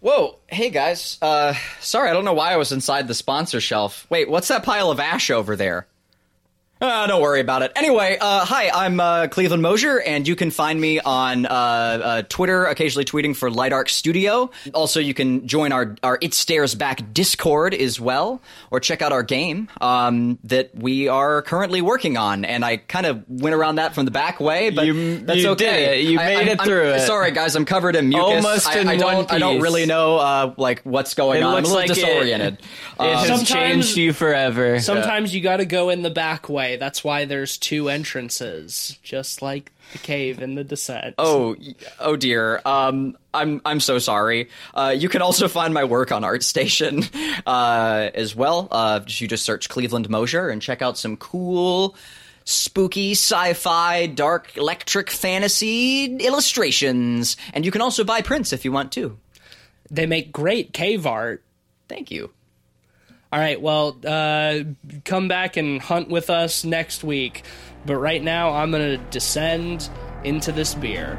Whoa, 0.00 0.38
hey 0.46 0.70
guys. 0.70 1.18
Uh, 1.20 1.54
sorry, 1.80 2.08
I 2.08 2.12
don't 2.12 2.24
know 2.24 2.34
why 2.34 2.52
I 2.52 2.56
was 2.56 2.70
inside 2.70 3.08
the 3.08 3.14
sponsor 3.14 3.60
shelf. 3.60 4.06
Wait, 4.08 4.30
what's 4.30 4.48
that 4.48 4.62
pile 4.62 4.90
of 4.90 5.00
ash 5.00 5.30
over 5.30 5.56
there? 5.56 5.88
Uh, 6.80 7.08
don't 7.08 7.20
worry 7.20 7.40
about 7.40 7.62
it. 7.62 7.72
Anyway, 7.74 8.16
uh, 8.20 8.44
hi, 8.44 8.70
I'm 8.72 9.00
uh, 9.00 9.26
Cleveland 9.26 9.62
Mosier, 9.62 10.00
and 10.00 10.28
you 10.28 10.36
can 10.36 10.52
find 10.52 10.80
me 10.80 11.00
on 11.00 11.44
uh, 11.44 11.48
uh, 11.50 12.22
Twitter, 12.28 12.66
occasionally 12.66 13.04
tweeting 13.04 13.34
for 13.34 13.50
Light 13.50 13.72
Arc 13.72 13.88
Studio. 13.88 14.48
Also, 14.74 15.00
you 15.00 15.12
can 15.12 15.48
join 15.48 15.72
our, 15.72 15.96
our 16.04 16.18
It 16.20 16.34
Stares 16.34 16.76
Back 16.76 17.12
Discord 17.12 17.74
as 17.74 17.98
well, 18.00 18.40
or 18.70 18.78
check 18.78 19.02
out 19.02 19.10
our 19.10 19.24
game 19.24 19.68
um, 19.80 20.38
that 20.44 20.70
we 20.72 21.08
are 21.08 21.42
currently 21.42 21.82
working 21.82 22.16
on. 22.16 22.44
And 22.44 22.64
I 22.64 22.76
kind 22.76 23.06
of 23.06 23.24
went 23.28 23.56
around 23.56 23.76
that 23.76 23.96
from 23.96 24.04
the 24.04 24.12
back 24.12 24.38
way, 24.38 24.70
but 24.70 24.86
You- 24.86 25.18
that's 25.18 25.40
you 25.40 25.48
okay. 25.50 25.64
did 25.64 25.98
it. 25.98 26.10
You 26.12 26.20
I- 26.20 26.26
made 26.26 26.36
I'm- 26.36 26.48
it 26.48 26.60
I'm- 26.60 26.68
through 26.68 26.90
it. 26.90 27.00
Sorry, 27.00 27.32
guys, 27.32 27.56
I'm 27.56 27.64
covered 27.64 27.96
in 27.96 28.08
mucus. 28.08 28.44
Almost 28.44 28.68
I, 28.68 28.78
in 28.78 28.88
I 28.88 28.96
don't, 28.96 29.14
one 29.14 29.26
I 29.30 29.38
don't 29.40 29.60
really 29.60 29.86
know 29.86 30.18
uh, 30.18 30.54
like 30.56 30.82
what's 30.82 31.14
going 31.14 31.40
It 31.40 31.42
on. 31.42 31.54
I'm 31.56 31.64
a 31.64 31.66
little 31.66 31.74
like 31.76 31.90
it- 31.90 31.94
disoriented. 31.94 32.58
It 33.00 33.16
has 33.28 33.48
changed 33.48 33.96
you 33.96 34.12
forever. 34.12 34.78
Sometimes 34.78 35.34
you 35.34 35.40
gotta 35.40 35.64
go 35.64 35.88
in 35.90 36.02
the 36.02 36.10
back 36.10 36.48
way. 36.48 36.67
That's 36.76 37.02
why 37.02 37.24
there's 37.24 37.58
two 37.58 37.88
entrances, 37.88 38.98
just 39.02 39.42
like 39.42 39.72
the 39.92 39.98
cave 39.98 40.42
in 40.42 40.54
the 40.54 40.64
descent. 40.64 41.14
Oh, 41.18 41.56
oh 41.98 42.16
dear. 42.16 42.60
Um, 42.64 43.16
I'm 43.32 43.60
I'm 43.64 43.80
so 43.80 43.98
sorry. 43.98 44.48
Uh, 44.74 44.94
you 44.96 45.08
can 45.08 45.22
also 45.22 45.48
find 45.48 45.72
my 45.72 45.84
work 45.84 46.12
on 46.12 46.22
ArtStation 46.22 47.08
uh, 47.46 48.10
as 48.14 48.34
well. 48.34 48.68
Uh, 48.70 49.00
you 49.06 49.28
just 49.28 49.44
search 49.44 49.68
Cleveland 49.68 50.10
Mosier 50.10 50.48
and 50.48 50.60
check 50.60 50.82
out 50.82 50.98
some 50.98 51.16
cool, 51.16 51.96
spooky, 52.44 53.12
sci-fi, 53.12 54.06
dark, 54.06 54.56
electric 54.56 55.10
fantasy 55.10 56.16
illustrations. 56.16 57.36
And 57.54 57.64
you 57.64 57.70
can 57.70 57.80
also 57.80 58.04
buy 58.04 58.22
prints 58.22 58.52
if 58.52 58.64
you 58.64 58.72
want 58.72 58.92
to. 58.92 59.18
They 59.90 60.06
make 60.06 60.32
great 60.32 60.72
cave 60.72 61.06
art. 61.06 61.42
Thank 61.88 62.10
you. 62.10 62.30
All 63.30 63.38
right, 63.38 63.60
well, 63.60 63.98
uh, 64.06 64.60
come 65.04 65.28
back 65.28 65.58
and 65.58 65.82
hunt 65.82 66.08
with 66.08 66.30
us 66.30 66.64
next 66.64 67.04
week. 67.04 67.44
But 67.84 67.96
right 67.96 68.22
now, 68.22 68.52
I'm 68.54 68.70
going 68.70 68.98
to 68.98 69.04
descend 69.10 69.88
into 70.24 70.50
this 70.50 70.74
beer. 70.74 71.18